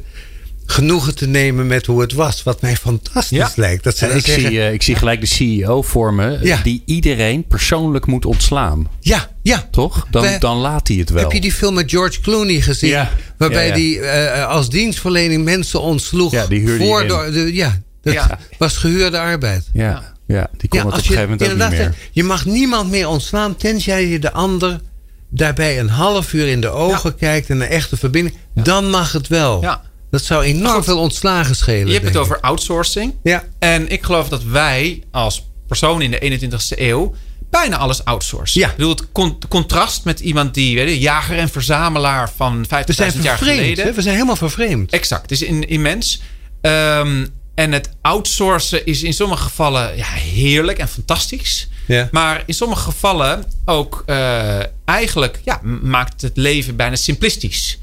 Genoegen 0.67 1.15
te 1.15 1.27
nemen 1.27 1.67
met 1.67 1.87
hoe 1.87 2.01
het 2.01 2.13
was. 2.13 2.43
Wat 2.43 2.61
mij 2.61 2.77
fantastisch 2.77 3.39
Ja. 3.39 3.51
lijkt. 3.57 3.85
Dat 3.85 3.93
ik, 3.93 3.99
zeggen, 3.99 4.23
zie, 4.23 4.61
eh, 4.61 4.73
ik 4.73 4.83
zie 4.83 4.95
gelijk 4.95 5.21
de 5.21 5.27
CEO 5.27 5.83
voor 5.83 6.15
me. 6.15 6.39
Ja. 6.43 6.61
Die 6.63 6.83
iedereen 6.87 7.47
persoonlijk 7.47 8.07
moet 8.07 8.25
ontslaan. 8.27 8.89
ja, 9.01 9.31
ja. 9.43 9.69
Toch? 9.71 10.07
Dan, 10.11 10.23
We- 10.23 10.37
dan 10.39 10.57
laat 10.57 10.89
hij 10.89 10.97
het 10.97 11.11
wel. 11.11 11.23
Heb 11.23 11.33
je 11.33 11.41
die 11.41 11.53
film 11.53 11.75
met 11.75 11.91
George 11.91 12.21
Clooney 12.21 12.61
gezien? 12.61 12.91
Ja. 12.91 13.11
Waarbij 13.39 13.63
Ja, 13.63 13.69
ja. 13.69 13.75
die 13.75 14.01
eh, 14.01 14.47
als 14.49 14.71
dienstverlening 14.71 15.45
mensen 15.45 15.81
ontsloeg. 15.81 16.33
Ja, 16.33 16.47
die 16.47 16.61
huurde 16.61 16.85
voor 16.85 17.07
de, 17.07 17.51
Ja, 17.53 17.81
dat 18.03 18.13
Ja. 18.13 18.39
was 18.59 18.77
gehuurde 18.77 19.19
arbeid. 19.19 19.65
Ja, 19.73 20.13
ja, 20.27 20.51
die 20.57 20.69
kon 20.69 20.79
Ja, 20.79 20.85
het 20.85 20.95
op 20.95 20.99
een 21.01 21.07
gegeven 21.07 21.31
moment 21.31 21.43
ook 21.53 21.59
niet 21.71 21.79
meer. 21.79 21.95
Je 22.13 22.25
mag 22.25 22.45
niemand 22.45 22.91
meer 22.91 23.09
ontslaan 23.09 23.57
tenzij 23.57 24.07
je 24.09 24.19
de 24.19 24.33
ander 24.33 24.81
daarbij 25.29 25.79
een 25.81 25.89
half 25.89 26.33
uur 26.33 26.47
in 26.49 26.61
de 26.61 26.69
ogen 26.69 27.15
kijkt 27.17 27.51
en 27.51 27.61
een 27.61 27.69
echte 27.69 27.97
verbinding. 27.97 28.37
Dan 28.55 28.91
mag 28.91 29.13
het 29.13 29.29
wel. 29.29 29.61
Ja. 29.63 29.83
Dat 30.13 30.25
zou 30.25 30.45
enorm 30.45 30.75
Goed. 30.75 30.85
veel 30.85 30.99
ontslagen 30.99 31.57
schelen. 31.57 31.87
Je 31.87 31.93
hebt 31.93 32.05
het 32.05 32.15
ik. 32.15 32.21
over 32.21 32.41
outsourcing. 32.41 33.15
Ja. 33.23 33.45
En 33.59 33.89
ik 33.89 34.03
geloof 34.03 34.29
dat 34.29 34.43
wij 34.43 35.03
als 35.11 35.47
persoon 35.69 36.03
in 36.03 36.11
de 36.11 36.39
21ste 36.41 36.79
eeuw 36.81 37.15
bijna 37.51 37.77
alles 37.77 38.05
outsourcen. 38.05 38.61
Ja. 38.61 38.69
Ik 38.71 38.77
bedoel, 38.77 38.91
het 38.91 39.13
con- 39.13 39.39
contrast 39.49 40.05
met 40.05 40.21
iemand 40.21 40.55
die 40.55 40.77
weet 40.77 40.89
je, 40.89 40.99
jager 40.99 41.39
en 41.39 41.49
verzamelaar 41.49 42.31
van 42.37 42.65
50.000 42.65 42.69
We 42.87 42.93
zijn 42.93 43.23
jaar 43.23 43.39
geleden. 43.39 43.85
hè? 43.85 43.93
We 43.93 44.03
zijn 44.03 44.15
helemaal 44.15 44.37
vervreemd. 44.37 44.93
Exact, 44.93 45.23
het 45.23 45.31
is 45.31 45.43
in, 45.43 45.69
immens. 45.69 46.21
Ehm, 46.61 47.27
en 47.55 47.73
het 47.73 47.91
outsourcen 48.03 48.87
is 48.87 49.03
in 49.03 49.13
sommige 49.13 49.43
gevallen 49.43 49.97
ja, 49.97 50.07
heerlijk 50.07 50.79
en 50.79 50.89
fantastisch. 50.89 51.69
Ja. 51.87 52.09
Maar 52.13 52.43
in 52.47 52.55
sommige 52.55 52.83
gevallen 52.83 53.45
ook 53.65 54.03
eh, 54.07 54.59
eigenlijk 54.85 55.41
ja, 55.45 55.61
maakt 55.83 56.23
het 56.23 56.37
leven 56.37 56.77
bijna 56.77 56.97
simplistisch. 56.97 57.79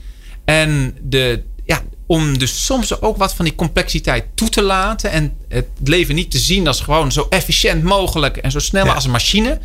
En 0.45 0.97
de, 1.01 1.43
om 2.11 2.37
dus 2.37 2.65
soms 2.65 3.01
ook 3.01 3.17
wat 3.17 3.33
van 3.33 3.45
die 3.45 3.55
complexiteit 3.55 4.25
toe 4.35 4.49
te 4.49 4.61
laten. 4.61 5.11
En 5.11 5.37
het 5.47 5.67
leven 5.83 6.15
niet 6.15 6.31
te 6.31 6.37
zien 6.37 6.67
als 6.67 6.81
gewoon 6.81 7.11
zo 7.11 7.27
efficiënt 7.29 7.83
mogelijk 7.83 8.37
en 8.37 8.51
zo 8.51 8.59
snel 8.59 8.85
Ja. 8.85 8.93
als 8.93 9.05
een 9.05 9.11
machine. 9.11 9.59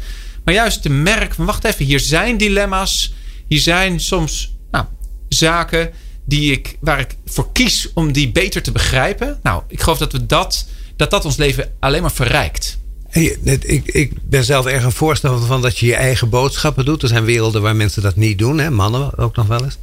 Maar 0.44 0.54
juist 0.54 0.82
te 0.82 0.88
merken 0.88 1.34
van 1.34 1.44
wacht 1.44 1.64
even, 1.64 1.84
hier 1.84 2.00
zijn 2.00 2.36
dilemma's. 2.36 3.12
Hier 3.48 3.60
zijn 3.60 4.00
soms 4.00 4.54
nou, 4.70 4.84
zaken 5.28 5.90
die 6.24 6.52
ik, 6.52 6.76
waar 6.80 7.00
ik 7.00 7.16
voor 7.26 7.52
kies 7.52 7.88
om 7.94 8.12
die 8.12 8.30
beter 8.30 8.62
te 8.62 8.72
begrijpen. 8.72 9.38
Nou, 9.42 9.62
ik 9.68 9.80
geloof 9.80 9.98
dat 9.98 10.12
we 10.12 10.26
dat, 10.26 10.66
dat 10.96 11.10
dat 11.10 11.24
ons 11.24 11.36
leven 11.36 11.72
alleen 11.80 12.02
maar 12.02 12.12
verrijkt. 12.12 12.78
Hey, 13.14 13.36
ik, 13.60 13.86
ik 13.86 14.12
ben 14.24 14.44
zelf 14.44 14.66
erg 14.66 14.84
een 14.84 14.92
voorstander 14.92 15.46
van 15.46 15.62
dat 15.62 15.78
je 15.78 15.86
je 15.86 15.94
eigen 15.94 16.28
boodschappen 16.28 16.84
doet. 16.84 17.02
Er 17.02 17.08
zijn 17.08 17.24
werelden 17.24 17.62
waar 17.62 17.76
mensen 17.76 18.02
dat 18.02 18.16
niet 18.16 18.38
doen, 18.38 18.58
hè? 18.58 18.70
mannen 18.70 19.18
ook 19.18 19.36
nog 19.36 19.46
wel 19.46 19.64
eens. 19.64 19.78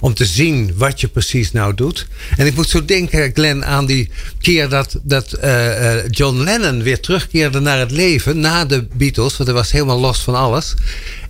Om 0.00 0.14
te 0.14 0.24
zien 0.24 0.72
wat 0.76 1.00
je 1.00 1.08
precies 1.08 1.52
nou 1.52 1.74
doet. 1.74 2.06
En 2.36 2.46
ik 2.46 2.54
moet 2.54 2.68
zo 2.68 2.84
denken, 2.84 3.30
Glenn, 3.34 3.64
aan 3.64 3.86
die 3.86 4.10
keer 4.38 4.68
dat, 4.68 4.98
dat 5.02 5.38
uh, 5.44 6.08
John 6.08 6.36
Lennon 6.36 6.82
weer 6.82 7.00
terugkeerde 7.00 7.60
naar 7.60 7.78
het 7.78 7.90
leven 7.90 8.40
na 8.40 8.64
de 8.64 8.86
Beatles. 8.92 9.36
Want 9.36 9.48
hij 9.48 9.58
was 9.58 9.72
helemaal 9.72 10.00
los 10.00 10.18
van 10.18 10.34
alles. 10.34 10.74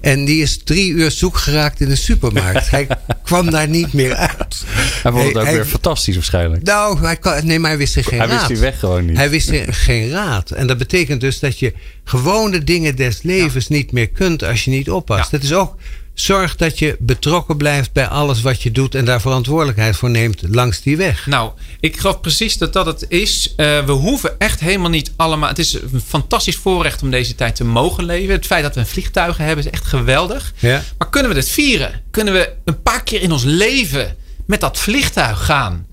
En 0.01 0.25
die 0.25 0.43
is 0.43 0.59
drie 0.65 0.93
uur 0.93 1.11
zoek 1.11 1.37
geraakt 1.37 1.81
in 1.81 1.89
de 1.89 1.97
supermarkt. 1.97 2.71
hij 2.71 2.87
kwam 3.25 3.51
daar 3.51 3.69
niet 3.69 3.93
meer 3.93 4.15
uit. 4.15 4.65
Hij 5.03 5.13
vond 5.13 5.25
het 5.27 5.37
ook 5.37 5.51
weer 5.51 5.65
fantastisch 5.65 6.15
waarschijnlijk. 6.15 6.63
Nou, 6.63 6.99
hij 7.01 7.43
nee, 7.43 7.59
maar 7.59 7.71
hij 7.71 7.79
wist 7.79 7.97
er 7.97 8.05
geen 8.05 8.19
hij 8.19 8.29
raad. 8.29 8.39
Hij 8.39 8.49
wist 8.49 8.61
die 8.61 8.71
weg 8.71 8.79
gewoon 8.79 9.05
niet. 9.05 9.17
Hij 9.17 9.31
wist 9.31 9.49
er 9.49 9.75
geen 9.75 10.11
raad. 10.11 10.51
En 10.51 10.67
dat 10.67 10.79
betekent 10.79 11.21
dus 11.21 11.40
dat 11.41 11.59
je 11.59 11.73
gewone 12.05 12.65
dingen 12.65 12.97
des 12.97 13.23
levens 13.23 13.69
niet 13.69 13.93
meer 13.93 14.09
kunt 14.09 14.45
als 14.45 14.65
je 14.65 14.71
niet 14.71 14.91
oppast. 14.91 15.31
Dat 15.31 15.43
is 15.43 15.53
ook 15.53 15.77
zorg 16.21 16.57
dat 16.57 16.79
je 16.79 16.97
betrokken 16.99 17.57
blijft 17.57 17.93
bij 17.93 18.07
alles 18.09 18.41
wat 18.41 18.63
je 18.63 18.71
doet 18.71 18.95
en 18.95 19.05
daar 19.05 19.21
verantwoordelijkheid 19.21 19.97
voor 19.97 20.11
neemt 20.11 20.43
langs 20.49 20.83
die 20.83 20.97
weg. 20.97 21.27
Nou, 21.27 21.53
ik 21.81 21.97
geloof 21.97 22.21
precies 22.21 22.59
dat 22.59 22.73
dat 22.73 22.87
het 22.87 23.05
is. 23.09 23.55
Uh, 23.57 23.85
we 23.85 23.93
hoeven 23.93 24.39
echt 24.39 24.61
helemaal 24.61 24.91
niet 24.91 25.13
allemaal. 25.17 25.49
Het 25.49 25.59
is 25.59 25.75
een 25.75 26.03
fantastisch 26.07 26.57
voorrecht 26.57 27.03
om 27.03 27.11
deze 27.11 27.35
tijd 27.35 27.57
te 27.57 27.65
mogen 27.65 28.05
leven. 28.05 28.35
Het 28.35 28.47
feit 28.47 28.63
dat 28.63 28.75
we 28.75 28.81
een 28.81 28.87
vliegtuigen 28.87 29.45
hebben 29.45 29.65
is 29.65 29.71
echt 29.71 29.87
geweldig. 29.87 30.53
Ja. 30.59 30.83
Maar 30.99 31.11
kunnen 31.11 31.31
we 31.31 31.37
dit 31.37 31.49
vieren? 31.49 32.03
Kunnen 32.11 32.35
we 32.35 32.53
een 32.65 32.83
paar 32.83 33.03
keer 33.03 33.23
in 33.23 33.33
ons 33.33 33.45
leven 33.45 34.17
met 34.47 34.61
dat 34.61 34.79
vliegtuig 34.79 35.45
gaan? 35.45 35.87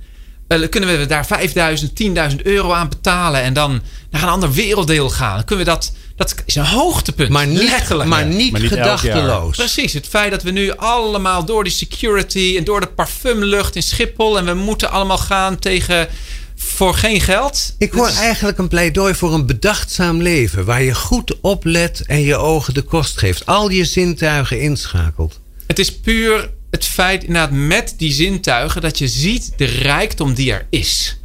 Uh, 0.48 0.70
kunnen 0.70 1.00
we 1.00 1.06
daar 1.06 1.26
5000, 1.26 1.92
10.000 2.32 2.36
euro 2.44 2.72
aan 2.72 2.90
betalen 2.90 3.42
en 3.42 3.54
dan 3.54 3.82
naar 4.12 4.24
een 4.24 4.30
ander 4.30 4.52
werelddeel 4.52 5.10
gaan? 5.10 5.44
Kunnen 5.44 5.66
we 5.66 5.72
dat 5.72 5.92
dat 6.18 6.36
is 6.46 6.56
een 6.56 6.66
hoogtepunt. 6.66 7.30
Maar 7.30 7.48
niet, 7.48 7.70
letterlijk. 7.70 8.10
Maar 8.10 8.26
niet, 8.26 8.52
maar 8.52 8.62
niet 8.62 8.70
gedachteloos. 8.70 9.58
Precies. 9.58 9.94
Het 9.94 10.08
feit 10.08 10.32
dat 10.32 10.44
we 10.44 10.52
nu 10.52 10.72
allemaal 10.72 11.46
door 11.46 11.64
die 11.64 11.74
security 11.74 12.56
en 12.58 12.64
door 12.64 12.80
de 12.80 12.88
parfumlucht 12.88 13.76
in 13.76 13.84
Schiphol. 13.84 14.38
en 14.38 14.46
we 14.46 14.54
moeten 14.54 14.92
allemaal 14.92 15.18
gaan 15.18 15.60
tegen. 15.60 16.08
voor 16.56 16.94
geen 16.94 17.22
geld. 17.22 17.76
Ik 17.78 17.92
hoor 17.92 18.08
eigenlijk 18.08 18.58
een 18.58 18.68
pleidooi 18.68 19.14
voor 19.16 19.34
een 19.34 19.46
bedachtzaam 19.46 20.22
leven. 20.22 20.66
waar 20.66 20.84
je 20.84 20.96
goed 20.96 21.42
oplet 21.42 22.04
en 22.06 22.22
je 22.22 22.36
ogen 22.36 22.74
de 22.74 22.82
kost 22.82 23.18
geeft. 23.18 23.46
Al 23.46 23.70
je 23.70 23.86
zintuigen 23.86 24.62
inschakelt. 24.62 25.40
Het 25.68 25.80
is 25.80 26.00
puur 26.00 26.50
het 26.78 26.86
feit, 26.86 27.24
inderdaad, 27.24 27.52
met 27.52 27.94
die 27.98 28.12
zintuigen. 28.12 28.82
dat 28.82 28.98
je 28.98 29.08
ziet 29.08 29.54
de 29.56 29.66
rijkdom 29.66 30.34
die 30.34 30.52
er 30.52 30.66
is. 30.70 31.20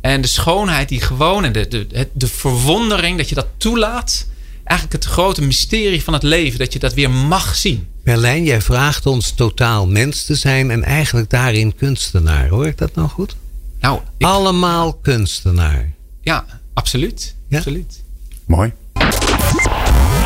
En 0.00 0.20
de 0.20 0.28
schoonheid 0.28 0.88
die 0.88 1.00
gewoon 1.00 1.44
en 1.44 1.52
de, 1.52 1.68
de, 1.68 2.08
de 2.12 2.26
verwondering 2.26 3.16
dat 3.16 3.28
je 3.28 3.34
dat 3.34 3.46
toelaat. 3.56 4.26
Eigenlijk 4.64 5.04
het 5.04 5.12
grote 5.12 5.42
mysterie 5.42 6.02
van 6.02 6.12
het 6.12 6.22
leven, 6.22 6.58
dat 6.58 6.72
je 6.72 6.78
dat 6.78 6.94
weer 6.94 7.10
mag 7.10 7.56
zien. 7.56 7.88
Merlijn, 8.04 8.44
jij 8.44 8.60
vraagt 8.60 9.06
ons 9.06 9.30
totaal 9.30 9.86
mens 9.86 10.24
te 10.24 10.34
zijn 10.34 10.70
en 10.70 10.84
eigenlijk 10.84 11.30
daarin 11.30 11.74
kunstenaar. 11.74 12.48
Hoor 12.48 12.66
ik 12.66 12.78
dat 12.78 12.94
nou 12.94 13.08
goed? 13.08 13.36
Nou, 13.80 14.00
ik, 14.18 14.26
Allemaal 14.26 14.94
kunstenaar. 14.94 15.92
Ja, 16.22 16.44
absoluut. 16.74 17.34
Ja? 17.48 17.56
absoluut. 17.56 18.02
Mooi. 18.46 18.72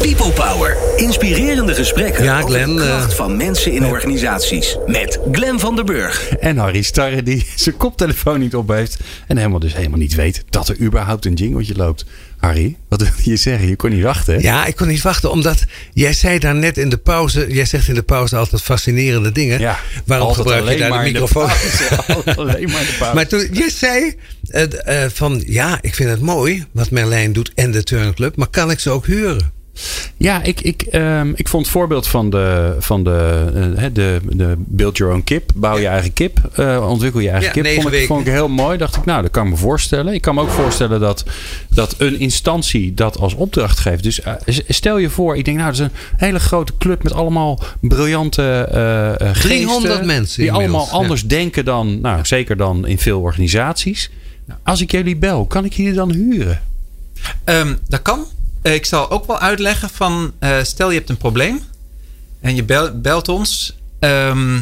People 0.04 0.30
Power. 0.32 0.76
Inspirerende 0.96 1.74
gesprekken 1.74 2.24
Ja, 2.24 2.36
over 2.36 2.48
Glenn, 2.50 2.76
de 2.76 2.82
kracht 2.82 3.10
eh, 3.10 3.16
van 3.16 3.36
mensen 3.36 3.72
in 3.72 3.86
organisaties. 3.86 4.76
Met 4.86 5.18
Glenn 5.32 5.60
van 5.60 5.76
der 5.76 5.84
Burg. 5.84 6.28
En 6.28 6.56
Harry 6.56 6.82
Starre 6.82 7.22
die 7.22 7.46
zijn 7.54 7.76
koptelefoon 7.76 8.40
niet 8.40 8.54
op 8.54 8.68
heeft. 8.68 8.96
En 9.26 9.36
helemaal 9.36 9.58
dus 9.58 9.74
helemaal 9.74 9.98
niet 9.98 10.14
weet 10.14 10.44
dat 10.50 10.68
er 10.68 10.80
überhaupt 10.80 11.24
een 11.26 11.32
jingletje 11.32 11.74
loopt. 11.76 12.04
Harry, 12.38 12.76
wat 12.88 13.00
wil 13.00 13.10
je 13.22 13.36
zeggen? 13.36 13.68
Je 13.68 13.76
kon 13.76 13.90
niet 13.90 14.02
wachten. 14.02 14.34
hè? 14.34 14.40
Ja, 14.40 14.66
ik 14.66 14.76
kon 14.76 14.86
niet 14.88 15.02
wachten, 15.02 15.30
omdat 15.30 15.64
jij 15.92 16.12
zei 16.12 16.38
daar 16.38 16.54
net 16.54 16.78
in 16.78 16.88
de 16.88 16.96
pauze. 16.98 17.46
Jij 17.48 17.64
zegt 17.64 17.88
in 17.88 17.94
de 17.94 18.02
pauze 18.02 18.36
altijd 18.36 18.62
fascinerende 18.62 19.32
dingen. 19.32 19.60
Ja, 19.60 19.78
Waarom 20.06 20.28
altijd 20.28 20.48
gebruik 20.48 20.78
je 20.78 20.84
alleen 20.86 20.88
daar 20.88 20.88
de 20.88 20.94
maar 20.94 21.06
in 21.06 21.12
de 21.12 21.20
microfoon? 21.20 21.46
pauze. 22.06 22.40
Alleen 22.40 22.70
maar 22.70 22.80
in 22.80 22.86
de 22.86 22.94
pauze. 22.98 23.14
Maar 23.14 23.26
toen 23.26 23.48
je 23.52 23.70
zei 23.70 24.14
eh, 24.48 25.02
eh, 25.04 25.10
van 25.14 25.42
ja, 25.46 25.78
ik 25.80 25.94
vind 25.94 26.10
het 26.10 26.20
mooi 26.20 26.64
wat 26.72 26.90
Merlijn 26.90 27.32
doet 27.32 27.52
en 27.54 27.70
de 27.70 27.82
Turnclub, 27.82 28.36
maar 28.36 28.48
kan 28.48 28.70
ik 28.70 28.80
ze 28.80 28.90
ook 28.90 29.06
huren? 29.06 29.52
Ja, 30.16 30.42
ik, 30.42 30.60
ik, 30.60 30.82
ehm, 30.82 31.32
ik 31.34 31.48
vond 31.48 31.62
het 31.62 31.72
voorbeeld 31.72 32.06
van 32.06 32.30
de, 32.30 32.76
van 32.78 33.04
de, 33.04 33.44
eh, 33.76 33.84
de, 33.92 34.20
de 34.30 34.54
Build 34.58 34.96
Your 34.96 35.12
Own 35.12 35.24
Kip. 35.24 35.50
Bouw 35.54 35.78
je 35.78 35.86
eigen 35.86 36.12
kip. 36.12 36.38
eh, 36.54 36.86
ontwikkel 36.88 37.20
je 37.20 37.28
eigen 37.30 37.46
Ja, 37.46 37.62
kip. 37.62 37.82
Vond 37.82 37.94
ik, 37.94 38.06
vond 38.06 38.20
ik 38.26 38.32
heel 38.32 38.48
mooi. 38.48 38.78
Dacht 38.78 38.96
ik, 38.96 39.04
nou, 39.04 39.22
dat 39.22 39.30
kan 39.30 39.44
ik 39.44 39.50
me 39.50 39.56
voorstellen. 39.56 40.14
Ik 40.14 40.20
kan 40.22 40.34
me 40.34 40.40
ook 40.40 40.50
voorstellen 40.50 41.00
dat, 41.00 41.24
dat 41.68 41.94
een 41.98 42.20
instantie 42.20 42.94
dat 42.94 43.18
als 43.18 43.34
opdracht 43.34 43.78
geeft. 43.78 44.02
Dus 44.02 44.20
eh, 44.20 44.32
stel 44.68 44.98
je 44.98 45.10
voor, 45.10 45.36
ik 45.36 45.44
denk, 45.44 45.56
nou, 45.56 45.70
dat 45.70 45.80
is 45.80 45.86
een 45.86 45.98
hele 46.16 46.40
grote 46.40 46.72
club 46.78 47.02
met 47.02 47.12
allemaal 47.12 47.60
briljante 47.80 48.42
eh, 49.20 49.26
geesten. 49.32 49.50
300 49.50 50.04
mensen 50.04 50.42
Die 50.42 50.50
inmiddels, 50.52 50.82
allemaal 50.82 51.00
anders 51.00 51.22
denken 51.26 51.64
dan, 51.64 52.00
nou, 52.00 52.24
zeker 52.26 52.56
dan 52.56 52.86
in 52.86 52.98
veel 52.98 53.20
organisaties. 53.20 54.10
Als 54.62 54.80
ik 54.80 54.90
jullie 54.90 55.16
bel, 55.16 55.44
kan 55.46 55.64
ik 55.64 55.72
jullie 55.72 55.92
dan 55.92 56.12
huren? 56.12 56.60
Ehm, 57.44 57.74
dat 57.88 58.02
kan. 58.02 58.24
Eh, 58.64 58.74
ik 58.74 58.86
zal 58.86 59.10
ook 59.10 59.26
wel 59.26 59.38
uitleggen 59.38 59.90
van... 59.90 60.32
eh, 60.38 60.56
stel 60.62 60.90
je 60.90 60.96
hebt 60.98 61.10
een 61.10 61.16
probleem. 61.16 61.60
En 62.40 62.54
je 62.54 62.62
bel- 62.64 63.00
belt 63.00 63.28
ons. 63.28 63.76
ehm, 63.98 64.60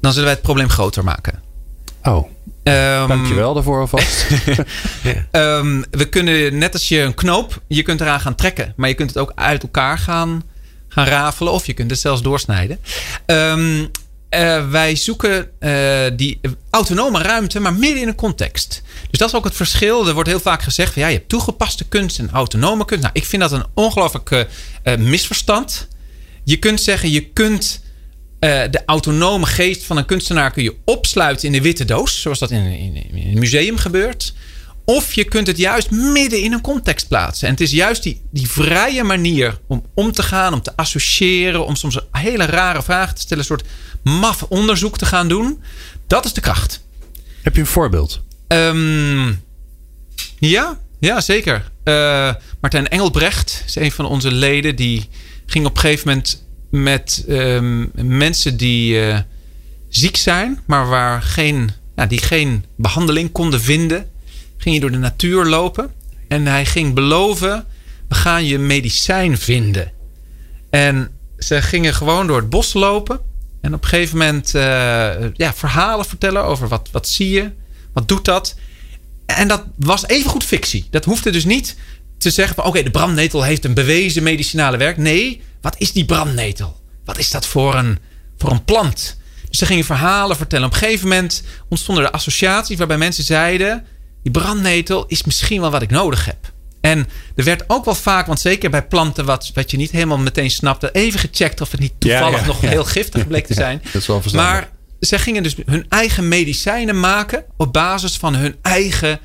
dan 0.00 0.10
zullen 0.12 0.24
wij 0.26 0.32
het 0.32 0.42
probleem 0.42 0.68
groter 0.68 1.04
maken. 1.04 1.42
Oh, 2.02 2.28
Ehm, 2.62 3.08
dankjewel 3.08 3.54
daarvoor 3.54 3.80
alvast. 3.80 4.26
Ehm, 5.30 5.82
we 5.90 6.04
kunnen, 6.08 6.58
net 6.58 6.72
als 6.72 6.88
je 6.88 7.00
een 7.00 7.14
knoop, 7.14 7.62
je 7.66 7.82
kunt 7.82 8.00
eraan 8.00 8.20
gaan 8.20 8.34
trekken. 8.34 8.72
Maar 8.76 8.88
je 8.88 8.94
kunt 8.94 9.08
het 9.08 9.18
ook 9.18 9.32
uit 9.34 9.62
elkaar 9.62 9.98
gaan, 9.98 10.42
gaan 10.88 11.06
rafelen. 11.06 11.52
Of 11.52 11.66
je 11.66 11.72
kunt 11.72 11.90
het 11.90 12.00
zelfs 12.00 12.22
doorsnijden. 12.22 12.78
Eh, 14.32 14.70
wij 14.70 14.96
zoeken 14.96 15.50
eh, 15.58 16.04
die 16.16 16.40
autonome 16.70 17.22
ruimte, 17.22 17.60
maar 17.60 17.74
midden 17.74 18.00
in 18.00 18.08
een 18.08 18.14
context. 18.14 18.82
Dus 19.10 19.18
dat 19.18 19.28
is 19.28 19.34
ook 19.34 19.44
het 19.44 19.54
verschil. 19.54 20.08
Er 20.08 20.14
wordt 20.14 20.28
heel 20.28 20.40
vaak 20.40 20.62
gezegd 20.62 20.92
van 20.92 21.02
ja, 21.02 21.08
je 21.08 21.16
hebt 21.16 21.28
toegepaste 21.28 21.88
kunst 21.88 22.18
en 22.18 22.30
autonome 22.30 22.84
kunst. 22.84 23.02
Nou, 23.02 23.14
ik 23.16 23.24
vind 23.24 23.42
dat 23.42 23.52
een 23.52 23.64
ongelooflijk 23.74 24.30
eh, 24.30 24.96
misverstand. 24.96 25.88
Je 26.44 26.56
kunt 26.56 26.80
zeggen, 26.80 27.10
je 27.10 27.30
kunt 27.30 27.80
de 28.70 28.82
autonome 28.86 29.46
geest 29.46 29.84
van 29.84 29.96
een 29.96 30.06
kunstenaar 30.06 30.50
kun 30.50 30.62
je 30.62 30.76
opsluiten 30.84 31.46
in 31.46 31.52
de 31.52 31.62
witte 31.62 31.84
doos, 31.84 32.20
zoals 32.20 32.38
dat 32.38 32.50
in, 32.50 32.64
in, 32.66 33.06
een 33.14 33.38
museum 33.38 33.76
gebeurt. 33.76 34.34
Of 34.84 35.12
je 35.12 35.24
kunt 35.24 35.46
het 35.46 35.58
juist 35.58 35.90
midden 35.90 36.42
in 36.42 36.52
een 36.52 36.60
context 36.60 37.08
plaatsen. 37.08 37.46
En 37.46 37.52
het 37.52 37.62
is 37.62 37.70
juist 37.70 38.02
die, 38.02 38.22
die 38.30 38.50
vrije 38.50 39.04
manier 39.04 39.58
om 39.66 39.84
om 39.94 40.12
te 40.12 40.22
gaan, 40.22 40.52
om 40.52 40.62
te 40.62 40.76
associëren, 40.76 41.66
om 41.66 41.76
soms 41.76 41.98
hele 42.10 42.44
rare 42.44 42.82
vragen 42.82 43.14
te 43.14 43.20
stellen, 43.20 43.38
een 43.38 43.48
soort 43.48 43.64
maf 44.02 44.42
onderzoek 44.42 44.98
te 44.98 45.06
gaan 45.06 45.28
doen. 45.28 45.62
Dat 46.06 46.24
is 46.24 46.32
de 46.32 46.40
kracht. 46.40 46.84
Heb 47.42 47.54
je 47.54 47.60
een 47.60 47.66
voorbeeld? 47.66 48.22
Ehm, 48.46 49.32
ja, 50.38 50.78
ja, 51.00 51.20
zeker. 51.20 51.70
Eh, 51.84 52.34
Martijn 52.60 52.88
Engelbrecht 52.88 53.62
is 53.66 53.74
een 53.74 53.92
van 53.92 54.04
onze 54.04 54.32
leden. 54.32 54.76
Die 54.76 55.08
ging 55.46 55.66
op 55.66 55.74
een 55.74 55.80
gegeven 55.80 56.08
moment 56.08 56.46
met 56.70 57.24
ehm, 57.28 57.86
mensen 58.18 58.56
die 58.56 59.06
eh, 59.06 59.18
ziek 59.88 60.16
zijn, 60.16 60.60
maar 60.66 60.88
waar 60.88 61.22
geen, 61.22 61.70
ja, 61.96 62.06
die 62.06 62.22
geen 62.22 62.64
behandeling 62.76 63.32
konden 63.32 63.60
vinden. 63.60 64.10
Ging 64.56 64.74
hij 64.74 64.80
door 64.80 64.90
de 64.90 64.98
natuur 64.98 65.44
lopen. 65.44 65.90
En 66.28 66.46
hij 66.46 66.66
ging 66.66 66.94
beloven: 66.94 67.66
we 68.08 68.14
gaan 68.14 68.44
je 68.44 68.58
medicijn 68.58 69.38
vinden. 69.38 69.92
En 70.70 71.10
ze 71.38 71.62
gingen 71.62 71.94
gewoon 71.94 72.26
door 72.26 72.36
het 72.36 72.50
bos 72.50 72.72
lopen. 72.72 73.20
En 73.62 73.74
op 73.74 73.82
een 73.82 73.88
gegeven 73.88 74.18
moment 74.18 74.54
eh, 74.54 74.62
ja, 75.34 75.54
verhalen 75.54 76.04
vertellen 76.04 76.44
over 76.44 76.68
wat, 76.68 76.88
wat 76.92 77.08
zie 77.08 77.30
je, 77.30 77.50
wat 77.92 78.08
doet 78.08 78.24
dat. 78.24 78.54
En 79.26 79.48
dat 79.48 79.64
was 79.76 80.06
evengoed 80.06 80.44
fictie. 80.44 80.86
Dat 80.90 81.04
hoefde 81.04 81.30
dus 81.30 81.44
niet 81.44 81.76
te 82.18 82.30
zeggen 82.30 82.54
van... 82.54 82.64
oké, 82.64 82.82
de 82.82 82.90
brandnetel 82.90 83.42
heeft 83.42 83.64
een 83.64 83.74
bewezen 83.74 84.22
medicinale 84.22 84.76
werk. 84.76 84.96
Nee, 84.96 85.42
wat 85.60 85.74
is 85.78 85.92
die 85.92 86.04
brandnetel? 86.04 86.80
Wat 87.04 87.18
is 87.18 87.30
dat 87.30 87.46
voor 87.46 87.74
een, 87.74 87.98
voor 88.36 88.50
een 88.50 88.64
plant? 88.64 89.16
Dus 89.48 89.58
ze 89.58 89.66
gingen 89.66 89.84
verhalen 89.84 90.36
vertellen. 90.36 90.66
Op 90.66 90.72
een 90.72 90.78
gegeven 90.78 91.08
moment 91.08 91.42
ontstonden 91.68 92.04
er 92.04 92.10
associaties... 92.10 92.78
waarbij 92.78 92.98
mensen 92.98 93.24
zeiden... 93.24 93.86
die 94.22 94.32
brandnetel 94.32 95.06
is 95.06 95.24
misschien 95.24 95.60
wel 95.60 95.70
wat 95.70 95.82
ik 95.82 95.90
nodig 95.90 96.24
heb. 96.24 96.51
En 96.82 97.08
er 97.36 97.44
werd 97.44 97.64
ook 97.66 97.84
wel 97.84 97.94
vaak, 97.94 98.26
want 98.26 98.40
zeker 98.40 98.70
bij 98.70 98.86
planten... 98.86 99.24
wat, 99.24 99.50
wat 99.54 99.70
je 99.70 99.76
niet 99.76 99.90
helemaal 99.90 100.18
meteen 100.18 100.50
snapte... 100.50 100.90
even 100.92 101.20
gecheckt 101.20 101.60
of 101.60 101.70
het 101.70 101.80
niet 101.80 101.92
toevallig 101.98 102.40
ja, 102.40 102.46
nog 102.46 102.62
ja. 102.62 102.68
heel 102.68 102.84
giftig 102.84 103.26
bleek 103.26 103.46
te 103.46 103.54
zijn. 103.54 103.80
dat 103.84 104.00
is 104.00 104.06
wel 104.06 104.20
verstandig. 104.20 104.52
Maar 104.52 104.70
zij 105.00 105.18
gingen 105.18 105.42
dus 105.42 105.54
hun 105.66 105.86
eigen 105.88 106.28
medicijnen 106.28 107.00
maken 107.00 107.44
op 107.56 107.72
basis 107.72 108.16
van 108.16 108.34
hun 108.34 108.56
eigen 108.62 109.20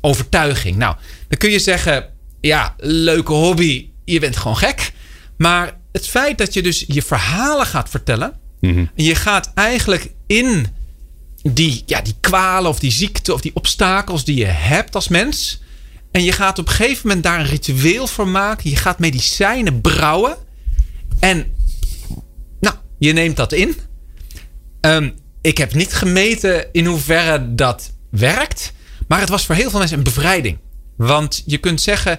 overtuiging. 0.00 0.76
Nou, 0.76 0.96
dan 1.28 1.38
kun 1.38 1.50
je 1.50 1.58
zeggen, 1.58 2.10
ja, 2.40 2.74
leuke 2.78 3.32
hobby, 3.32 3.88
je 4.04 4.20
bent 4.20 4.36
gewoon 4.36 4.56
gek. 4.56 4.92
Maar 5.36 5.76
het 5.92 6.08
feit 6.08 6.38
dat 6.38 6.54
je 6.54 6.62
dus 6.62 6.84
je 6.86 7.02
verhalen 7.02 7.66
gaat 7.66 7.88
vertellen, 7.90 8.38
en 8.60 8.90
je 8.94 9.14
gaat 9.14 9.52
eigenlijk 9.54 10.12
in 10.26 10.66
die, 11.42 11.82
ja, 11.86 12.00
die 12.00 12.16
kwalen 12.20 12.70
of 12.70 12.78
die 12.78 12.92
ziekte 12.92 13.32
of 13.32 13.40
die 13.40 13.54
obstakels 13.54 14.24
die 14.24 14.36
je 14.36 14.44
hebt 14.44 14.94
als 14.94 15.08
mens, 15.08 15.60
En 16.10 16.24
je 16.24 16.32
gaat 16.32 16.58
op 16.58 16.68
een 16.68 16.74
gegeven 16.74 17.06
moment 17.06 17.24
daar 17.24 17.40
een 17.40 17.46
ritueel 17.46 18.06
voor 18.06 18.28
maken. 18.28 18.70
Je 18.70 18.76
gaat 18.76 18.98
medicijnen 18.98 19.80
brouwen. 19.80 20.36
En 21.20 21.52
nou, 22.60 22.76
je 22.98 23.12
neemt 23.12 23.36
dat 23.36 23.52
in. 23.52 23.76
Ehm, 24.80 25.10
ik 25.40 25.58
heb 25.58 25.74
niet 25.74 25.92
gemeten 25.92 26.72
in 26.72 26.86
hoeverre 26.86 27.54
dat 27.54 27.92
werkt. 28.10 28.72
Maar 29.08 29.20
het 29.20 29.28
was 29.28 29.46
voor 29.46 29.54
heel 29.54 29.70
veel 29.70 29.78
mensen 29.78 29.98
een 29.98 30.04
bevrijding. 30.04 30.58
Want 30.96 31.42
je 31.46 31.58
kunt 31.58 31.80
zeggen, 31.80 32.18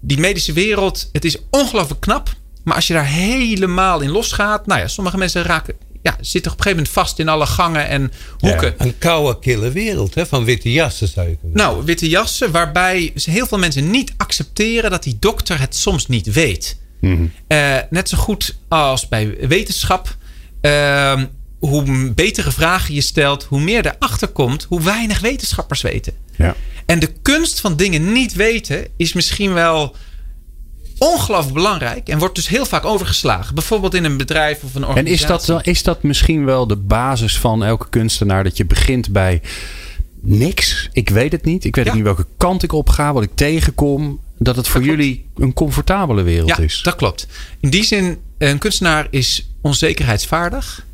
die 0.00 0.18
medische 0.18 0.52
wereld, 0.52 1.08
het 1.12 1.24
is 1.24 1.36
ongelooflijk 1.50 2.00
knap. 2.00 2.36
Maar 2.64 2.74
als 2.74 2.86
je 2.86 2.92
daar 2.92 3.06
helemaal 3.06 4.00
in 4.00 4.10
losgaat. 4.10 4.66
Nou 4.66 4.80
ja, 4.80 4.88
sommige 4.88 5.18
mensen 5.18 5.42
raken, 5.42 5.74
ja, 6.02 6.16
zitten 6.20 6.52
op 6.52 6.58
een 6.58 6.62
gegeven 6.62 6.84
moment 6.84 6.88
vast 6.88 7.18
in 7.18 7.28
alle 7.28 7.46
gangen 7.46 7.88
en 7.88 8.12
hoeken. 8.38 8.74
Ja, 8.78 8.84
een 8.84 8.98
koude, 8.98 9.38
kille 9.38 9.72
wereld 9.72 10.14
hè, 10.14 10.26
van 10.26 10.44
witte 10.44 10.72
jassen 10.72 11.08
zou 11.08 11.28
je 11.28 11.36
kunnen 11.36 11.56
Nou, 11.56 11.84
witte 11.84 12.08
jassen, 12.08 12.50
waarbij 12.50 13.12
heel 13.14 13.46
veel 13.46 13.58
mensen 13.58 13.90
niet 13.90 14.14
accepteren 14.16 14.90
dat 14.90 15.02
die 15.02 15.16
dokter 15.20 15.60
het 15.60 15.76
soms 15.76 16.06
niet 16.06 16.32
weet. 16.32 16.78
Eh, 17.46 17.76
net 17.90 18.08
zo 18.08 18.16
goed 18.16 18.58
als 18.68 19.08
bij 19.08 19.36
wetenschap. 19.48 20.16
Ehm, 20.60 21.26
hoe 21.58 22.12
betere 22.14 22.52
vragen 22.52 22.94
je 22.94 23.00
stelt, 23.00 23.44
hoe 23.44 23.60
meer 23.60 23.86
erachter 23.86 24.28
komt, 24.28 24.66
hoe 24.68 24.82
weinig 24.82 25.20
wetenschappers 25.20 25.82
weten. 25.82 26.12
Ja. 26.36 26.54
En 26.86 26.98
de 26.98 27.12
kunst 27.22 27.60
van 27.60 27.76
dingen 27.76 28.12
niet 28.12 28.32
weten 28.32 28.86
is 28.96 29.12
misschien 29.12 29.52
wel 29.52 29.96
ongelooflijk 30.98 31.54
belangrijk 31.54 32.08
en 32.08 32.18
wordt 32.18 32.34
dus 32.34 32.48
heel 32.48 32.66
vaak 32.66 32.84
overgeslagen. 32.84 33.54
Bijvoorbeeld 33.54 33.94
in 33.94 34.04
een 34.04 34.16
bedrijf 34.16 34.62
of 34.62 34.74
een 34.74 34.82
En 34.82 34.88
organisatie. 34.88 35.22
is 35.22 35.26
dat, 35.26 35.44
dan- 35.46 35.72
is 35.72 35.82
dat 35.82 36.02
misschien 36.02 36.44
wel 36.44 36.66
de 36.66 36.76
basis 36.76 37.38
van 37.38 37.64
elke 37.64 37.86
kunstenaar? 37.90 38.44
Dat 38.44 38.56
je 38.56 38.64
begint 38.64 39.12
bij 39.12 39.40
niks. 40.20 40.88
Ik 40.92 41.08
weet 41.08 41.32
het 41.32 41.44
niet. 41.44 41.64
Ik 41.64 41.76
weet 41.76 41.84
Ja. 41.84 41.94
niet 41.94 42.02
welke 42.02 42.26
kant 42.36 42.62
ik 42.62 42.72
op 42.72 42.88
ga, 42.88 43.12
wat 43.12 43.22
ik 43.22 43.30
tegenkom. 43.34 44.20
Dat 44.38 44.56
het 44.56 44.68
voor 44.68 44.82
jullie 44.82 45.26
een 45.36 45.52
comfortabele 45.52 46.22
wereld 46.22 46.48
Ja, 46.48 46.58
is. 46.58 46.80
dat 46.82 46.94
klopt. 46.96 47.26
In 47.60 47.70
die 47.70 47.84
zin, 47.84 48.18
een 48.38 48.58
kunstenaar 48.58 49.06
is 49.10 49.50
onzekerheidsvaardig. 49.60 50.86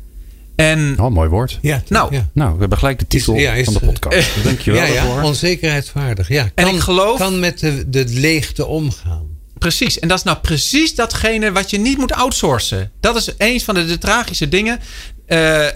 En 0.55 0.95
Oh, 0.99 1.11
mooi 1.11 1.29
woord. 1.29 1.59
Ja, 1.61 1.83
Nou, 1.89 2.13
ja. 2.15 2.29
Nou, 2.33 2.53
we 2.53 2.59
hebben 2.59 2.77
gelijk 2.77 2.99
de 2.99 3.07
titel 3.07 3.33
Is- 3.35 3.41
ja, 3.41 3.53
is- 3.53 3.65
van 3.65 3.73
de 3.73 3.79
podcast. 3.79 4.29
Dankjewel 4.43 4.81
ja, 4.81 4.87
ja, 4.87 4.93
daarvoor. 5.03 5.21
onzekerheidsvaardig. 5.21 6.27
Ja. 6.27 6.43
En 6.55 6.65
Kan, 6.65 6.73
ik 6.75 6.79
geloof- 6.79 7.17
kan 7.17 7.39
met 7.39 7.59
de, 7.59 7.89
de 7.89 8.03
leegte 8.07 8.65
omgaan. 8.65 9.25
Precies. 9.59 9.99
En 9.99 10.07
dat 10.07 10.17
is 10.17 10.23
nou 10.23 10.37
precies 10.37 10.95
datgene 10.95 11.51
wat 11.51 11.69
je 11.69 11.77
niet 11.77 11.97
moet 11.97 12.11
outsourcen. 12.11 12.91
Dat 12.99 13.15
is 13.15 13.29
een 13.37 13.61
van 13.61 13.75
de, 13.75 13.85
de 13.85 13.97
tragische 13.97 14.49
dingen. 14.49 14.79
Eh, 15.25 15.67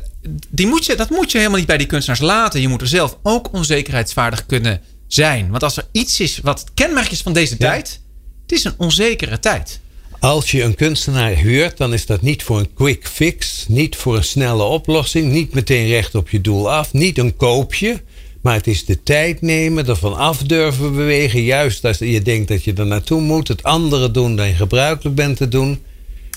die 0.49 0.67
moet 0.67 0.85
je, 0.85 0.95
dat 0.95 1.09
moet 1.09 1.31
je 1.31 1.37
helemaal 1.37 1.57
niet 1.59 1.67
bij 1.67 1.77
die 1.77 1.87
kunstenaars 1.87 2.21
laten. 2.21 2.61
Je 2.61 2.67
moet 2.67 2.81
er 2.81 2.87
zelf 2.87 3.17
ook 3.23 3.53
onzekerheidsvaardig 3.53 4.45
kunnen 4.45 4.81
zijn. 5.07 5.49
Want 5.49 5.63
als 5.63 5.77
er 5.77 5.85
iets 5.91 6.19
is 6.19 6.39
wat 6.43 6.59
het 6.59 6.69
kenmerk 6.73 7.11
is 7.11 7.21
van 7.21 7.33
deze 7.33 7.55
Ja. 7.57 7.69
tijd. 7.69 8.01
Het 8.41 8.51
is 8.51 8.63
een 8.63 8.73
onzekere 8.77 9.39
tijd. 9.39 9.79
Als 10.19 10.51
je 10.51 10.63
een 10.63 10.75
kunstenaar 10.75 11.31
huurt, 11.31 11.77
dan 11.77 11.93
is 11.93 12.05
dat 12.05 12.21
niet 12.21 12.43
voor 12.43 12.59
een 12.59 12.73
quick 12.73 13.07
fix. 13.07 13.65
Niet 13.67 13.95
voor 13.95 14.15
een 14.15 14.23
snelle 14.23 14.63
oplossing. 14.63 15.31
Niet 15.31 15.53
meteen 15.53 15.87
recht 15.87 16.15
op 16.15 16.29
je 16.29 16.41
doel 16.41 16.71
af. 16.71 16.93
Niet 16.93 17.17
een 17.17 17.35
koopje. 17.35 18.01
Maar 18.41 18.53
het 18.55 18.67
is 18.67 18.85
de 18.85 19.03
tijd 19.03 19.41
nemen, 19.41 19.87
ervan 19.87 20.15
af 20.17 20.43
durven 20.43 20.95
bewegen. 20.95 21.41
Juist 21.43 21.85
als 21.85 21.97
je 21.97 22.21
denkt 22.21 22.47
dat 22.47 22.63
je 22.63 22.73
er 22.73 22.85
naartoe 22.85 23.21
moet. 23.21 23.47
Het 23.47 23.63
andere 23.63 24.11
doen 24.11 24.35
dan 24.35 24.47
je 24.47 24.53
gebruikelijk 24.53 25.15
bent 25.15 25.37
te 25.37 25.47
doen. 25.47 25.79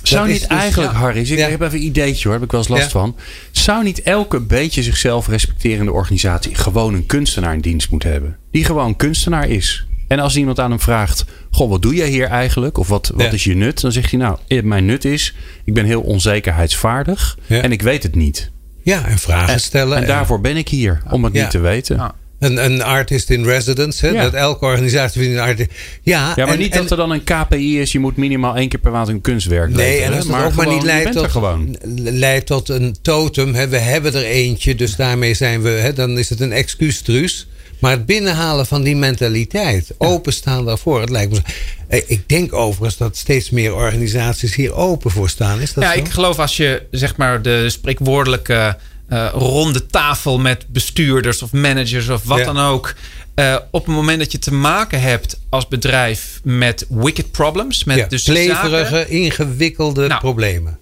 Zou 0.03 0.21
Dat 0.23 0.31
niet 0.33 0.41
dus- 0.49 0.59
eigenlijk, 0.59 0.93
ja. 0.93 0.99
Harris, 0.99 1.31
ik 1.31 1.39
Ja. 1.39 1.49
heb 1.49 1.61
even 1.61 1.79
een 1.79 1.85
ideetje 1.85 2.23
hoor, 2.25 2.33
heb 2.33 2.43
ik 2.45 2.51
wel 2.51 2.61
eens 2.61 2.69
last 2.69 2.83
Ja. 2.83 2.89
van. 2.89 3.17
Zou 3.51 3.85
niet 3.85 4.03
elke 4.03 4.41
beetje 4.41 4.83
zichzelf 4.83 5.29
respecterende 5.29 5.93
organisatie 5.93 6.55
gewoon 6.55 6.95
een 6.95 7.07
kunstenaar 7.07 7.55
in 7.55 7.61
dienst 7.61 7.91
moeten 7.91 8.11
hebben? 8.11 8.37
Die 8.51 8.65
gewoon 8.65 8.97
kunstenaar 8.97 9.49
is. 9.49 9.87
En 10.09 10.19
als 10.19 10.37
iemand 10.37 10.59
aan 10.61 10.71
hem 10.71 10.81
vraagt, 10.81 11.25
goh, 11.51 11.71
wat 11.71 11.83
doe 11.83 11.95
jij 11.95 12.09
hier 12.09 12.27
eigenlijk? 12.27 12.79
Of 12.79 12.89
wat, 12.89 13.11
wat 13.15 13.23
Ja. 13.27 13.31
is 13.33 13.45
je 13.45 13.55
nut? 13.55 13.81
Dan 13.81 13.93
zegt 13.93 14.11
hij, 14.11 14.21
nou, 14.21 14.39
eh, 14.49 14.63
mijn 14.63 14.85
nut 14.85 15.05
is, 15.05 15.35
ik 15.65 15.75
ben 15.75 15.85
heel 15.85 16.01
onzekerheidsvaardig 16.01 17.39
en 17.49 17.73
ik 17.73 17.83
weet 17.83 18.03
het 18.03 18.15
niet. 18.15 18.51
Ja, 18.83 19.07
en 19.09 19.19
vragen 19.19 19.53
En, 19.55 19.61
stellen. 19.61 19.99
en 19.99 20.07
daarvoor 20.07 20.41
ben 20.41 20.57
ik 20.57 20.69
hier, 20.69 21.03
om 21.11 21.25
het 21.25 21.35
Ja. 21.35 21.41
niet 21.43 21.51
te 21.51 21.59
weten. 21.59 21.97
Ja. 21.97 22.15
Een, 22.39 22.65
een 22.65 22.83
artist 22.83 23.31
in 23.31 23.45
residence. 23.45 24.07
Hè? 24.07 24.13
Ja. 24.13 24.23
Dat 24.23 24.33
elke 24.35 24.65
organisatie 24.65 25.21
vindt 25.23 25.37
een 25.37 25.43
artist. 25.43 25.71
Ja, 26.03 26.33
Ja, 26.37 26.45
maar 26.45 26.55
en- 26.55 26.59
niet 26.61 26.73
en- 26.73 26.81
dat 26.81 26.91
er 26.91 26.97
dan 26.97 27.11
een 27.11 27.25
KPI 27.25 27.81
is, 27.81 27.93
je 27.93 27.99
moet 27.99 28.17
minimaal 28.17 28.57
één 28.57 28.69
keer 28.69 28.79
per 28.81 28.91
maand 28.93 29.09
een 29.09 29.21
kunstwerk 29.21 29.69
Nee, 29.71 29.77
leveren, 29.77 30.07
en 30.07 30.17
als 30.17 30.27
dat 30.27 30.35
ook 30.37 30.41
maar 30.41 30.51
gewoon, 30.53 30.69
niet 30.69 30.81
je 30.81 30.87
leidt 30.87 31.03
bent 31.05 31.15
tot, 31.17 31.25
er 31.25 31.31
gewoon. 31.31 31.77
leidt 31.97 32.47
tot 32.47 32.69
een 32.69 32.97
totem. 33.03 33.55
Hè, 33.55 33.69
we 33.69 33.77
hebben 33.79 34.15
er 34.15 34.25
eentje, 34.25 34.75
dus 34.75 34.97
daarmee 34.97 35.35
zijn 35.35 35.63
we. 35.63 35.69
Hè, 35.69 35.93
dan 35.93 36.19
is 36.19 36.29
het 36.29 36.41
een 36.41 36.53
excuustruus. 36.53 37.47
Maar 37.83 37.91
het 37.91 38.07
binnenhalen 38.07 38.67
van 38.67 38.83
die 38.83 38.97
mentaliteit, 38.97 39.91
openstaan 39.99 40.65
daarvoor. 40.65 41.01
Het 41.01 41.11
lijkt 41.11 41.33
me. 41.33 41.41
Eh, 41.89 42.03
Ik 42.07 42.29
denk 42.29 42.53
overigens 42.53 42.97
dat 42.97 43.17
steeds 43.17 43.51
meer 43.51 43.75
organisaties 43.75 44.55
hier 44.55 44.75
open 44.75 45.11
voor 45.11 45.29
staan. 45.29 45.61
Is 45.61 45.73
dat 45.73 45.85
Ja, 45.85 45.93
zo? 45.93 45.99
ik 45.99 46.09
geloof 46.09 46.39
als 46.39 46.57
je 46.57 46.83
zeg 46.91 47.17
maar 47.17 47.43
de 47.43 47.71
spreekwoordelijke 47.71 48.77
eh, 49.09 49.29
ronde 49.35 49.87
tafel 49.87 50.39
met 50.39 50.65
bestuurders 50.69 51.43
of 51.43 51.53
managers 51.53 52.09
of 52.09 52.23
wat 52.25 52.39
Ja. 52.39 52.45
dan 52.45 52.59
ook. 52.59 52.95
eh, 53.35 53.57
op 53.71 53.87
het 53.87 53.95
moment 53.95 54.19
dat 54.19 54.33
je 54.33 54.39
te 54.39 54.55
maken 54.55 55.01
hebt 55.01 55.39
als 55.49 55.69
bedrijf 55.69 56.41
met 56.45 56.87
wicked 56.89 57.31
problems, 57.31 57.85
met 57.85 57.97
ja, 57.97 58.07
dus 58.07 58.23
kleverige, 58.23 58.95
zaken, 58.97 59.11
ingewikkelde 59.11 60.07
Nou, 60.07 60.21
problemen. 60.21 60.79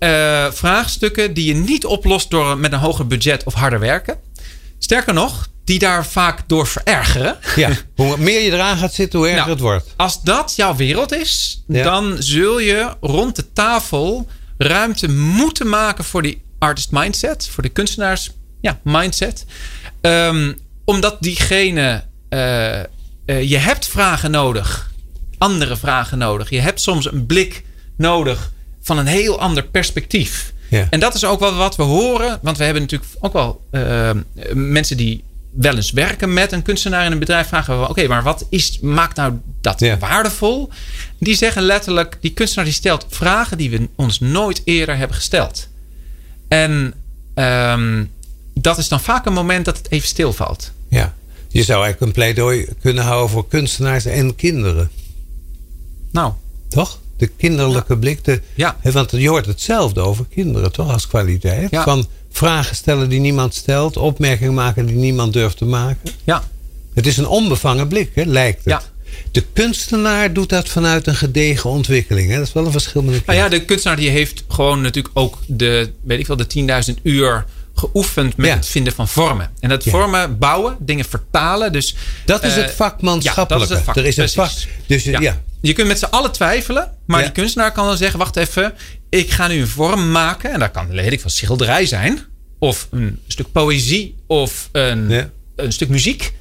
vraagstukken 0.53 1.34
die 1.34 1.44
je 1.46 1.55
niet 1.55 1.84
oplost 1.86 2.30
door 2.30 2.59
met 2.59 2.72
een 2.72 2.78
hoger 2.78 3.07
budget 3.07 3.44
of 3.44 3.55
harder 3.55 3.80
werken. 3.80 4.16
Sterker 4.82 5.14
nog, 5.14 5.48
die 5.64 5.78
daar 5.78 6.06
vaak 6.06 6.42
door 6.48 6.66
verergeren. 6.66 7.38
Ja, 7.56 7.70
hoe 7.96 8.16
meer 8.18 8.40
je 8.40 8.50
eraan 8.52 8.76
gaat 8.76 8.94
zitten, 8.94 9.18
hoe 9.18 9.28
erger 9.28 9.40
Nou, 9.42 9.52
het 9.52 9.62
wordt. 9.62 9.94
Als 9.96 10.22
dat 10.22 10.52
jouw 10.56 10.76
wereld 10.76 11.12
is, 11.12 11.64
Ja. 11.68 11.82
dan 11.82 12.16
zul 12.18 12.58
je 12.58 12.94
rond 13.00 13.36
de 13.36 13.52
tafel 13.52 14.28
ruimte 14.58 15.08
moeten 15.10 15.68
maken 15.68 16.04
voor 16.04 16.22
die 16.22 16.42
artist 16.58 16.90
mindset, 16.90 17.48
voor 17.48 17.62
de 17.62 17.68
kunstenaars 17.68 18.30
ja, 18.60 18.80
mindset. 18.84 19.44
Ehm, 20.00 20.52
omdat 20.84 21.16
diegene, 21.20 22.04
eh, 22.28 22.80
eh, 22.80 22.86
je 23.26 23.56
hebt 23.56 23.86
vragen 23.86 24.30
nodig, 24.30 24.90
andere 25.38 25.76
vragen 25.76 26.18
nodig. 26.18 26.50
Je 26.50 26.60
hebt 26.60 26.80
soms 26.80 27.12
een 27.12 27.26
blik 27.26 27.64
nodig 27.96 28.52
van 28.82 28.98
een 28.98 29.06
heel 29.06 29.40
ander 29.40 29.64
perspectief. 29.64 30.52
Ja. 30.70 30.86
En 30.90 31.00
dat 31.00 31.14
is 31.14 31.24
ook 31.24 31.40
wel 31.40 31.54
wat 31.54 31.76
we 31.76 31.82
horen, 31.82 32.38
want 32.42 32.58
we 32.58 32.64
hebben 32.64 32.82
natuurlijk 32.82 33.10
ook 33.20 33.32
wel 33.32 33.60
eh, 33.70 34.10
mensen 34.54 34.96
die 34.96 35.24
wel 35.50 35.76
eens 35.76 35.90
werken 35.90 36.32
met 36.32 36.52
een 36.52 36.62
kunstenaar 36.62 37.04
in 37.06 37.12
een 37.12 37.18
bedrijf. 37.18 37.48
Vragen 37.48 37.80
we, 37.80 37.88
oké, 37.88 38.06
maar 38.06 38.22
wat 38.22 38.46
is, 38.50 38.78
maakt 38.80 39.16
nou 39.16 39.32
dat 39.60 39.80
Ja. 39.80 39.98
waardevol? 39.98 40.70
Die 41.18 41.34
zeggen 41.34 41.62
letterlijk, 41.62 42.18
die 42.20 42.32
kunstenaar 42.32 42.64
die 42.64 42.74
stelt 42.74 43.06
vragen 43.08 43.58
die 43.58 43.70
we 43.70 43.88
ons 43.96 44.20
nooit 44.20 44.60
eerder 44.64 44.96
hebben 44.96 45.16
gesteld. 45.16 45.68
En 46.48 46.94
ehm, 47.34 48.04
dat 48.54 48.78
is 48.78 48.88
dan 48.88 49.00
vaak 49.00 49.26
een 49.26 49.32
moment 49.32 49.64
dat 49.64 49.76
het 49.78 49.90
even 49.90 50.08
stilvalt. 50.08 50.72
Ja. 50.88 51.14
Je 51.48 51.62
zou 51.62 51.82
eigenlijk 51.82 52.00
een 52.00 52.22
pleidooi 52.22 52.66
kunnen 52.80 53.04
houden 53.04 53.30
voor 53.30 53.48
kunstenaars 53.48 54.04
en 54.04 54.34
kinderen. 54.34 54.90
Nou, 56.12 56.32
Toch? 56.68 56.98
De 57.20 57.26
kinderlijke 57.26 57.98
blik. 57.98 58.24
De, 58.24 58.40
Ja. 58.54 58.76
want 58.82 59.10
je 59.10 59.28
hoort 59.28 59.46
hetzelfde 59.46 60.00
over 60.00 60.24
kinderen, 60.34 60.72
toch? 60.72 60.92
Als 60.92 61.06
kwaliteit. 61.06 61.70
Ja. 61.70 61.82
Van 61.82 62.06
vragen 62.30 62.76
stellen 62.76 63.08
die 63.08 63.20
niemand 63.20 63.54
stelt. 63.54 63.96
Opmerkingen 63.96 64.54
maken 64.54 64.86
die 64.86 64.96
niemand 64.96 65.32
durft 65.32 65.56
te 65.56 65.64
maken. 65.64 66.10
ja, 66.24 66.42
Het 66.94 67.06
is 67.06 67.16
een 67.16 67.26
onbevangen 67.26 67.88
blik, 67.88 68.10
hè, 68.14 68.22
lijkt 68.22 68.58
het. 68.64 68.66
Ja. 68.72 68.82
De 69.32 69.44
kunstenaar 69.52 70.32
doet 70.32 70.48
dat 70.48 70.68
vanuit 70.68 71.06
een 71.06 71.14
gedegen 71.14 71.70
ontwikkeling. 71.70 72.30
Hè? 72.30 72.36
Dat 72.38 72.46
is 72.46 72.52
wel 72.52 72.64
een 72.66 72.72
verschil 72.72 73.02
met 73.02 73.14
een 73.14 73.22
Nou 73.26 73.38
ja, 73.38 73.48
de 73.48 73.64
kunstenaar 73.64 73.96
die 73.96 74.10
heeft 74.10 74.44
gewoon 74.48 74.80
natuurlijk 74.80 75.18
ook 75.18 75.38
de, 75.46 75.90
weet 76.02 76.18
ik 76.20 76.26
wel, 76.26 76.36
de 76.36 76.46
10.000 76.94 76.94
uur 77.02 77.44
geoefend 77.74 78.36
met 78.36 78.46
Ja. 78.46 78.54
het 78.54 78.66
vinden 78.66 78.92
van 78.92 79.08
vormen. 79.08 79.50
En 79.60 79.68
dat 79.68 79.84
Ja. 79.84 79.90
vormen, 79.90 80.38
bouwen, 80.38 80.76
dingen 80.78 81.04
vertalen. 81.04 81.72
Dus, 81.72 81.96
Dat 82.24 82.44
is 82.44 82.56
eh, 82.56 82.62
het 82.62 82.70
vakmanschappelijke. 82.74 83.54
Ja, 83.54 83.58
dat 83.58 83.70
is 83.70 83.76
het 83.76 83.84
vak, 83.84 83.96
er 83.96 84.06
is 84.06 84.16
een 84.16 84.28
vak. 84.28 84.50
Dus 84.86 85.04
ja. 85.04 85.40
Je 85.61 85.72
kunt 85.72 85.88
met 85.88 85.98
z'n 85.98 86.04
allen 86.04 86.32
twijfelen. 86.32 86.92
Maar 87.06 87.18
Ja. 87.18 87.24
die 87.24 87.34
kunstenaar 87.34 87.72
kan 87.72 87.86
dan 87.86 87.96
zeggen, 87.96 88.18
wacht 88.18 88.36
even. 88.36 88.74
Ik 89.08 89.30
ga 89.30 89.46
nu 89.48 89.61
een 89.61 89.68
vorm 89.68 90.11
maken. 90.11 90.52
En 90.52 90.58
dat 90.58 90.70
kan, 90.70 90.88
weet 90.88 91.12
ik 91.12 91.20
van 91.20 91.30
schilderij 91.30 91.86
zijn. 91.86 92.18
Of 92.58 92.88
een 92.90 93.18
stuk 93.26 93.52
poëzie. 93.52 94.14
Of 94.26 94.68
een, 94.72 95.08
Ja. 95.08 95.30
een 95.56 95.72
stuk 95.72 95.88
muziek. 95.88 96.32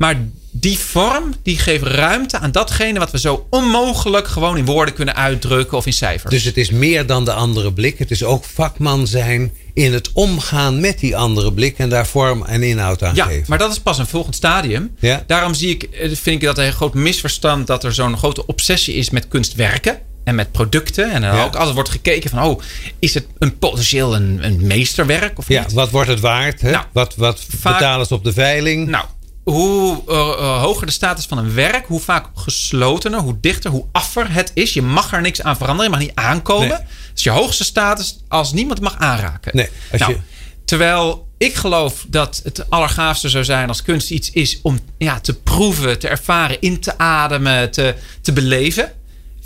Maar 0.00 0.16
die 0.50 0.78
vorm, 0.78 1.34
die 1.42 1.58
geeft 1.58 1.82
ruimte 1.84 2.38
aan 2.38 2.52
datgene 2.52 2.98
wat 2.98 3.10
we 3.10 3.18
zo 3.18 3.46
onmogelijk 3.50 4.28
gewoon 4.28 4.56
in 4.56 4.64
woorden 4.64 4.94
kunnen 4.94 5.16
uitdrukken 5.16 5.76
of 5.78 5.86
in 5.86 5.92
cijfers. 5.92 6.32
Dus 6.32 6.44
het 6.44 6.56
is 6.56 6.70
meer 6.70 7.06
dan 7.06 7.24
de 7.24 7.32
andere 7.32 7.72
blik. 7.72 7.98
Het 7.98 8.10
is 8.10 8.24
ook 8.24 8.44
vakman 8.44 9.06
zijn 9.06 9.52
in 9.74 9.92
het 9.92 10.10
omgaan 10.12 10.80
met 10.80 10.98
die 10.98 11.16
andere 11.16 11.52
blik. 11.52 11.78
En 11.78 11.88
daar 11.88 12.06
vorm 12.06 12.44
en 12.44 12.62
inhoud 12.62 13.02
aan 13.02 13.14
Ja, 13.14 13.24
geven. 13.26 13.44
maar 13.48 13.58
dat 13.58 13.70
is 13.72 13.80
pas 13.80 13.98
een 13.98 14.06
volgend 14.06 14.34
stadium. 14.34 14.94
Ja. 14.98 15.24
Daarom 15.26 15.54
zie 15.54 15.68
ik, 15.70 15.82
eh, 15.82 16.00
vind 16.06 16.26
ik 16.26 16.40
dat 16.40 16.58
een 16.58 16.72
groot 16.72 16.94
misverstand 16.94 17.66
dat 17.66 17.84
er 17.84 17.94
zo'n 17.94 18.16
grote 18.16 18.46
obsessie 18.46 18.94
is 18.94 19.10
met 19.10 19.28
kunstwerken 19.28 19.98
en 20.24 20.34
met 20.34 20.52
producten. 20.52 21.10
En 21.12 21.20
dan 21.20 21.36
Ja. 21.36 21.44
ook 21.44 21.54
altijd 21.56 21.74
wordt 21.74 21.90
gekeken 21.90 22.30
van, 22.30 22.42
oh, 22.42 22.60
is 22.98 23.14
het 23.14 23.26
een 23.38 23.58
potentieel 23.58 24.14
een, 24.14 24.38
een 24.42 24.66
meesterwerk 24.66 25.38
of 25.38 25.48
Ja, 25.48 25.62
niet? 25.62 25.72
wat 25.72 25.90
wordt 25.90 26.08
het 26.10 26.20
waard? 26.20 26.60
Hè? 26.60 26.70
Nou, 26.70 26.84
wat 26.92 27.14
wat 27.16 27.44
vaak- 27.60 27.78
betalen 27.78 28.06
ze 28.06 28.14
op 28.14 28.24
de 28.24 28.32
veiling? 28.32 28.88
Nou, 28.88 29.04
hoe 29.44 30.02
eh, 30.08 30.14
eh, 30.18 30.60
hoger 30.62 30.86
de 30.86 30.92
status 30.92 31.26
van 31.26 31.38
een 31.38 31.54
werk, 31.54 31.86
hoe 31.86 32.00
vaak 32.00 32.26
geslotener, 32.34 33.20
hoe 33.20 33.36
dichter, 33.40 33.70
hoe 33.70 33.84
affer 33.92 34.32
het 34.32 34.50
is. 34.54 34.72
Je 34.72 34.82
mag 34.82 35.12
er 35.12 35.20
niks 35.20 35.42
aan 35.42 35.56
veranderen, 35.56 35.90
je 35.90 35.96
mag 35.98 36.06
niet 36.06 36.16
aankomen. 36.18 36.68
Nee. 36.68 36.76
Dat 36.78 36.86
is 37.16 37.22
je 37.22 37.30
hoogste 37.30 37.64
status 37.64 38.18
als 38.28 38.52
niemand 38.52 38.80
mag 38.80 38.98
aanraken. 38.98 39.50
Nee, 39.56 39.68
als 39.92 40.00
Nou, 40.00 40.12
je- 40.12 40.18
Terwijl 40.64 41.28
ik 41.38 41.54
geloof 41.54 42.04
dat 42.08 42.40
het 42.44 42.70
allergaafste 42.70 43.28
zou 43.28 43.44
zijn 43.44 43.68
als 43.68 43.82
kunst 43.82 44.10
iets 44.10 44.30
is 44.30 44.58
om 44.62 44.78
ja, 44.98 45.20
te 45.20 45.34
proeven, 45.34 45.98
te 45.98 46.08
ervaren, 46.08 46.60
in 46.60 46.80
te 46.80 46.98
ademen, 46.98 47.70
te, 47.70 47.94
te 48.20 48.32
beleven. 48.32 48.92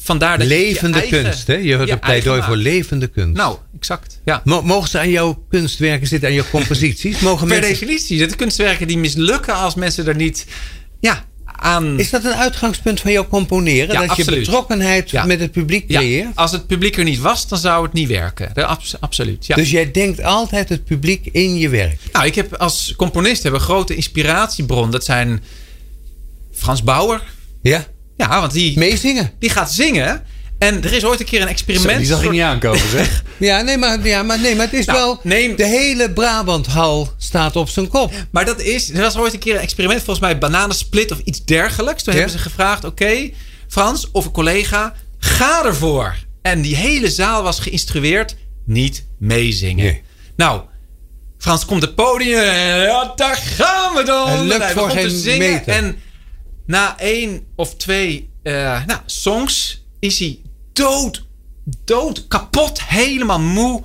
Vandaar 0.05 0.39
dat 0.39 0.49
je 0.49 0.55
je 0.55 0.61
Levende 0.65 0.99
eigen- 0.99 1.23
kunst, 1.23 1.47
hè? 1.47 1.55
Je 1.55 1.63
je 1.65 1.91
een 1.91 1.99
pleidooi 1.99 2.43
voor 2.43 2.57
levende 2.57 3.07
kunst. 3.07 3.37
Nou, 3.37 3.57
exact. 3.79 4.21
Ja. 4.25 4.41
Mo- 4.45 4.63
mogen 4.63 4.89
ze 4.89 4.99
aan 4.99 5.11
jouw 5.11 5.45
kunstwerken 5.51 6.07
zitten, 6.07 6.29
aan 6.29 6.35
jouw 6.35 6.45
composities? 6.51 7.19
Mogen 7.29 7.47
Per 7.49 7.57
mensen... 7.61 7.73
definitie. 7.73 8.19
Dat 8.19 8.37
kunstwerken 8.37 8.87
die 8.87 8.99
mislukken 8.99 9.55
als 9.55 9.75
mensen 9.75 10.07
er 10.07 10.15
niet 10.17 10.47
ja, 11.01 11.25
aan. 11.45 11.99
Is 11.99 12.11
dat 12.11 12.25
een 12.25 12.35
uitgangspunt 12.35 13.01
van 13.01 13.13
jouw 13.13 13.29
componeren? 13.29 13.95
Ja, 13.95 14.01
dat 14.01 14.11
absoluut. 14.11 14.39
je 14.39 14.45
betrokkenheid 14.45 15.11
Ja. 15.11 15.25
met 15.25 15.41
het 15.41 15.53
publiek 15.53 15.85
ja, 15.89 15.99
creëert? 15.99 16.29
als 16.35 16.53
het 16.53 16.67
publiek 16.67 16.97
er 16.97 17.05
niet 17.05 17.19
was, 17.21 17.49
dan 17.49 17.59
zou 17.59 17.85
het 17.85 17.93
niet 17.93 18.09
werken. 18.09 18.51
Ja, 18.55 18.63
abs- 18.63 19.01
absoluut. 19.01 19.47
Ja. 19.47 19.57
Dus 19.57 19.71
jij 19.71 19.91
denkt 19.91 20.23
altijd 20.23 20.69
het 20.69 20.85
publiek 20.85 21.27
in 21.33 21.57
je 21.57 21.69
werk. 21.69 21.99
Nou, 22.13 22.27
ik 22.27 22.35
heb 22.35 22.55
als 22.55 22.95
componist 22.97 23.43
hebben 23.43 23.61
we 23.61 23.67
een 23.67 23.73
grote 23.73 23.95
inspiratiebron. 23.95 24.91
Dat 24.91 25.05
zijn 25.05 25.43
Frans 26.53 26.83
Bauer. 26.83 27.23
Ja? 27.63 27.87
Ja, 28.17 28.41
want 28.41 28.53
die, 28.53 28.79
Meezingen. 28.79 29.31
die 29.39 29.51
gaat 29.51 29.73
zingen. 29.73 30.23
En 30.59 30.85
er 30.85 30.93
is 30.93 31.05
ooit 31.05 31.21
een 31.21 31.27
keer 31.27 31.41
een 31.43 31.49
experiment. 31.49 31.91
Zo, 31.93 31.99
die 31.99 32.07
zag 32.07 32.23
ik 32.23 32.31
niet 32.31 32.41
aankomen, 32.41 32.89
zeg. 32.91 33.23
Ja, 33.39 33.61
nee, 33.61 33.79
maar, 33.79 34.07
ja, 34.07 34.23
maar, 34.23 34.41
nee, 34.41 34.55
maar 34.57 34.65
het 34.67 34.75
is 34.75 34.87
Nou, 34.87 34.99
wel... 34.99 35.21
neem- 35.23 35.57
De 35.57 35.67
hele 35.67 36.11
Brabanthal 36.13 37.13
staat 37.19 37.57
op 37.57 37.69
zijn 37.69 37.89
kop. 37.89 38.13
Maar 38.31 38.45
dat 38.45 38.61
is, 38.61 38.91
er 38.91 39.01
was 39.01 39.17
ooit 39.17 39.33
een 39.33 39.39
keer 39.39 39.55
een 39.55 39.61
experiment, 39.61 40.03
volgens 40.03 40.27
mij 40.27 40.39
bananensplit 40.39 41.13
of 41.13 41.19
iets 41.25 41.45
dergelijks. 41.45 42.03
Toen 42.03 42.13
Ja. 42.15 42.19
hebben 42.21 42.39
ze 42.39 42.45
gevraagd, 42.45 42.85
oké, 42.85 43.31
Frans 43.69 44.11
of 44.11 44.25
een 44.25 44.31
collega, 44.33 44.95
ga 45.19 45.65
ervoor. 45.65 46.15
En 46.43 46.63
die 46.63 46.77
hele 46.77 47.11
zaal 47.11 47.43
was 47.43 47.61
geïnstrueerd, 47.61 48.37
niet 48.67 49.05
meezingen. 49.19 49.85
Nee. 49.85 50.03
Nou, 50.37 50.61
Frans 51.39 51.65
komt 51.65 51.83
het 51.83 51.95
podium 51.95 52.43
ja, 52.43 53.13
daar 53.17 53.37
gaan 53.37 53.95
we 53.95 54.03
dan. 54.03 54.31
Het 54.31 54.41
lukt 54.41 54.63
hij 54.65 54.73
voor 54.73 54.91
geen 54.91 55.11
zingen. 55.11 55.39
meter. 55.53 55.73
En 55.75 55.97
na 56.67 56.99
één 56.99 57.47
of 57.57 57.75
twee 57.77 58.31
eh, 58.43 58.85
nou, 58.87 59.01
songs 59.07 59.85
is 59.99 60.19
hij 60.19 60.39
dood, 60.73 61.25
dood, 61.85 62.27
kapot, 62.29 62.83
helemaal 62.83 63.41
moe 63.41 63.83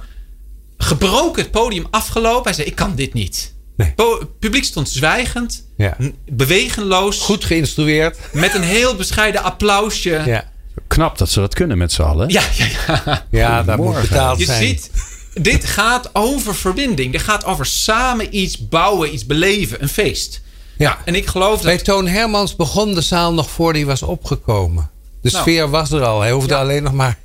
gebroken 0.78 1.42
het 1.42 1.52
podium 1.52 1.88
afgelopen. 1.92 2.44
Hij 2.44 2.54
zei: 2.54 2.68
Ik 2.68 2.76
kan 2.76 2.96
dit 2.96 3.14
niet. 3.14 3.54
Nee. 3.78 3.94
Het 3.96 4.40
publiek 4.40 4.64
stond 4.64 4.90
zwijgend, 4.90 5.68
Ja. 5.78 5.98
bewegenloos, 6.32 7.20
Goed 7.20 7.46
geïnstrueerd. 7.46 8.18
met 8.34 8.54
een 8.54 8.62
heel 8.64 8.96
bescheiden 8.96 9.44
applausje. 9.44 10.24
Ja, 10.26 10.52
Knap 10.88 11.18
dat 11.18 11.30
ze 11.30 11.40
dat 11.40 11.54
kunnen 11.54 11.78
met 11.78 11.92
z'n 11.92 12.02
allen. 12.02 12.30
ja, 12.30 12.44
ja. 12.58 12.68
ja. 13.06 13.26
ja 13.32 13.64
dat 13.64 13.78
moet 13.78 14.02
betaald 14.02 14.40
Je 14.40 14.46
zijn. 14.46 14.64
ziet, 14.68 14.92
dit 15.34 15.66
gaat 15.66 16.10
over 16.14 16.56
verbinding. 16.56 17.12
Dit 17.12 17.22
gaat 17.22 17.46
over 17.46 17.66
samen 17.66 18.36
iets 18.38 18.68
bouwen, 18.68 19.14
iets 19.14 19.26
beleven, 19.26 19.82
een 19.82 19.90
feest. 19.90 20.42
Ja. 20.80 20.98
En 21.06 21.16
ik 21.16 21.28
geloof 21.28 21.62
Bij 21.62 21.76
dat. 21.76 21.86
Toon 21.86 22.08
Hermans 22.08 22.56
begon 22.56 22.94
de 22.94 23.02
zaal 23.02 23.34
nog 23.34 23.50
voor 23.50 23.74
hij 23.74 23.86
was 23.86 24.02
opgekomen. 24.04 24.90
De 25.22 25.30
Nou. 25.32 25.44
sfeer 25.44 25.70
was 25.70 25.92
er 25.92 26.04
al. 26.04 26.22
Hij 26.22 26.32
hoefde 26.32 26.54
Ja. 26.54 26.60
alleen 26.60 26.84
nog 26.84 26.94
maar... 26.94 27.18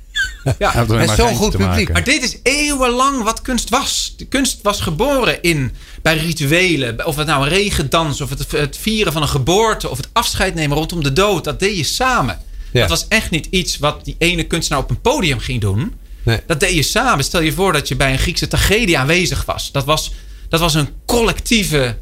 Ja. 0.59 0.85
Maar 0.87 1.15
zo'n 1.15 1.35
goed 1.35 1.51
te 1.51 1.57
publiek. 1.57 1.67
maken. 1.77 1.93
Maar 1.93 2.03
dit 2.03 2.23
is 2.23 2.37
eeuwenlang 2.43 3.23
wat 3.23 3.41
kunst 3.41 3.69
was. 3.69 4.13
De 4.17 4.25
kunst 4.25 4.59
was 4.61 4.81
geboren 4.81 5.41
in, 5.41 5.71
bij 6.01 6.17
rituelen. 6.17 7.05
Of 7.05 7.15
het 7.15 7.27
nou 7.27 7.43
een 7.43 7.49
regendans, 7.49 8.21
of 8.21 8.29
het, 8.29 8.51
het 8.51 8.77
vieren 8.77 9.13
van 9.13 9.21
een 9.21 9.27
geboorte, 9.27 9.89
of 9.89 9.97
het 9.97 10.09
afscheid 10.13 10.55
nemen 10.55 10.77
rondom 10.77 11.03
de 11.03 11.13
dood. 11.13 11.43
Dat 11.43 11.59
deed 11.59 11.77
je 11.77 11.83
samen. 11.83 12.39
Ja. 12.73 12.79
Dat 12.79 12.89
was 12.89 13.05
echt 13.07 13.29
niet 13.31 13.47
iets 13.49 13.77
wat 13.77 14.05
die 14.05 14.15
ene 14.17 14.43
kunstenaar 14.43 14.83
op 14.83 14.89
een 14.89 15.01
podium 15.01 15.39
ging 15.39 15.61
doen. 15.61 15.93
Nee. 16.23 16.39
Dat 16.47 16.59
deed 16.59 16.73
je 16.73 16.83
samen. 16.83 17.23
Stel 17.23 17.41
je 17.41 17.51
voor 17.53 17.73
dat 17.73 17.87
je 17.87 17.95
bij 17.95 18.11
een 18.11 18.19
Griekse 18.19 18.47
tragedie 18.47 18.97
aanwezig 18.97 19.45
was. 19.45 19.71
Dat 19.71 19.85
was, 19.85 20.11
dat 20.49 20.59
was 20.59 20.73
een 20.73 20.89
collectieve 21.05 21.97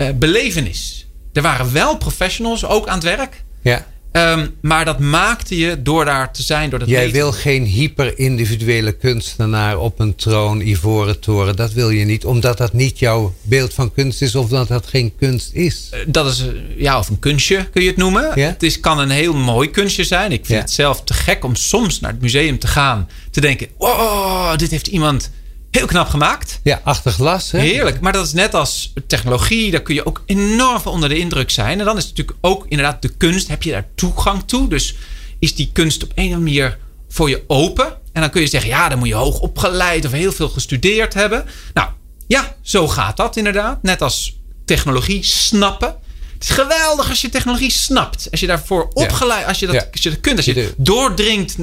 eh, 0.00 0.08
belevenis. 0.14 1.06
Er 1.32 1.42
waren 1.42 1.72
wel 1.72 1.96
professionals 1.96 2.64
ook 2.64 2.86
aan 2.88 2.94
het 2.94 3.04
werk. 3.04 3.42
Ja. 3.62 3.86
Ehm, 4.12 4.46
maar 4.60 4.84
dat 4.84 4.98
maakte 4.98 5.56
je 5.58 5.82
door 5.82 6.04
daar 6.04 6.32
te 6.32 6.42
zijn. 6.42 6.70
Door 6.70 6.78
dat 6.78 6.88
Jij 6.88 7.10
wil 7.10 7.32
geen 7.32 7.64
hyper-individuele 7.64 8.92
kunstenaar 8.92 9.78
op 9.78 9.98
een 10.00 10.14
troon, 10.14 10.60
ivoren 10.60 11.20
toren. 11.20 11.56
Dat 11.56 11.72
wil 11.72 11.90
je 11.90 12.04
niet, 12.04 12.24
omdat 12.24 12.58
dat 12.58 12.72
niet 12.72 12.98
jouw 12.98 13.34
beeld 13.42 13.74
van 13.74 13.92
kunst 13.92 14.22
is 14.22 14.34
of 14.34 14.48
dat 14.48 14.68
dat 14.68 14.86
geen 14.86 15.12
kunst 15.18 15.52
is. 15.52 15.88
Dat 16.06 16.26
is, 16.32 16.40
eh, 16.40 16.46
ja, 16.76 16.98
of 16.98 17.08
een 17.08 17.18
kunstje 17.18 17.68
kun 17.70 17.82
je 17.82 17.88
het 17.88 17.96
noemen. 17.96 18.32
Ja? 18.34 18.46
Het 18.46 18.62
is, 18.62 18.80
kan 18.80 18.98
een 18.98 19.10
heel 19.10 19.34
mooi 19.34 19.70
kunstje 19.70 20.04
zijn. 20.04 20.32
Ik 20.32 20.46
vind 20.46 20.58
Ja. 20.58 20.64
het 20.64 20.72
zelf 20.72 21.02
te 21.04 21.14
gek 21.14 21.44
om 21.44 21.54
soms 21.54 22.00
naar 22.00 22.10
het 22.10 22.20
museum 22.20 22.58
te 22.58 22.66
gaan. 22.66 23.08
Te 23.30 23.40
denken, 23.40 23.68
wow, 23.78 24.58
dit 24.58 24.70
heeft 24.70 24.86
iemand 24.86 25.30
heel 25.70 25.86
knap 25.86 26.08
gemaakt. 26.08 26.60
Ja, 26.62 26.80
achter 26.84 27.12
glas. 27.12 27.50
Hè? 27.50 27.58
Heerlijk. 27.58 28.00
Maar 28.00 28.12
dat 28.12 28.26
is 28.26 28.32
net 28.32 28.54
als 28.54 28.92
technologie. 29.06 29.70
Daar 29.70 29.82
kun 29.82 29.94
je 29.94 30.06
ook 30.06 30.22
enorm 30.26 30.80
van 30.80 30.92
onder 30.92 31.08
de 31.08 31.18
indruk 31.18 31.50
zijn. 31.50 31.78
En 31.78 31.84
dan 31.84 31.96
is 31.96 32.04
het 32.04 32.16
natuurlijk 32.16 32.38
ook 32.40 32.66
inderdaad 32.68 33.02
de 33.02 33.08
kunst. 33.08 33.48
Heb 33.48 33.62
je 33.62 33.70
daar 33.70 33.86
toegang 33.94 34.42
toe? 34.46 34.68
Dus 34.68 34.94
is 35.38 35.54
die 35.54 35.70
kunst 35.72 36.02
op 36.02 36.10
een 36.14 36.28
of 36.28 36.34
andere 36.34 36.40
manier 36.52 36.78
voor 37.08 37.28
je 37.28 37.42
open? 37.46 37.86
En 38.12 38.20
dan 38.20 38.30
kun 38.30 38.40
je 38.40 38.46
zeggen, 38.46 38.70
ja, 38.70 38.88
dan 38.88 38.98
moet 38.98 39.08
je 39.08 39.14
hoog 39.14 39.40
opgeleid 39.40 40.04
of 40.04 40.12
heel 40.12 40.32
veel 40.32 40.48
gestudeerd 40.48 41.14
hebben. 41.14 41.44
Nou, 41.74 41.88
ja, 42.26 42.56
zo 42.62 42.88
gaat 42.88 43.16
dat 43.16 43.36
inderdaad. 43.36 43.82
Net 43.82 44.02
als 44.02 44.38
technologie 44.64 45.24
snappen. 45.24 45.88
Het 46.34 46.42
is 46.48 46.54
geweldig 46.54 47.08
als 47.08 47.20
je 47.20 47.28
technologie 47.28 47.70
snapt. 47.70 48.28
Als 48.30 48.40
je 48.40 48.46
daarvoor 48.46 48.88
opgeleid, 48.92 49.46
als 49.46 49.58
je 49.58 49.66
dat, 49.66 49.74
Ja. 49.74 49.86
als 49.92 50.02
je 50.02 50.10
dat 50.10 50.20
kunt, 50.20 50.36
als 50.36 50.46
je 50.46 50.54
De- 50.54 50.74
doordringt 50.76 51.56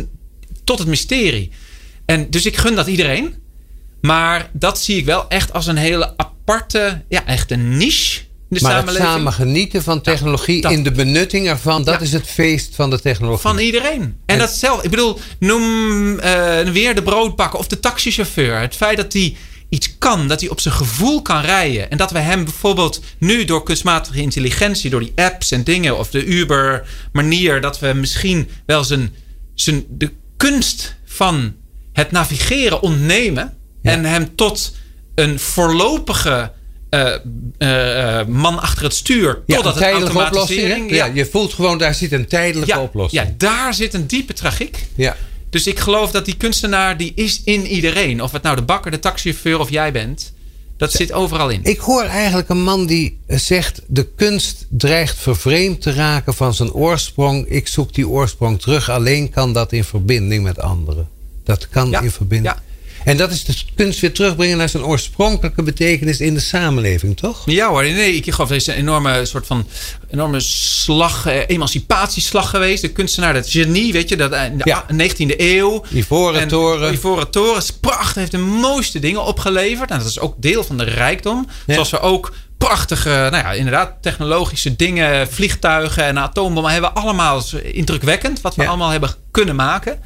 tot 0.64 0.80
het 0.80 0.88
mysterie. 0.88 1.51
En 2.05 2.30
dus 2.30 2.45
ik 2.45 2.58
gun 2.58 2.76
dat 2.76 2.88
iedereen. 2.88 3.36
Maar 4.02 4.50
dat 4.54 4.82
zie 4.82 4.98
ik 4.98 5.06
wel 5.06 5.28
echt 5.30 5.54
als 5.54 5.68
een 5.68 5.78
hele 5.78 6.14
aparte, 6.18 7.04
ja, 7.10 7.26
echt 7.26 7.52
een 7.52 7.78
niche 7.78 8.26
de 8.50 8.60
Maar 8.62 8.86
het 8.86 8.95
samen 8.95 9.34
genieten 9.34 9.84
van 9.84 10.02
technologie 10.02 10.62
dat- 10.62 10.72
in 10.72 10.84
de 10.84 10.91
benutting 10.91 11.48
ervan, 11.48 11.84
dat 11.84 11.93
Ja. 11.93 12.00
is 12.00 12.12
het 12.14 12.28
feest 12.28 12.76
van 12.76 12.89
de 12.89 13.00
technologie. 13.02 13.41
Van 13.41 13.58
iedereen. 13.60 14.02
En, 14.02 14.14
En- 14.26 14.38
dat 14.38 14.50
zelf. 14.52 14.84
Ik 14.84 14.89
bedoel, 14.89 15.20
noem 15.39 16.20
eh, 16.20 16.60
weer 16.62 16.95
de 16.95 17.04
broodbakker 17.04 17.60
of 17.60 17.68
de 17.68 17.80
taxichauffeur. 17.80 18.60
Het 18.60 18.76
feit 18.76 18.98
dat 18.98 19.14
hij 19.14 19.36
iets 19.70 19.98
kan, 19.98 20.28
dat 20.28 20.39
hij 20.41 20.50
op 20.50 20.60
zijn 20.60 20.74
gevoel 20.74 21.22
kan 21.22 21.41
rijden. 21.41 21.89
En 21.89 21.98
dat 21.98 22.12
we 22.12 22.20
hem 22.20 22.43
bijvoorbeeld 22.43 23.02
nu 23.18 23.45
door 23.45 23.64
kunstmatige 23.64 24.22
intelligentie, 24.22 24.89
door 24.89 25.00
die 25.00 25.12
apps 25.16 25.52
en 25.52 25.64
dingen, 25.64 25.98
of 25.98 26.10
de 26.10 26.26
Uber-manier, 26.26 27.62
dat 27.62 27.80
we 27.80 27.93
misschien 27.93 28.50
wel 28.66 28.84
zijn, 28.84 29.14
zijn, 29.54 29.86
de 29.89 30.12
kunst 30.38 30.95
van 31.06 31.56
het 31.93 32.12
navigeren 32.12 32.82
ontnemen. 32.82 33.54
Ja. 33.88 33.94
En 33.94 34.06
hem 34.06 34.36
tot 34.36 34.76
een 35.16 35.40
voorlopige 35.40 36.52
eh, 36.90 37.14
eh, 37.58 38.20
eh, 38.20 38.28
man 38.28 38.60
achter 38.60 38.84
het 38.84 38.94
stuur. 38.94 39.42
ja, 39.46 39.56
totdat 39.56 39.76
een 39.76 39.82
het 39.82 39.92
tijdelijke 39.92 40.18
oplossing. 40.18 40.60
hè? 40.60 40.68
automatisering. 40.68 40.92
Ja. 40.92 41.06
je 41.06 41.26
voelt 41.26 41.54
gewoon, 41.54 41.78
daar 41.78 41.96
zit 41.96 42.12
een 42.12 42.28
tijdelijke 42.28 42.74
ja, 42.74 42.82
oplossing. 42.82 43.24
ja, 43.24 43.34
daar 43.38 43.74
zit 43.74 43.94
een 43.94 44.08
diepe 44.08 44.34
tragiek. 44.34 44.86
Ja. 44.96 45.16
Dus 45.50 45.68
ik 45.68 45.80
geloof 45.80 46.12
dat 46.12 46.26
die 46.26 46.38
kunstenaar, 46.38 46.98
die 46.98 47.12
is 47.16 47.42
in 47.44 47.68
iedereen. 47.68 48.22
Of 48.24 48.32
het 48.32 48.42
nou 48.42 48.56
de 48.56 48.62
bakker, 48.62 48.92
de 48.92 49.00
taxichauffeur 49.00 49.60
of 49.60 49.70
jij 49.70 49.92
bent. 49.92 50.34
Dat 50.78 50.92
zit 50.92 51.12
overal 51.12 51.50
in. 51.50 51.60
Ik 51.64 51.80
hoor 51.80 52.04
eigenlijk 52.04 52.50
een 52.50 52.64
man 52.64 52.86
die 52.86 53.20
zegt: 53.28 53.82
de 53.88 54.08
kunst 54.16 54.66
dreigt 54.70 55.18
vervreemd 55.18 55.82
te 55.82 55.94
raken 55.94 56.34
van 56.34 56.54
zijn 56.54 56.72
oorsprong. 56.72 57.46
Ik 57.48 57.68
zoek 57.68 57.94
die 57.94 58.08
oorsprong 58.08 58.62
terug. 58.62 58.90
Alleen 58.90 59.30
kan 59.30 59.54
dat 59.54 59.72
in 59.72 59.84
verbinding 59.84 60.44
met 60.44 60.60
anderen. 60.60 61.08
Dat 61.44 61.70
kan 61.70 61.90
Ja, 61.90 62.02
in 62.02 62.12
verbinding. 62.12 62.56
En 63.08 63.18
dat 63.18 63.32
is 63.32 63.43
de 63.43 63.53
kunst 63.76 63.99
weer 63.99 64.14
terugbrengen 64.14 64.58
naar 64.58 64.70
zijn 64.70 64.84
oorspronkelijke 64.84 65.64
betekenis 65.64 66.20
in 66.20 66.34
de 66.34 66.39
samenleving, 66.39 67.18
toch? 67.18 67.41
Ja 67.45 67.68
hoor, 67.70 67.84
nee, 67.84 68.14
ik 68.16 68.24
geloof 68.34 68.49
dat 68.49 68.58
is 68.58 68.68
een 68.68 68.74
enorme 68.76 69.26
soort 69.26 69.47
van 69.47 69.68
enorme 70.12 70.39
slag, 70.39 71.26
eh, 71.26 71.39
emancipatieslag 71.47 72.49
geweest. 72.49 72.82
De 72.82 72.91
kunstenaar, 72.91 73.34
dat 73.34 73.49
genie, 73.49 73.93
weet 73.93 74.10
je, 74.10 74.16
dat 74.18 74.32
eh, 74.32 74.45
in 74.45 74.58
de 74.58 74.64
Ja. 74.64 74.78
a- 74.78 74.93
19e 74.93 75.34
eeuw. 75.41 75.84
Ivoren 75.93 76.41
En 76.41 76.47
toren. 76.47 76.93
Ivoren 76.93 77.30
toren 77.30 77.58
is 77.58 77.72
prachtig, 77.74 78.16
heeft 78.16 78.32
de 78.32 78.38
mooiste 78.38 78.99
dingen 78.99 79.24
opgeleverd. 79.26 79.91
En 79.91 79.97
dat 79.99 80.08
is 80.08 80.20
ook 80.20 80.36
deel 80.38 80.64
van 80.64 80.78
de 80.78 80.84
rijkdom. 80.84 81.47
Ja. 81.66 81.74
Zoals 81.74 81.89
we 81.89 81.99
ook 81.99 82.34
prachtige, 82.58 83.10
nou 83.10 83.36
ja, 83.36 83.51
inderdaad, 83.51 83.91
technologische 84.01 84.76
dingen, 84.76 85.28
vliegtuigen 85.32 86.03
en 86.03 86.18
atoombommen 86.20 86.72
hebben 86.72 86.93
we 86.93 86.99
allemaal 86.99 87.43
indrukwekkend 87.72 88.41
wat 88.41 88.55
we 88.55 88.62
Ja. 88.62 88.68
allemaal 88.68 88.89
hebben 88.89 89.14
kunnen 89.32 89.55
maken. 89.55 89.97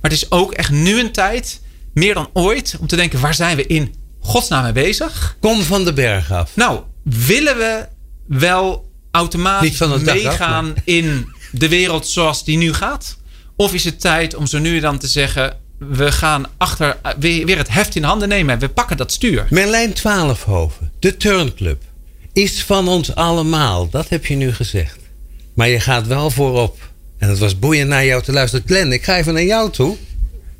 Maar 0.00 0.10
het 0.10 0.22
is 0.22 0.30
ook 0.30 0.52
echt 0.52 0.70
nu 0.70 1.00
een 1.00 1.12
tijd, 1.12 1.60
meer 1.94 2.14
dan 2.14 2.30
ooit, 2.32 2.76
om 2.80 2.86
te 2.86 2.96
denken, 2.96 3.20
waar 3.20 3.34
zijn 3.34 3.56
we 3.56 3.66
in 3.66 3.94
godsnaam 4.20 4.62
mee 4.62 4.72
bezig? 4.72 5.36
Kom 5.40 5.62
van 5.62 5.84
de 5.84 5.92
berg 5.92 6.32
af. 6.32 6.56
Nou, 6.56 6.80
willen 7.02 7.56
we 7.56 7.86
wel 8.26 8.90
automatisch 9.10 9.78
meegaan 10.02 10.74
in 10.84 11.32
de 11.52 11.68
wereld 11.68 12.06
zoals 12.06 12.44
die 12.44 12.56
nu 12.56 12.72
gaat? 12.72 13.18
Of 13.56 13.74
is 13.74 13.84
het 13.84 14.00
tijd 14.00 14.34
om 14.34 14.46
zo 14.46 14.58
nu 14.58 14.76
en 14.76 14.82
dan 14.82 14.98
te 14.98 15.06
zeggen: 15.06 15.56
we 15.78 16.12
gaan 16.12 16.46
achter 16.56 16.96
weer, 17.18 17.46
weer 17.46 17.56
het 17.56 17.68
heft 17.68 17.96
in 17.96 18.02
handen 18.02 18.28
nemen 18.28 18.54
en 18.54 18.60
we 18.60 18.68
pakken 18.68 18.96
dat 18.96 19.12
stuur? 19.12 19.46
Merlijn 19.50 19.92
Twaalfhoven, 19.92 20.92
de 20.98 21.16
Turnclub. 21.16 21.82
is 22.32 22.64
van 22.64 22.88
ons 22.88 23.14
allemaal. 23.14 23.88
Dat 23.88 24.08
heb 24.08 24.26
je 24.26 24.34
nu 24.34 24.52
gezegd. 24.52 24.98
Maar 25.54 25.68
je 25.68 25.80
gaat 25.80 26.06
wel 26.06 26.30
voorop. 26.30 26.78
En 27.18 27.28
het 27.28 27.38
was 27.38 27.58
boeiend 27.58 27.88
naar 27.88 28.04
jou 28.04 28.22
te 28.22 28.32
luisteren. 28.32 28.66
Glenn, 28.66 28.92
ik 28.92 29.04
ga 29.04 29.16
even 29.16 29.34
naar 29.34 29.42
jou 29.42 29.70
toe. 29.70 29.96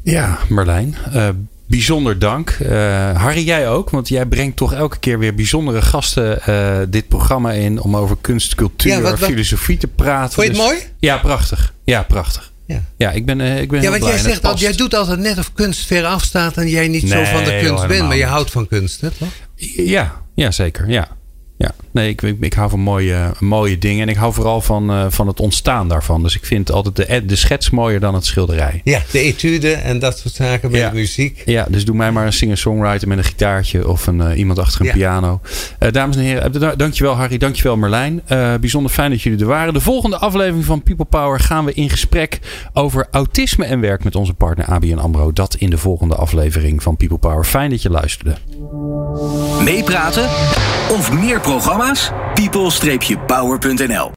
Ja, 0.02 0.38
Marlijn. 0.48 0.96
Uh, 1.14 1.28
bijzonder 1.66 2.18
dank. 2.18 2.58
Uh, 2.62 2.70
Harry, 3.16 3.44
jij 3.44 3.68
ook. 3.68 3.90
Want 3.90 4.08
jij 4.08 4.26
brengt 4.26 4.56
toch 4.56 4.72
elke 4.72 4.98
keer 4.98 5.18
weer 5.18 5.34
bijzondere 5.34 5.82
gasten 5.82 6.38
uh, 6.48 6.78
dit 6.88 7.08
programma 7.08 7.52
in. 7.52 7.80
Om 7.80 7.96
over 7.96 8.16
kunst, 8.20 8.54
cultuur, 8.54 8.92
ja, 8.92 9.00
wat, 9.00 9.18
wat, 9.18 9.28
filosofie 9.28 9.76
te 9.76 9.86
praten. 9.86 10.32
Vond 10.32 10.46
je 10.46 10.52
het 10.52 10.62
dus, 10.62 10.70
mooi? 10.70 10.78
Ja, 10.98 11.18
prachtig. 11.18 11.74
Ja, 11.84 12.02
prachtig. 12.02 12.52
Ja, 12.66 12.82
ja 12.96 13.10
ik 13.10 13.26
ben, 13.26 13.40
ik 13.40 13.70
ben 13.70 13.82
ja, 13.82 13.90
want 13.90 14.04
jij 14.04 14.18
zegt 14.18 14.44
al, 14.44 14.56
jij 14.56 14.72
doet 14.72 14.94
altijd 14.94 15.18
net 15.18 15.38
of 15.38 15.52
kunst 15.52 15.86
ver 15.86 16.04
afstaat 16.04 16.56
en 16.56 16.68
jij 16.68 16.88
niet 16.88 17.02
nee, 17.02 17.24
zo 17.24 17.32
van 17.32 17.44
de 17.44 17.60
kunst 17.62 17.86
bent, 17.86 18.06
maar 18.06 18.16
je 18.16 18.24
houdt 18.24 18.50
van 18.50 18.66
kunst, 18.66 19.00
hè, 19.00 19.10
toch? 19.10 19.28
Ja, 19.76 20.22
ja 20.34 20.50
zeker. 20.50 20.90
Ja. 20.90 21.08
Ja, 21.60 21.74
nee, 21.90 22.08
ik, 22.08 22.22
ik, 22.22 22.36
ik, 22.40 22.52
hou 22.52 22.70
van 22.70 22.80
mooie, 22.80 23.30
mooie 23.38 23.78
dingen. 23.78 24.02
En 24.02 24.08
ik 24.08 24.16
hou 24.16 24.32
vooral 24.32 24.60
van, 24.60 24.90
uh, 24.90 25.06
van 25.08 25.26
het 25.26 25.40
ontstaan 25.40 25.88
daarvan. 25.88 26.22
Dus 26.22 26.36
ik 26.36 26.44
vind 26.44 26.72
altijd 26.72 26.96
de, 26.96 27.24
de 27.24 27.36
schets 27.36 27.70
mooier 27.70 28.00
dan 28.00 28.14
het 28.14 28.24
schilderij. 28.24 28.80
Ja, 28.84 29.02
de 29.10 29.18
etude 29.18 29.72
en 29.72 29.98
dat 29.98 30.18
soort 30.18 30.34
zaken 30.34 30.70
met 30.70 30.80
ja. 30.80 30.90
muziek. 30.92 31.42
Ja, 31.44 31.66
dus 31.68 31.84
doe 31.84 31.96
mij 31.96 32.12
maar 32.12 32.26
een 32.26 32.32
singer-songwriter 32.32 33.08
met 33.08 33.18
een 33.18 33.24
gitaartje 33.24 33.88
of 33.88 34.06
een, 34.06 34.18
uh, 34.20 34.38
iemand 34.38 34.58
achter 34.58 34.80
een 34.80 34.86
Ja. 34.86 34.92
piano. 34.92 35.40
Uh, 35.80 35.90
dames 35.90 36.16
en 36.16 36.22
heren, 36.22 36.78
dankjewel 36.78 37.14
Harry, 37.14 37.38
dankjewel 37.38 37.76
Merlijn. 37.76 38.22
Uh, 38.28 38.54
bijzonder 38.54 38.92
fijn 38.92 39.10
dat 39.10 39.22
jullie 39.22 39.40
er 39.40 39.46
waren. 39.46 39.72
De 39.74 39.80
volgende 39.80 40.16
aflevering 40.16 40.64
van 40.64 40.82
People 40.82 41.04
Power 41.04 41.40
gaan 41.40 41.64
we 41.64 41.72
in 41.72 41.90
gesprek 41.90 42.38
over 42.72 43.06
autisme 43.10 43.64
en 43.64 43.80
werk 43.80 44.04
met 44.04 44.16
onze 44.16 44.34
partner 44.34 44.66
ABN 44.66 44.98
AMRO. 44.98 45.32
Dat 45.32 45.54
in 45.54 45.70
de 45.70 45.78
volgende 45.78 46.14
aflevering 46.14 46.82
van 46.82 46.96
People 46.96 47.18
Power. 47.18 47.44
Fijn 47.44 47.70
dat 47.70 47.82
je 47.82 47.90
luisterde. 47.90 48.36
Meepraten 49.64 50.24
of 50.90 51.12
meer 51.12 51.40
programma's? 51.80 52.12
people-power.nl 52.36 54.08